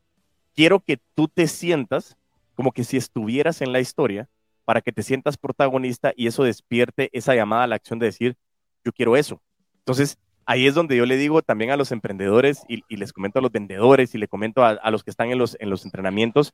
quiero 0.55 0.81
que 0.81 0.99
tú 1.15 1.29
te 1.29 1.47
sientas 1.47 2.17
como 2.55 2.73
que 2.73 2.85
si 2.85 2.97
estuvieras 2.97 3.61
en 3.61 3.75
la 3.75 3.81
historia 3.81 4.27
para 4.65 4.81
que 4.81 4.93
te 4.93 5.03
sientas 5.03 5.37
protagonista 5.37 6.15
y 6.17 6.27
eso 6.27 6.45
despierte 6.45 7.11
esa 7.13 7.35
llamada 7.35 7.65
a 7.65 7.67
la 7.67 7.77
acción 7.77 7.99
de 7.99 8.07
decir, 8.07 8.39
yo 8.83 8.93
quiero 8.93 9.15
eso. 9.15 9.43
Entonces, 9.81 10.17
ahí 10.51 10.67
es 10.67 10.75
donde 10.75 10.97
yo 10.97 11.07
le 11.07 11.17
digo 11.17 11.43
también 11.43 11.71
a 11.71 11.77
los 11.77 11.93
emprendedores 11.93 12.65
y, 12.67 12.83
les 12.97 13.13
comento 13.13 13.39
a 13.39 13.43
los 13.43 13.53
vendedores 13.53 14.17
y 14.17 14.19
le 14.19 14.27
comento 14.27 14.65
a, 14.65 14.91
los 14.91 15.05
que 15.05 15.11
están 15.11 15.31
en 15.31 15.39
los, 15.39 15.57
en 15.61 15.71
los 15.71 15.85
entrenamientos. 15.85 16.53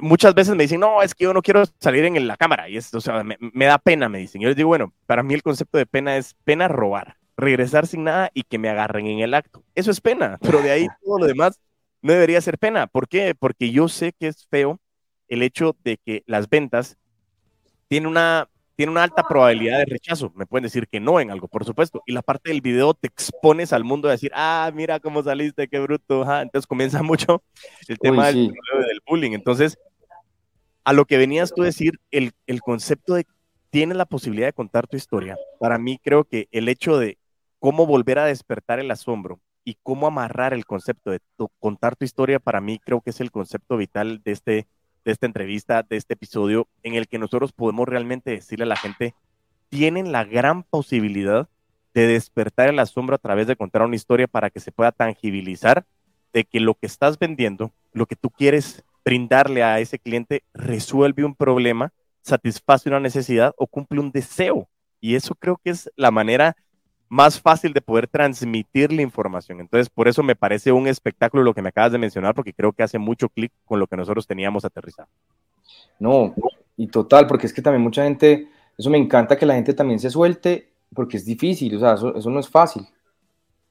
Muchas 0.00 0.34
veces 0.34 0.56
me 0.56 0.64
dicen, 0.64 0.80
no, 0.80 1.00
es 1.00 1.14
que 1.14 1.22
yo 1.22 1.32
no 1.32 1.40
quiero 1.40 1.62
salir 1.78 2.04
en 2.04 2.26
la 2.26 2.36
cámara 2.36 2.68
y 2.68 2.76
esto, 2.76 2.98
o 2.98 3.00
sea, 3.00 3.22
me, 3.22 3.36
me 3.38 3.66
da 3.66 3.78
pena, 3.78 4.08
me 4.08 4.18
dicen. 4.18 4.40
Yo 4.40 4.48
les 4.48 4.56
digo, 4.56 4.70
bueno, 4.70 4.92
para 5.06 5.22
mí 5.22 5.34
el 5.34 5.42
concepto 5.44 5.78
de 5.78 5.86
pena 5.86 6.16
es 6.16 6.34
pena 6.42 6.66
robar, 6.66 7.16
regresar 7.36 7.86
sin 7.86 8.02
nada 8.02 8.28
y 8.34 8.42
que 8.42 8.58
me 8.58 8.68
agarren 8.68 9.06
en 9.06 9.20
el 9.20 9.34
acto. 9.34 9.62
Eso 9.76 9.92
es 9.92 10.00
pena, 10.00 10.36
pero 10.42 10.60
de 10.60 10.72
ahí 10.72 10.88
todo 11.04 11.20
lo 11.20 11.26
demás 11.26 11.60
no 12.02 12.12
debería 12.12 12.40
ser 12.40 12.58
pena. 12.58 12.88
¿Por 12.88 13.06
qué? 13.06 13.36
Porque 13.38 13.70
yo 13.70 13.86
sé 13.86 14.12
que 14.18 14.26
es 14.26 14.48
feo 14.48 14.80
el 15.28 15.42
hecho 15.42 15.76
de 15.84 15.96
que 15.98 16.24
las 16.26 16.48
ventas 16.48 16.96
tienen 17.86 18.08
una, 18.08 18.48
tiene 18.78 18.92
una 18.92 19.02
alta 19.02 19.24
probabilidad 19.24 19.78
de 19.78 19.86
rechazo. 19.86 20.30
Me 20.36 20.46
pueden 20.46 20.62
decir 20.62 20.86
que 20.86 21.00
no 21.00 21.18
en 21.18 21.32
algo, 21.32 21.48
por 21.48 21.64
supuesto. 21.64 22.00
Y 22.06 22.12
la 22.12 22.22
parte 22.22 22.50
del 22.50 22.60
video 22.60 22.94
te 22.94 23.08
expones 23.08 23.72
al 23.72 23.82
mundo 23.82 24.06
a 24.06 24.12
decir, 24.12 24.30
ah, 24.36 24.70
mira 24.72 25.00
cómo 25.00 25.20
saliste, 25.20 25.66
qué 25.66 25.80
bruto. 25.80 26.22
Entonces 26.22 26.64
comienza 26.64 27.02
mucho 27.02 27.42
el 27.88 27.98
tema 27.98 28.28
del, 28.28 28.52
bullying. 29.04 29.32
Entonces, 29.32 29.76
a 30.84 30.92
lo 30.92 31.06
que 31.06 31.18
venías 31.18 31.52
tú 31.52 31.62
a 31.62 31.64
decir, 31.64 31.98
el, 32.12 32.30
el 32.46 32.60
concepto 32.60 33.14
de 33.14 33.26
tienes 33.70 33.96
la 33.96 34.06
posibilidad 34.06 34.46
de 34.46 34.52
contar 34.52 34.86
tu 34.86 34.96
historia. 34.96 35.36
Para 35.58 35.76
mí 35.78 35.98
creo 36.00 36.22
que 36.22 36.46
el 36.52 36.68
hecho 36.68 36.98
de 36.98 37.18
cómo 37.58 37.84
volver 37.84 38.20
a 38.20 38.26
despertar 38.26 38.78
el 38.78 38.92
asombro 38.92 39.40
y 39.64 39.76
cómo 39.82 40.06
amarrar 40.06 40.54
el 40.54 40.66
concepto 40.66 41.10
de 41.10 41.18
contar 41.58 41.96
tu 41.96 42.04
historia, 42.04 42.38
para 42.38 42.60
mí 42.60 42.78
creo 42.78 43.00
que 43.00 43.10
es 43.10 43.20
el 43.20 43.32
concepto 43.32 43.76
vital 43.76 44.22
de, 44.22 44.30
este, 44.30 44.68
de 45.08 45.12
esta 45.12 45.24
entrevista, 45.24 45.82
de 45.82 45.96
este 45.96 46.12
episodio, 46.12 46.68
en 46.82 46.94
el 46.94 47.08
que 47.08 47.18
nosotros 47.18 47.52
podemos 47.52 47.88
realmente 47.88 48.30
decirle 48.30 48.64
a 48.64 48.68
la 48.68 48.76
gente, 48.76 49.14
tienen 49.70 50.12
la 50.12 50.24
gran 50.24 50.64
posibilidad 50.64 51.48
de 51.94 52.06
despertar 52.06 52.68
el 52.68 52.78
asombro 52.78 53.14
a 53.14 53.18
través 53.18 53.46
de 53.46 53.56
contar 53.56 53.80
una 53.80 53.96
historia 53.96 54.26
para 54.26 54.50
que 54.50 54.60
se 54.60 54.70
pueda 54.70 54.92
tangibilizar 54.92 55.86
de 56.34 56.44
que 56.44 56.60
lo 56.60 56.74
que 56.74 56.84
estás 56.84 57.18
vendiendo, 57.18 57.72
lo 57.94 58.04
que 58.04 58.16
tú 58.16 58.28
quieres 58.28 58.84
brindarle 59.02 59.62
a 59.62 59.80
ese 59.80 59.98
cliente, 59.98 60.42
resuelve 60.52 61.24
un 61.24 61.34
problema, 61.34 61.90
satisface 62.20 62.90
una 62.90 63.00
necesidad 63.00 63.54
o 63.56 63.66
cumple 63.66 64.00
un 64.00 64.10
deseo. 64.10 64.68
Y 65.00 65.14
eso 65.14 65.34
creo 65.34 65.56
que 65.56 65.70
es 65.70 65.90
la 65.96 66.10
manera 66.10 66.54
más 67.08 67.40
fácil 67.40 67.72
de 67.72 67.80
poder 67.80 68.06
transmitir 68.06 68.92
la 68.92 69.02
información. 69.02 69.60
Entonces, 69.60 69.88
por 69.88 70.08
eso 70.08 70.22
me 70.22 70.36
parece 70.36 70.72
un 70.72 70.86
espectáculo 70.86 71.42
lo 71.42 71.54
que 71.54 71.62
me 71.62 71.70
acabas 71.70 71.92
de 71.92 71.98
mencionar, 71.98 72.34
porque 72.34 72.52
creo 72.52 72.72
que 72.72 72.82
hace 72.82 72.98
mucho 72.98 73.28
clic 73.28 73.52
con 73.64 73.80
lo 73.80 73.86
que 73.86 73.96
nosotros 73.96 74.26
teníamos 74.26 74.64
aterrizado. 74.64 75.08
No, 75.98 76.34
y 76.76 76.86
total, 76.88 77.26
porque 77.26 77.46
es 77.46 77.52
que 77.52 77.62
también 77.62 77.82
mucha 77.82 78.04
gente, 78.04 78.48
eso 78.76 78.90
me 78.90 78.98
encanta 78.98 79.36
que 79.36 79.46
la 79.46 79.54
gente 79.54 79.74
también 79.74 79.98
se 79.98 80.10
suelte, 80.10 80.70
porque 80.94 81.16
es 81.16 81.24
difícil, 81.24 81.76
o 81.76 81.80
sea, 81.80 81.94
eso, 81.94 82.30
no 82.30 82.40
es 82.40 82.48
fácil. 82.48 82.86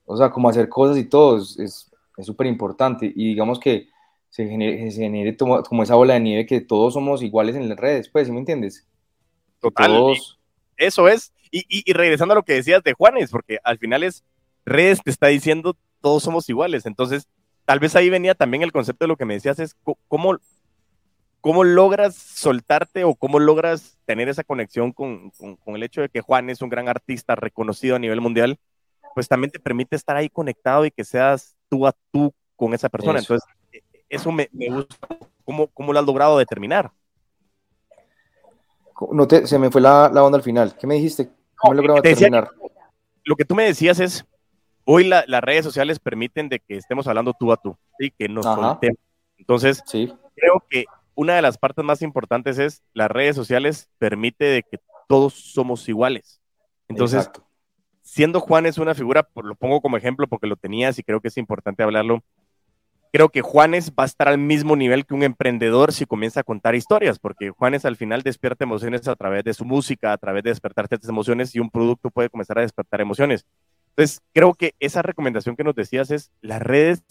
O 0.05 0.17
sea, 0.17 0.29
como 0.29 0.49
hacer 0.49 0.69
cosas 0.69 0.97
y 0.97 1.05
todo 1.05 1.37
es 1.37 1.91
súper 2.21 2.47
importante. 2.47 3.11
Y 3.13 3.29
digamos 3.29 3.59
que 3.59 3.89
se 4.29 4.47
genere, 4.47 4.91
se 4.91 5.01
genere 5.01 5.35
como, 5.35 5.83
esa 5.83 5.95
bola 5.95 6.13
de 6.13 6.19
nieve 6.19 6.45
que 6.45 6.61
todos 6.61 6.93
somos 6.93 7.23
iguales 7.23 7.55
en 7.55 7.69
las 7.69 7.77
redes, 7.77 8.09
pues, 8.09 8.27
¿sí 8.27 8.33
me 8.33 8.39
entiendes? 8.39 8.87
Total. 9.59 10.13
Eso 10.77 11.07
es. 11.07 11.33
Y, 11.51 11.91
regresando 11.93 12.33
a 12.33 12.35
lo 12.35 12.43
que 12.43 12.53
decías 12.53 12.83
de 12.83 12.93
Juanes, 12.93 13.31
porque 13.31 13.59
al 13.63 13.77
final 13.77 14.03
es 14.03 14.23
redes 14.65 15.01
te 15.01 15.11
está 15.11 15.27
diciendo 15.27 15.75
todos 16.01 16.23
somos 16.23 16.47
iguales. 16.49 16.85
Entonces, 16.85 17.27
tal 17.65 17.79
vez 17.79 17.95
ahí 17.95 18.09
venía 18.09 18.35
también 18.35 18.63
el 18.63 18.71
concepto 18.71 19.05
de 19.05 19.09
lo 19.09 19.17
que 19.17 19.25
me 19.25 19.33
decías, 19.33 19.59
es 19.59 19.75
cómo, 20.07 20.37
cómo 21.41 21.63
logras 21.63 22.15
soltarte 22.15 23.03
o 23.03 23.15
cómo 23.15 23.39
logras 23.39 23.97
tener 24.05 24.29
esa 24.29 24.43
conexión 24.43 24.91
con, 24.91 25.31
el 25.65 25.83
hecho 25.83 26.01
de 26.01 26.09
que 26.09 26.21
Juan 26.21 26.49
es 26.49 26.61
un 26.61 26.69
gran 26.69 26.87
artista 26.87 27.35
reconocido 27.35 27.95
a 27.95 27.99
nivel 27.99 28.21
mundial, 28.21 28.59
pues 29.15 29.27
también 29.27 29.51
te 29.51 29.59
permite 29.59 29.95
estar 29.95 30.15
ahí 30.15 30.29
conectado 30.29 30.85
y 30.85 30.91
que 30.91 31.03
seas 31.03 31.55
tú 31.69 31.87
a 31.87 31.93
tú 32.11 32.33
con 32.55 32.73
esa 32.73 32.89
persona. 32.89 33.19
Entonces, 33.19 33.47
e, 33.71 33.81
eso 34.09 34.31
me, 34.31 34.49
gusta. 34.69 35.07
¿Cómo, 35.43 35.67
¿Cómo, 35.67 35.93
lo 35.93 35.99
has 35.99 36.05
logrado 36.05 36.37
determinar? 36.37 36.91
No 39.11 39.27
te, 39.27 39.45
se 39.47 39.59
me 39.59 39.71
fue 39.71 39.81
la, 39.81 40.09
la 40.13 40.23
onda 40.23 40.37
al 40.37 40.43
final. 40.43 40.75
¿Qué 40.77 40.87
me 40.87 40.95
dijiste? 40.95 41.29
Lo 43.23 43.35
que 43.35 43.45
tú 43.45 43.55
me 43.55 43.63
decías 43.63 43.99
es, 43.99 44.25
hoy 44.85 45.03
las 45.05 45.41
redes 45.41 45.65
sociales 45.65 45.99
permiten 45.99 46.49
de 46.49 46.59
que 46.59 46.77
estemos 46.77 47.07
hablando 47.07 47.33
tú 47.33 47.51
a 47.51 47.57
tú, 47.57 47.77
y 47.99 48.11
que 48.11 48.29
nos 48.29 48.45
soltemos. 48.45 48.97
Entonces, 49.37 49.83
sí. 49.85 50.13
creo 50.35 50.63
que 50.69 50.85
una 51.13 51.35
de 51.35 51.41
las 51.41 51.57
partes 51.57 51.83
más 51.83 52.01
importantes 52.01 52.59
es 52.59 52.83
las 52.93 53.09
redes 53.09 53.35
sociales 53.35 53.89
permite 53.97 54.45
de 54.45 54.63
que 54.63 54.79
todos 55.07 55.33
somos 55.33 55.87
iguales. 55.89 56.39
Entonces, 56.87 57.29
siendo 58.01 58.39
Juan 58.39 58.65
es 58.65 58.77
una 58.77 58.95
figura, 58.95 59.27
lo 59.35 59.55
pongo 59.55 59.81
como 59.81 59.97
ejemplo 59.97 60.27
porque 60.27 60.47
lo 60.47 60.55
tenías 60.55 60.97
y 60.99 61.03
creo 61.03 61.19
que 61.19 61.27
es 61.27 61.37
importante 61.37 61.83
hablarlo, 61.83 62.23
creo 63.17 63.29
que 63.29 63.41
Juanes 63.41 63.93
va 63.97 64.03
a 64.03 64.05
estar 64.05 64.27
al 64.27 64.37
mismo 64.37 64.75
nivel 64.75 65.03
que 65.03 65.15
un 65.15 65.23
emprendedor 65.23 65.91
si 65.91 66.05
comienza 66.05 66.41
a 66.41 66.43
contar 66.43 66.75
historias, 66.75 67.17
porque 67.17 67.49
Juanes 67.49 67.83
al 67.83 67.95
final 67.95 68.21
despierta 68.21 68.63
emociones 68.63 69.07
a 69.07 69.15
través 69.15 69.43
de 69.43 69.55
su 69.55 69.65
música, 69.65 70.13
a 70.13 70.19
través 70.19 70.43
de 70.43 70.51
despertar 70.51 70.87
ciertas 70.87 71.09
emociones 71.09 71.55
y 71.55 71.59
un 71.59 71.71
producto 71.71 72.11
puede 72.11 72.29
comenzar 72.29 72.59
a 72.59 72.61
despertar 72.61 73.01
emociones. 73.01 73.47
Entonces, 73.89 74.21
creo 74.35 74.53
que 74.53 74.75
esa 74.79 75.01
recomendación 75.01 75.55
que 75.55 75.63
nos 75.63 75.73
decías 75.73 76.11
es, 76.11 76.29
las 76.41 76.61
redes 76.61 77.01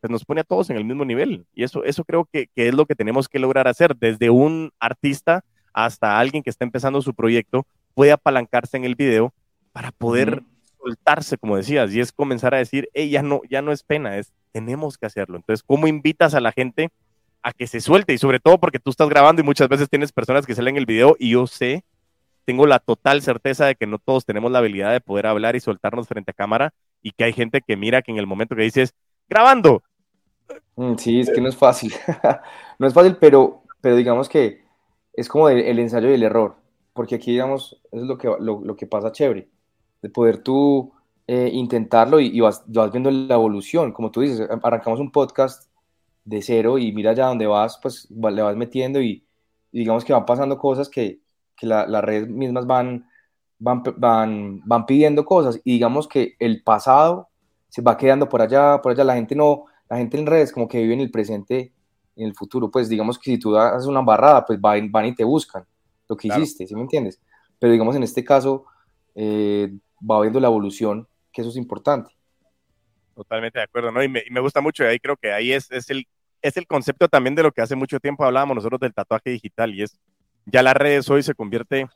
pues, 0.00 0.10
nos 0.10 0.24
pone 0.24 0.40
a 0.40 0.44
todos 0.44 0.70
en 0.70 0.78
el 0.78 0.84
mismo 0.86 1.04
nivel 1.04 1.44
y 1.52 1.64
eso, 1.64 1.84
eso 1.84 2.04
creo 2.04 2.24
que, 2.24 2.46
que 2.56 2.68
es 2.68 2.74
lo 2.74 2.86
que 2.86 2.94
tenemos 2.94 3.28
que 3.28 3.38
lograr 3.38 3.68
hacer, 3.68 3.94
desde 3.96 4.30
un 4.30 4.72
artista 4.80 5.44
hasta 5.74 6.18
alguien 6.18 6.42
que 6.42 6.48
está 6.48 6.64
empezando 6.64 7.02
su 7.02 7.12
proyecto, 7.12 7.66
puede 7.92 8.12
apalancarse 8.12 8.78
en 8.78 8.86
el 8.86 8.94
video 8.94 9.34
para 9.72 9.92
poder 9.92 10.42
soltarse, 10.84 11.38
como 11.38 11.56
decías, 11.56 11.92
y 11.94 12.00
es 12.00 12.12
comenzar 12.12 12.54
a 12.54 12.58
decir, 12.58 12.88
hey, 12.92 13.10
ya 13.10 13.22
no, 13.22 13.40
ya 13.48 13.62
no 13.62 13.72
es 13.72 13.82
pena, 13.82 14.18
es 14.18 14.32
tenemos 14.52 14.98
que 14.98 15.06
hacerlo. 15.06 15.36
Entonces, 15.36 15.62
¿cómo 15.62 15.86
invitas 15.86 16.34
a 16.34 16.40
la 16.40 16.52
gente 16.52 16.90
a 17.42 17.52
que 17.52 17.66
se 17.66 17.80
suelte? 17.80 18.12
Y 18.12 18.18
sobre 18.18 18.40
todo 18.40 18.58
porque 18.58 18.78
tú 18.78 18.90
estás 18.90 19.08
grabando 19.08 19.42
y 19.42 19.44
muchas 19.44 19.68
veces 19.68 19.88
tienes 19.88 20.12
personas 20.12 20.46
que 20.46 20.54
salen 20.54 20.76
el 20.76 20.86
video 20.86 21.16
y 21.18 21.30
yo 21.30 21.46
sé, 21.46 21.84
tengo 22.44 22.66
la 22.66 22.78
total 22.78 23.22
certeza 23.22 23.66
de 23.66 23.74
que 23.74 23.86
no 23.86 23.98
todos 23.98 24.24
tenemos 24.24 24.52
la 24.52 24.58
habilidad 24.58 24.92
de 24.92 25.00
poder 25.00 25.26
hablar 25.26 25.56
y 25.56 25.60
soltarnos 25.60 26.06
frente 26.06 26.30
a 26.30 26.34
cámara 26.34 26.72
y 27.02 27.12
que 27.12 27.24
hay 27.24 27.32
gente 27.32 27.62
que 27.62 27.76
mira 27.76 28.02
que 28.02 28.12
en 28.12 28.18
el 28.18 28.26
momento 28.26 28.54
que 28.54 28.62
dices, 28.62 28.94
grabando. 29.28 29.82
Mm, 30.76 30.96
sí, 30.96 31.20
es 31.20 31.30
que 31.30 31.40
no 31.40 31.48
es 31.48 31.56
fácil. 31.56 31.92
no 32.78 32.86
es 32.86 32.94
fácil, 32.94 33.16
pero, 33.18 33.62
pero 33.80 33.96
digamos 33.96 34.28
que 34.28 34.62
es 35.14 35.28
como 35.28 35.48
el, 35.48 35.78
ensayo 35.78 36.10
y 36.10 36.14
el 36.14 36.22
error. 36.22 36.56
Porque 36.92 37.16
aquí, 37.16 37.32
digamos, 37.32 37.80
es 37.90 38.02
lo 38.02 38.18
que, 38.18 38.28
lo, 38.38 38.60
lo 38.60 38.76
que 38.76 38.86
pasa 38.86 39.10
chévere 39.10 39.48
de 40.04 40.10
poder 40.10 40.42
tú 40.42 40.92
eh, 41.26 41.48
intentarlo 41.50 42.20
y, 42.20 42.38
vas, 42.38 42.62
viendo 42.92 43.10
la 43.10 43.36
evolución. 43.36 43.90
Como 43.90 44.10
tú 44.10 44.20
dices, 44.20 44.46
arrancamos 44.62 45.00
un 45.00 45.10
podcast 45.10 45.70
de 46.26 46.42
cero 46.42 46.76
y 46.76 46.92
mira 46.92 47.14
ya 47.14 47.28
dónde 47.28 47.46
vas, 47.46 47.78
pues 47.80 48.06
le 48.10 48.42
vas 48.42 48.54
metiendo 48.54 49.00
y, 49.00 49.24
digamos 49.72 50.04
que 50.04 50.12
van 50.12 50.26
pasando 50.26 50.58
cosas 50.58 50.90
que, 50.90 51.20
que 51.56 51.66
las 51.66 52.04
redes 52.04 52.28
mismas 52.28 52.66
van, 52.66 53.08
van, 53.58 53.82
van, 53.96 54.60
van 54.66 54.84
pidiendo 54.84 55.24
cosas 55.24 55.58
y 55.64 55.72
digamos 55.72 56.06
que 56.06 56.34
el 56.38 56.62
pasado 56.62 57.30
se 57.70 57.80
va 57.80 57.96
quedando 57.96 58.28
por 58.28 58.42
allá, 58.42 58.82
por 58.82 58.92
allá. 58.92 59.04
La 59.04 59.14
gente 59.14 59.34
no, 59.34 59.64
la 59.88 59.96
gente 59.96 60.18
en 60.18 60.26
redes 60.26 60.52
como 60.52 60.68
que 60.68 60.82
vive 60.82 60.92
en 60.92 61.00
el 61.00 61.10
presente, 61.10 61.72
en 62.14 62.26
el 62.26 62.34
futuro. 62.34 62.70
Pues 62.70 62.90
digamos 62.90 63.18
que 63.18 63.30
si 63.30 63.38
tú 63.38 63.56
haces 63.56 63.86
una 63.86 64.02
barrada, 64.02 64.44
pues 64.44 64.60
van, 64.60 64.92
van 64.92 65.06
y 65.06 65.14
te 65.14 65.24
buscan 65.24 65.64
lo 66.10 66.14
que 66.14 66.28
hiciste, 66.28 66.66
¿sí 66.66 66.74
me 66.74 66.82
entiendes? 66.82 67.18
Pero 67.58 67.72
digamos 67.72 67.96
en 67.96 68.02
este 68.02 68.22
caso, 68.22 68.66
eh, 69.14 69.72
va 70.08 70.20
viendo 70.20 70.40
la 70.40 70.48
evolución, 70.48 71.08
que 71.32 71.40
eso 71.40 71.50
es 71.50 71.56
importante. 71.56 72.14
Totalmente 73.14 73.58
de 73.58 73.64
acuerdo, 73.64 73.92
¿no? 73.92 74.02
Y 74.02 74.08
me, 74.08 74.22
y 74.26 74.30
me 74.30 74.40
gusta 74.40 74.60
mucho, 74.60 74.84
y 74.84 74.86
ahí 74.86 74.98
creo 74.98 75.16
que 75.16 75.32
ahí 75.32 75.52
es, 75.52 75.70
es, 75.70 75.88
el, 75.90 76.06
es 76.42 76.56
el 76.56 76.66
concepto 76.66 77.08
también 77.08 77.34
de 77.34 77.42
lo 77.42 77.52
que 77.52 77.62
hace 77.62 77.76
mucho 77.76 78.00
tiempo 78.00 78.24
hablábamos 78.24 78.56
nosotros 78.56 78.80
del 78.80 78.94
tatuaje 78.94 79.30
digital, 79.30 79.74
y 79.74 79.82
es, 79.82 79.98
ya 80.46 80.62
las 80.62 80.74
redes 80.74 81.08
hoy 81.08 81.22
se 81.22 81.34
convierte 81.34 81.86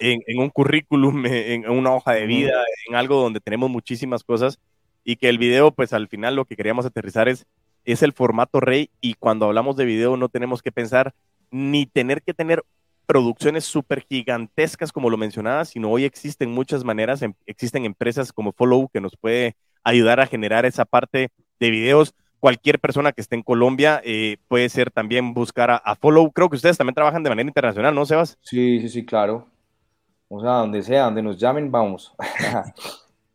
en, 0.00 0.20
en 0.26 0.40
un 0.40 0.50
currículum, 0.50 1.24
en, 1.26 1.68
una 1.68 1.92
hoja 1.94 2.12
de 2.12 2.26
vida, 2.26 2.62
en 2.88 2.94
algo 2.94 3.20
donde 3.20 3.40
tenemos 3.40 3.70
muchísimas 3.70 4.24
cosas, 4.24 4.58
y 5.04 5.16
que 5.16 5.28
el 5.28 5.38
video, 5.38 5.70
pues 5.70 5.92
al 5.92 6.08
final 6.08 6.34
lo 6.34 6.44
que 6.46 6.56
queríamos 6.56 6.86
aterrizar 6.86 7.28
es, 7.28 7.46
es 7.84 8.02
el 8.02 8.12
formato 8.12 8.60
rey, 8.60 8.90
y 9.00 9.14
cuando 9.14 9.46
hablamos 9.46 9.76
de 9.76 9.84
video 9.84 10.16
no 10.16 10.28
tenemos 10.28 10.62
que 10.62 10.72
pensar 10.72 11.14
ni 11.50 11.86
tener 11.86 12.22
que 12.22 12.34
tener 12.34 12.64
producciones 13.06 13.64
súper 13.64 14.04
gigantescas, 14.08 14.92
como 14.92 15.10
lo 15.10 15.16
mencionaba, 15.16 15.64
sino 15.64 15.90
hoy 15.90 16.04
existen 16.04 16.50
muchas 16.50 16.84
maneras, 16.84 17.22
em, 17.22 17.34
existen 17.46 17.84
empresas 17.84 18.32
como 18.32 18.52
Follow 18.52 18.88
que 18.88 19.00
nos 19.00 19.16
puede 19.16 19.56
ayudar 19.84 20.20
a 20.20 20.26
generar 20.26 20.66
esa 20.66 20.84
parte 20.84 21.30
de 21.60 21.70
videos. 21.70 22.14
Cualquier 22.40 22.78
persona 22.78 23.12
que 23.12 23.20
esté 23.20 23.36
en 23.36 23.42
Colombia 23.42 24.00
eh, 24.04 24.36
puede 24.48 24.68
ser 24.68 24.90
también 24.90 25.32
buscar 25.32 25.70
a, 25.70 25.96
Follow. 25.96 26.30
Creo 26.32 26.50
que 26.50 26.56
ustedes 26.56 26.76
también 26.76 26.94
trabajan 26.94 27.22
de 27.22 27.30
manera 27.30 27.48
internacional, 27.48 27.94
¿no, 27.94 28.04
Sebas? 28.04 28.36
Sí, 28.42 28.80
sí, 28.80 28.88
sí, 28.88 29.06
claro. 29.06 29.46
O 30.28 30.40
sea, 30.40 30.50
donde 30.50 30.82
sea, 30.82 31.04
donde 31.04 31.22
nos 31.22 31.38
llamen, 31.38 31.70
vamos. 31.70 32.14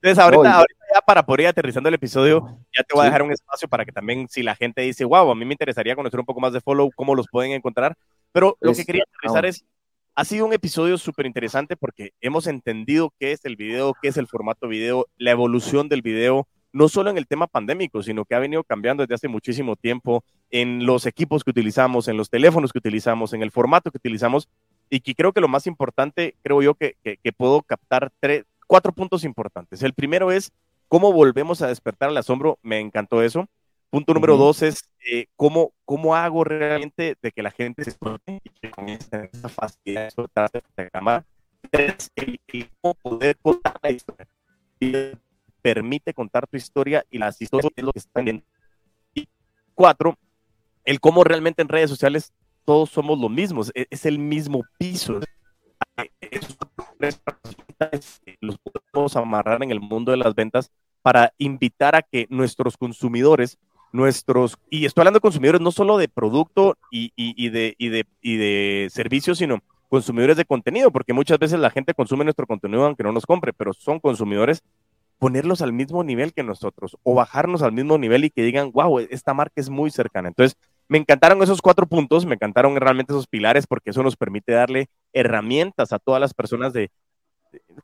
Entonces, 0.02 0.24
ahorita, 0.24 0.66
ya 0.94 1.02
para 1.02 1.24
poder 1.24 1.42
ir 1.42 1.48
aterrizando 1.48 1.88
el 1.88 1.96
episodio, 1.96 2.58
ya 2.76 2.84
te 2.84 2.94
voy 2.94 3.04
a 3.04 3.06
dejar 3.06 3.22
un 3.22 3.32
espacio 3.32 3.68
para 3.68 3.86
que 3.86 3.92
también, 3.92 4.28
si 4.28 4.44
la 4.44 4.56
gente 4.56 4.82
dice, 4.82 5.06
wow, 5.06 5.32
a 5.32 5.36
mí 5.36 5.46
me 5.46 5.54
interesaría 5.54 5.96
conocer 5.96 6.20
un 6.20 6.26
poco 6.26 6.42
más 6.42 6.54
de 6.54 6.60
Follow, 6.60 6.90
cómo 6.96 7.16
los 7.16 7.28
pueden 7.30 7.52
encontrar, 7.52 7.96
pero 8.32 8.58
lo 8.62 8.74
que 8.74 8.86
quería 8.86 9.04
aterrizar 9.04 9.46
es, 9.46 9.66
ha 10.16 10.26
sido 10.26 10.46
un 10.46 10.54
episodio 10.54 10.98
súper 10.98 11.26
interesante 11.26 11.78
porque 11.78 12.12
hemos 12.22 12.48
entendido 12.48 13.14
qué 13.20 13.32
es 13.32 13.46
el 13.46 13.56
video, 13.56 13.94
qué 14.02 14.10
es 14.10 14.18
el 14.18 14.28
formato 14.28 14.68
video, 14.68 15.08
la 15.18 15.32
evolución 15.32 15.90
del 15.90 16.02
video, 16.02 16.48
no 16.74 16.90
solo 16.90 17.10
en 17.10 17.18
el 17.18 17.28
tema 17.28 17.48
pandémico, 17.48 18.04
sino 18.04 18.26
que 18.26 18.36
ha 18.36 18.40
venido 18.40 18.64
cambiando 18.64 19.04
desde 19.04 19.16
hace 19.16 19.28
muchísimo 19.28 19.76
tiempo 19.76 20.24
en 20.50 20.86
los 20.86 21.06
equipos 21.06 21.44
que 21.44 21.52
utilizamos, 21.52 22.08
en 22.08 22.18
los 22.18 22.30
teléfonos 22.30 22.72
que 22.72 22.80
utilizamos, 22.80 23.34
en 23.34 23.42
el 23.42 23.52
formato 23.52 23.92
que 23.92 23.98
utilizamos, 23.98 24.48
y 24.90 25.00
que 25.00 25.16
creo 25.16 25.32
que 25.32 25.42
lo 25.42 25.48
más 25.48 25.68
importante, 25.68 26.36
creo 26.44 26.62
yo 26.62 26.76
que, 26.76 26.98
que, 27.02 27.32
puedo 27.32 27.62
captar 27.62 28.12
tres, 28.20 28.44
cuatro 28.68 28.92
puntos 28.92 29.24
importantes. 29.24 29.82
El 29.84 29.94
primero 29.94 30.32
es 30.32 30.52
cómo 30.90 31.14
volvemos 31.14 31.62
a 31.62 31.68
despertar 31.68 32.10
el 32.10 32.18
asombro, 32.18 32.60
me 32.62 32.80
encantó 32.80 33.24
eso. 33.24 33.48
Punto 33.92 34.14
número 34.14 34.38
dos 34.38 34.62
es 34.62 34.90
eh, 35.06 35.28
¿cómo, 35.36 35.74
cómo 35.84 36.16
hago 36.16 36.46
realmente 36.46 37.18
de 37.22 37.32
que 37.34 37.44
la 37.44 37.52
gente 37.52 37.84
se 37.84 37.92
suelte 37.92 38.40
y 38.42 38.50
que 38.50 38.72
comience 38.72 39.30
esa 39.34 39.50
facilidad 39.50 40.06
de 40.06 40.12
soltarse 40.12 40.64
de 40.78 40.90
cámara. 40.90 41.26
Tres, 41.70 42.10
el, 42.16 42.40
cómo 42.80 42.94
poder 42.94 43.38
contar 43.42 43.78
la 43.84 43.92
historia. 43.92 44.28
Y 44.80 44.94
permite 45.62 46.14
contar 46.14 46.48
tu 46.48 46.56
historia 46.56 47.04
y 47.12 47.18
las 47.18 47.42
historias 47.42 47.74
es 47.76 47.84
lo 47.84 47.92
que 47.92 48.00
están 48.00 48.24
viendo. 48.24 48.46
Y 49.14 49.28
cuatro, 49.76 50.18
el 50.86 51.02
cómo 51.02 51.26
realmente 51.26 51.62
en 51.62 51.68
redes 51.68 51.90
sociales 51.90 52.32
todos 52.64 52.90
somos 52.90 53.20
lo 53.20 53.28
mismo, 53.28 53.62
es, 53.62 53.72
es 53.74 54.06
el 54.06 54.20
mismo 54.20 54.64
piso. 54.78 55.20
Los 58.40 58.58
podemos 58.58 59.18
amarrar 59.18 59.62
en 59.64 59.72
el 59.72 59.82
mundo 59.82 60.12
de 60.12 60.18
las 60.18 60.34
ventas 60.34 60.72
para 61.02 61.34
invitar 61.38 61.94
a 61.96 62.04
que 62.04 62.26
nuestros 62.30 62.78
consumidores 62.78 63.58
nuestros, 63.92 64.58
y 64.70 64.86
estoy 64.86 65.02
hablando 65.02 65.18
de 65.18 65.22
consumidores 65.22 65.62
no 65.62 65.72
solo 65.72 65.98
de 65.98 66.08
producto 66.08 66.78
y, 66.92 67.12
y, 67.16 67.50
de, 67.50 67.76
y, 67.78 67.90
de, 67.90 68.06
y 68.22 68.38
de 68.38 68.88
servicios, 68.92 69.38
sino 69.38 69.60
consumidores 69.90 70.38
de 70.38 70.46
contenido, 70.46 70.92
porque 70.92 71.14
muchas 71.14 71.38
veces 71.38 71.60
la 71.60 71.70
gente 71.70 71.94
consume 71.94 72.24
nuestro 72.24 72.48
contenido 72.48 72.86
aunque 72.86 73.04
no 73.04 73.12
nos 73.12 73.26
compre, 73.26 73.52
pero 73.52 73.74
son 73.74 74.00
consumidores, 74.00 74.64
ponerlos 75.20 75.62
al 75.62 75.74
mismo 75.74 76.04
nivel 76.04 76.34
que 76.34 76.44
nosotros 76.44 76.98
o 77.04 77.14
bajarnos 77.14 77.62
al 77.62 77.74
mismo 77.74 77.98
nivel 77.98 78.24
y 78.24 78.30
que 78.30 78.42
digan, 78.44 78.72
wow, 78.72 79.00
esta 79.00 79.34
marca 79.34 79.60
es 79.62 79.70
muy 79.70 79.92
cercana. 79.92 80.30
Entonces, 80.30 80.58
me 80.88 80.98
encantaron 80.98 81.44
esos 81.44 81.62
cuatro 81.62 81.86
puntos, 81.86 82.26
me 82.26 82.36
encantaron 82.36 82.76
realmente 82.76 83.14
esos 83.14 83.28
pilares 83.28 83.68
porque 83.68 83.92
eso 83.92 84.02
nos 84.02 84.16
permite 84.16 84.54
darle 84.54 84.88
herramientas 85.14 85.94
a 85.94 86.00
todas 86.00 86.20
las 86.20 86.34
personas 86.34 86.74
de 86.74 86.90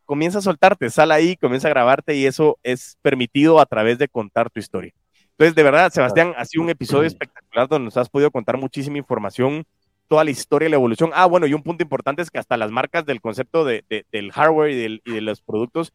comienza 0.05 0.39
a 0.39 0.41
soltarte, 0.41 0.89
sal 0.89 1.11
ahí, 1.11 1.35
comienza 1.35 1.67
a 1.67 1.71
grabarte 1.71 2.15
y 2.15 2.25
eso 2.25 2.57
es 2.63 2.97
permitido 3.01 3.59
a 3.59 3.65
través 3.65 3.97
de 3.97 4.07
contar 4.07 4.49
tu 4.49 4.59
historia. 4.59 4.93
Entonces, 5.37 5.55
de 5.55 5.63
verdad, 5.63 5.91
Sebastián, 5.91 6.33
ha 6.35 6.45
sido 6.45 6.63
un 6.63 6.71
episodio 6.71 7.05
espectacular 7.05 7.67
donde 7.67 7.85
nos 7.85 7.97
has 7.97 8.09
podido 8.09 8.31
contar 8.31 8.57
muchísima 8.57 8.97
información, 8.97 9.65
toda 10.07 10.23
la 10.23 10.31
historia 10.31 10.67
y 10.67 10.71
la 10.71 10.77
evolución. 10.77 11.11
Ah, 11.13 11.27
bueno, 11.27 11.45
y 11.45 11.53
un 11.53 11.61
punto 11.61 11.83
importante 11.83 12.23
es 12.23 12.31
que 12.31 12.39
hasta 12.39 12.57
las 12.57 12.71
marcas 12.71 13.05
del 13.05 13.21
concepto 13.21 13.63
de, 13.63 13.83
del 14.11 14.31
hardware 14.31 14.71
y, 14.71 15.01
y 15.05 15.13
de 15.13 15.21
los 15.21 15.41
productos 15.41 15.93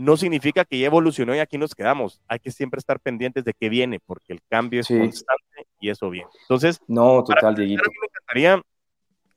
no 0.00 0.16
significa 0.16 0.64
que 0.64 0.78
ya 0.78 0.86
evolucionó 0.86 1.36
y 1.36 1.40
aquí 1.40 1.58
nos 1.58 1.74
quedamos. 1.74 2.22
Hay 2.26 2.38
que 2.38 2.50
siempre 2.50 2.78
estar 2.78 2.98
pendientes 3.00 3.44
de 3.44 3.52
qué 3.52 3.68
viene, 3.68 4.00
porque 4.00 4.32
el 4.32 4.40
cambio 4.48 4.80
es 4.80 4.88
constante 4.88 5.66
y 5.78 5.90
eso 5.90 6.08
viene. 6.08 6.30
Entonces, 6.42 6.80
no, 6.88 7.22
total, 7.22 7.54
Dieguito. 7.54 7.82
Me 7.84 8.06
encantaría 8.08 8.62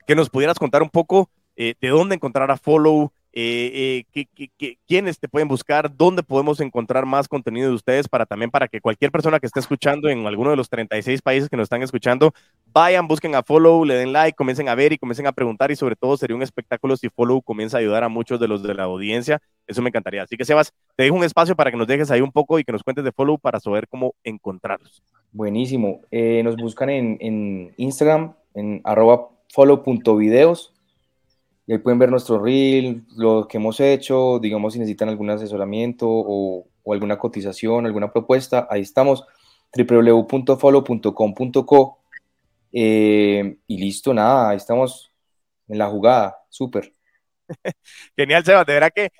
que 0.07 0.15
nos 0.15 0.29
pudieras 0.29 0.57
contar 0.57 0.81
un 0.81 0.89
poco 0.89 1.29
eh, 1.57 1.75
de 1.79 1.89
dónde 1.89 2.15
encontrar 2.15 2.49
a 2.49 2.57
Follow, 2.57 3.11
eh, 3.33 4.05
eh 4.13 4.77
quiénes 4.87 5.19
te 5.19 5.27
pueden 5.27 5.47
buscar, 5.47 5.95
dónde 5.95 6.23
podemos 6.23 6.59
encontrar 6.59 7.05
más 7.05 7.27
contenido 7.27 7.69
de 7.69 7.75
ustedes 7.75 8.07
para 8.07 8.25
también 8.25 8.51
para 8.51 8.67
que 8.67 8.79
cualquier 8.79 9.11
persona 9.11 9.39
que 9.39 9.47
esté 9.47 9.59
escuchando 9.59 10.07
en 10.09 10.25
alguno 10.27 10.51
de 10.51 10.55
los 10.55 10.69
36 10.69 11.21
países 11.21 11.49
que 11.49 11.57
nos 11.57 11.65
están 11.65 11.81
escuchando, 11.81 12.33
vayan, 12.71 13.07
busquen 13.07 13.35
a 13.35 13.43
Follow, 13.43 13.85
le 13.85 13.95
den 13.95 14.13
like, 14.13 14.35
comiencen 14.35 14.69
a 14.69 14.75
ver 14.75 14.93
y 14.93 14.97
comiencen 14.97 15.27
a 15.27 15.31
preguntar 15.31 15.71
y 15.71 15.75
sobre 15.75 15.95
todo 15.95 16.15
sería 16.15 16.35
un 16.35 16.43
espectáculo 16.43 16.95
si 16.95 17.09
Follow 17.09 17.41
comienza 17.41 17.77
a 17.77 17.79
ayudar 17.79 18.03
a 18.03 18.09
muchos 18.09 18.39
de 18.39 18.47
los 18.47 18.61
de 18.61 18.73
la 18.73 18.83
audiencia, 18.83 19.41
eso 19.67 19.81
me 19.81 19.89
encantaría. 19.89 20.23
Así 20.23 20.37
que 20.37 20.45
Sebas, 20.45 20.73
te 20.95 21.03
dejo 21.03 21.15
un 21.15 21.23
espacio 21.23 21.55
para 21.55 21.71
que 21.71 21.77
nos 21.77 21.87
dejes 21.87 22.11
ahí 22.11 22.21
un 22.21 22.31
poco 22.31 22.59
y 22.59 22.63
que 22.63 22.71
nos 22.71 22.83
cuentes 22.83 23.03
de 23.03 23.11
Follow 23.11 23.37
para 23.37 23.59
saber 23.59 23.87
cómo 23.87 24.15
encontrarlos. 24.23 25.01
Buenísimo, 25.31 26.01
eh, 26.11 26.41
nos 26.43 26.55
buscan 26.55 26.89
en, 26.89 27.73
Instagram, 27.77 28.35
en 28.53 28.81
arroba 28.83 29.29
follow.videos 29.49 30.72
y 31.65 31.71
ahí 31.73 31.79
pueden 31.79 31.99
ver 31.99 32.09
nuestro 32.09 32.43
reel, 32.43 33.03
lo 33.15 33.47
que 33.47 33.57
hemos 33.57 33.79
hecho, 33.79 34.39
digamos 34.39 34.73
si 34.73 34.79
necesitan 34.79 35.07
algún 35.09 35.29
asesoramiento 35.29 36.07
o, 36.09 36.65
alguna 36.91 37.17
cotización, 37.17 37.85
alguna 37.85 38.11
propuesta, 38.11 38.67
ahí 38.69 38.81
estamos, 38.81 39.23
www.follow.com.co 39.75 41.99
eh, 42.73 43.57
y 43.67 43.77
listo, 43.77 44.13
nada, 44.13 44.49
ahí 44.49 44.57
estamos 44.57 45.13
en 45.69 45.77
la 45.77 45.87
jugada, 45.87 46.35
súper. 46.49 46.93
Genial, 48.17 48.43
Seba, 48.43 48.65
de 48.65 48.73
verdad 48.73 48.91
que, 48.93 49.11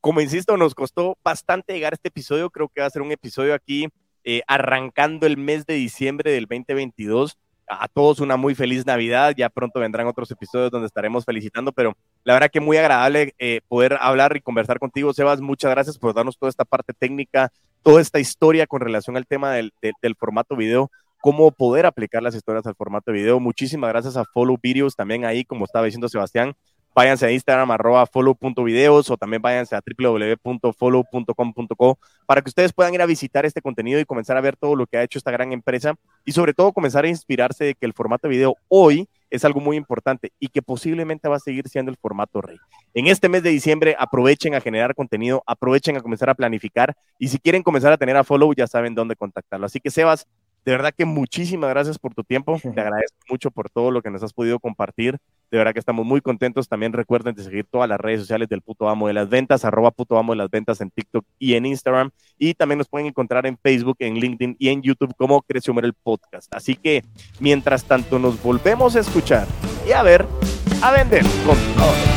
como, 0.00 0.20
insisto, 0.20 0.56
nos 0.56 0.74
costó 0.74 1.16
bastante 1.22 1.74
llegar 1.74 1.92
a 1.92 1.94
este 1.94 2.08
episodio, 2.08 2.50
creo 2.50 2.68
que 2.68 2.80
va 2.80 2.88
a 2.88 2.90
ser 2.90 3.02
un 3.02 3.12
episodio 3.12 3.54
aquí 3.54 3.86
eh, 4.24 4.42
arrancando 4.48 5.26
el 5.26 5.36
mes 5.36 5.64
de 5.66 5.74
diciembre 5.74 6.32
del 6.32 6.46
2022 6.46 7.38
a 7.68 7.88
todos 7.88 8.20
una 8.20 8.36
muy 8.36 8.54
feliz 8.54 8.86
Navidad. 8.86 9.34
Ya 9.36 9.48
pronto 9.48 9.80
vendrán 9.80 10.06
otros 10.06 10.30
episodios 10.30 10.70
donde 10.70 10.86
estaremos 10.86 11.24
felicitando, 11.24 11.72
pero 11.72 11.96
la 12.24 12.34
verdad 12.34 12.50
que 12.50 12.60
muy 12.60 12.76
agradable 12.76 13.34
eh, 13.38 13.60
poder 13.68 13.96
hablar 14.00 14.36
y 14.36 14.40
conversar 14.40 14.78
contigo, 14.78 15.12
Sebas. 15.12 15.40
Muchas 15.40 15.70
gracias 15.70 15.98
por 15.98 16.14
darnos 16.14 16.38
toda 16.38 16.50
esta 16.50 16.64
parte 16.64 16.92
técnica, 16.92 17.52
toda 17.82 18.00
esta 18.00 18.18
historia 18.18 18.66
con 18.66 18.80
relación 18.80 19.16
al 19.16 19.26
tema 19.26 19.54
del, 19.54 19.72
formato 20.18 20.56
video, 20.56 20.90
cómo 21.20 21.50
poder 21.50 21.86
aplicar 21.86 22.22
las 22.22 22.34
historias 22.34 22.66
al 22.66 22.74
formato 22.74 23.12
video. 23.12 23.40
Muchísimas 23.40 23.90
gracias 23.90 24.16
a 24.16 24.24
Follow 24.24 24.58
Videos 24.62 24.96
también 24.96 25.24
ahí, 25.24 25.44
como 25.44 25.64
estaba 25.64 25.84
diciendo 25.84 26.08
Sebastián. 26.08 26.54
Váyanse 26.96 27.26
a 27.26 27.30
Instagram 27.30 27.70
arroba 27.72 28.06
follow.videos 28.06 29.10
o 29.10 29.18
también 29.18 29.42
váyanse 29.42 29.76
a 29.76 29.82
www.follow.com.co 29.86 31.98
para 32.24 32.40
que 32.40 32.48
ustedes 32.48 32.72
puedan 32.72 32.94
ir 32.94 33.02
a 33.02 33.06
visitar 33.06 33.44
este 33.44 33.60
contenido 33.60 34.00
y 34.00 34.06
comenzar 34.06 34.38
a 34.38 34.40
ver 34.40 34.56
todo 34.56 34.74
lo 34.74 34.86
que 34.86 34.96
ha 34.96 35.02
hecho 35.02 35.18
esta 35.18 35.30
gran 35.30 35.52
empresa 35.52 35.94
y 36.24 36.32
sobre 36.32 36.54
todo 36.54 36.72
comenzar 36.72 37.04
a 37.04 37.08
inspirarse 37.08 37.64
de 37.64 37.74
que 37.74 37.84
el 37.84 37.92
formato 37.92 38.30
video 38.30 38.56
hoy 38.68 39.10
es 39.28 39.44
algo 39.44 39.60
muy 39.60 39.76
importante 39.76 40.32
y 40.40 40.48
que 40.48 40.62
posiblemente 40.62 41.28
va 41.28 41.36
a 41.36 41.40
seguir 41.40 41.68
siendo 41.68 41.90
el 41.90 41.98
formato 41.98 42.40
rey. 42.40 42.56
En 42.94 43.08
este 43.08 43.28
mes 43.28 43.42
de 43.42 43.50
diciembre 43.50 43.94
aprovechen 43.98 44.54
a 44.54 44.62
generar 44.62 44.94
contenido, 44.94 45.42
aprovechen 45.46 45.98
a 45.98 46.00
comenzar 46.00 46.30
a 46.30 46.34
planificar 46.34 46.96
y 47.18 47.28
si 47.28 47.38
quieren 47.38 47.62
comenzar 47.62 47.92
a 47.92 47.98
tener 47.98 48.16
a 48.16 48.24
follow 48.24 48.54
ya 48.54 48.66
saben 48.66 48.94
dónde 48.94 49.16
contactarlo. 49.16 49.66
Así 49.66 49.80
que 49.80 49.90
Sebas, 49.90 50.26
de 50.66 50.72
verdad 50.72 50.92
que 50.92 51.04
muchísimas 51.04 51.70
gracias 51.70 51.96
por 51.96 52.12
tu 52.12 52.24
tiempo. 52.24 52.58
Te 52.74 52.80
agradezco 52.80 53.16
mucho 53.30 53.52
por 53.52 53.70
todo 53.70 53.92
lo 53.92 54.02
que 54.02 54.10
nos 54.10 54.22
has 54.24 54.32
podido 54.32 54.58
compartir. 54.58 55.16
De 55.48 55.58
verdad 55.58 55.72
que 55.72 55.78
estamos 55.78 56.04
muy 56.04 56.20
contentos. 56.20 56.68
También 56.68 56.92
recuerden 56.92 57.36
de 57.36 57.44
seguir 57.44 57.66
todas 57.70 57.88
las 57.88 58.00
redes 58.00 58.20
sociales 58.20 58.48
del 58.48 58.62
puto 58.62 58.88
amo 58.88 59.06
de 59.06 59.14
las 59.14 59.28
ventas, 59.28 59.64
arroba 59.64 59.92
puto 59.92 60.18
amo 60.18 60.32
de 60.32 60.38
las 60.38 60.50
ventas 60.50 60.80
en 60.80 60.90
TikTok 60.90 61.24
y 61.38 61.54
en 61.54 61.66
Instagram. 61.66 62.10
Y 62.36 62.54
también 62.54 62.78
nos 62.78 62.88
pueden 62.88 63.06
encontrar 63.06 63.46
en 63.46 63.56
Facebook, 63.56 63.96
en 64.00 64.16
LinkedIn 64.16 64.56
y 64.58 64.70
en 64.70 64.82
YouTube 64.82 65.14
como 65.16 65.40
Creció 65.42 65.72
el 65.78 65.94
Podcast. 65.94 66.52
Así 66.52 66.74
que 66.74 67.04
mientras 67.38 67.84
tanto 67.84 68.18
nos 68.18 68.42
volvemos 68.42 68.96
a 68.96 69.00
escuchar 69.00 69.46
y 69.86 69.92
a 69.92 70.02
ver, 70.02 70.26
a 70.82 70.90
vender 70.90 71.22
con 71.46 71.56
todo. 71.76 72.15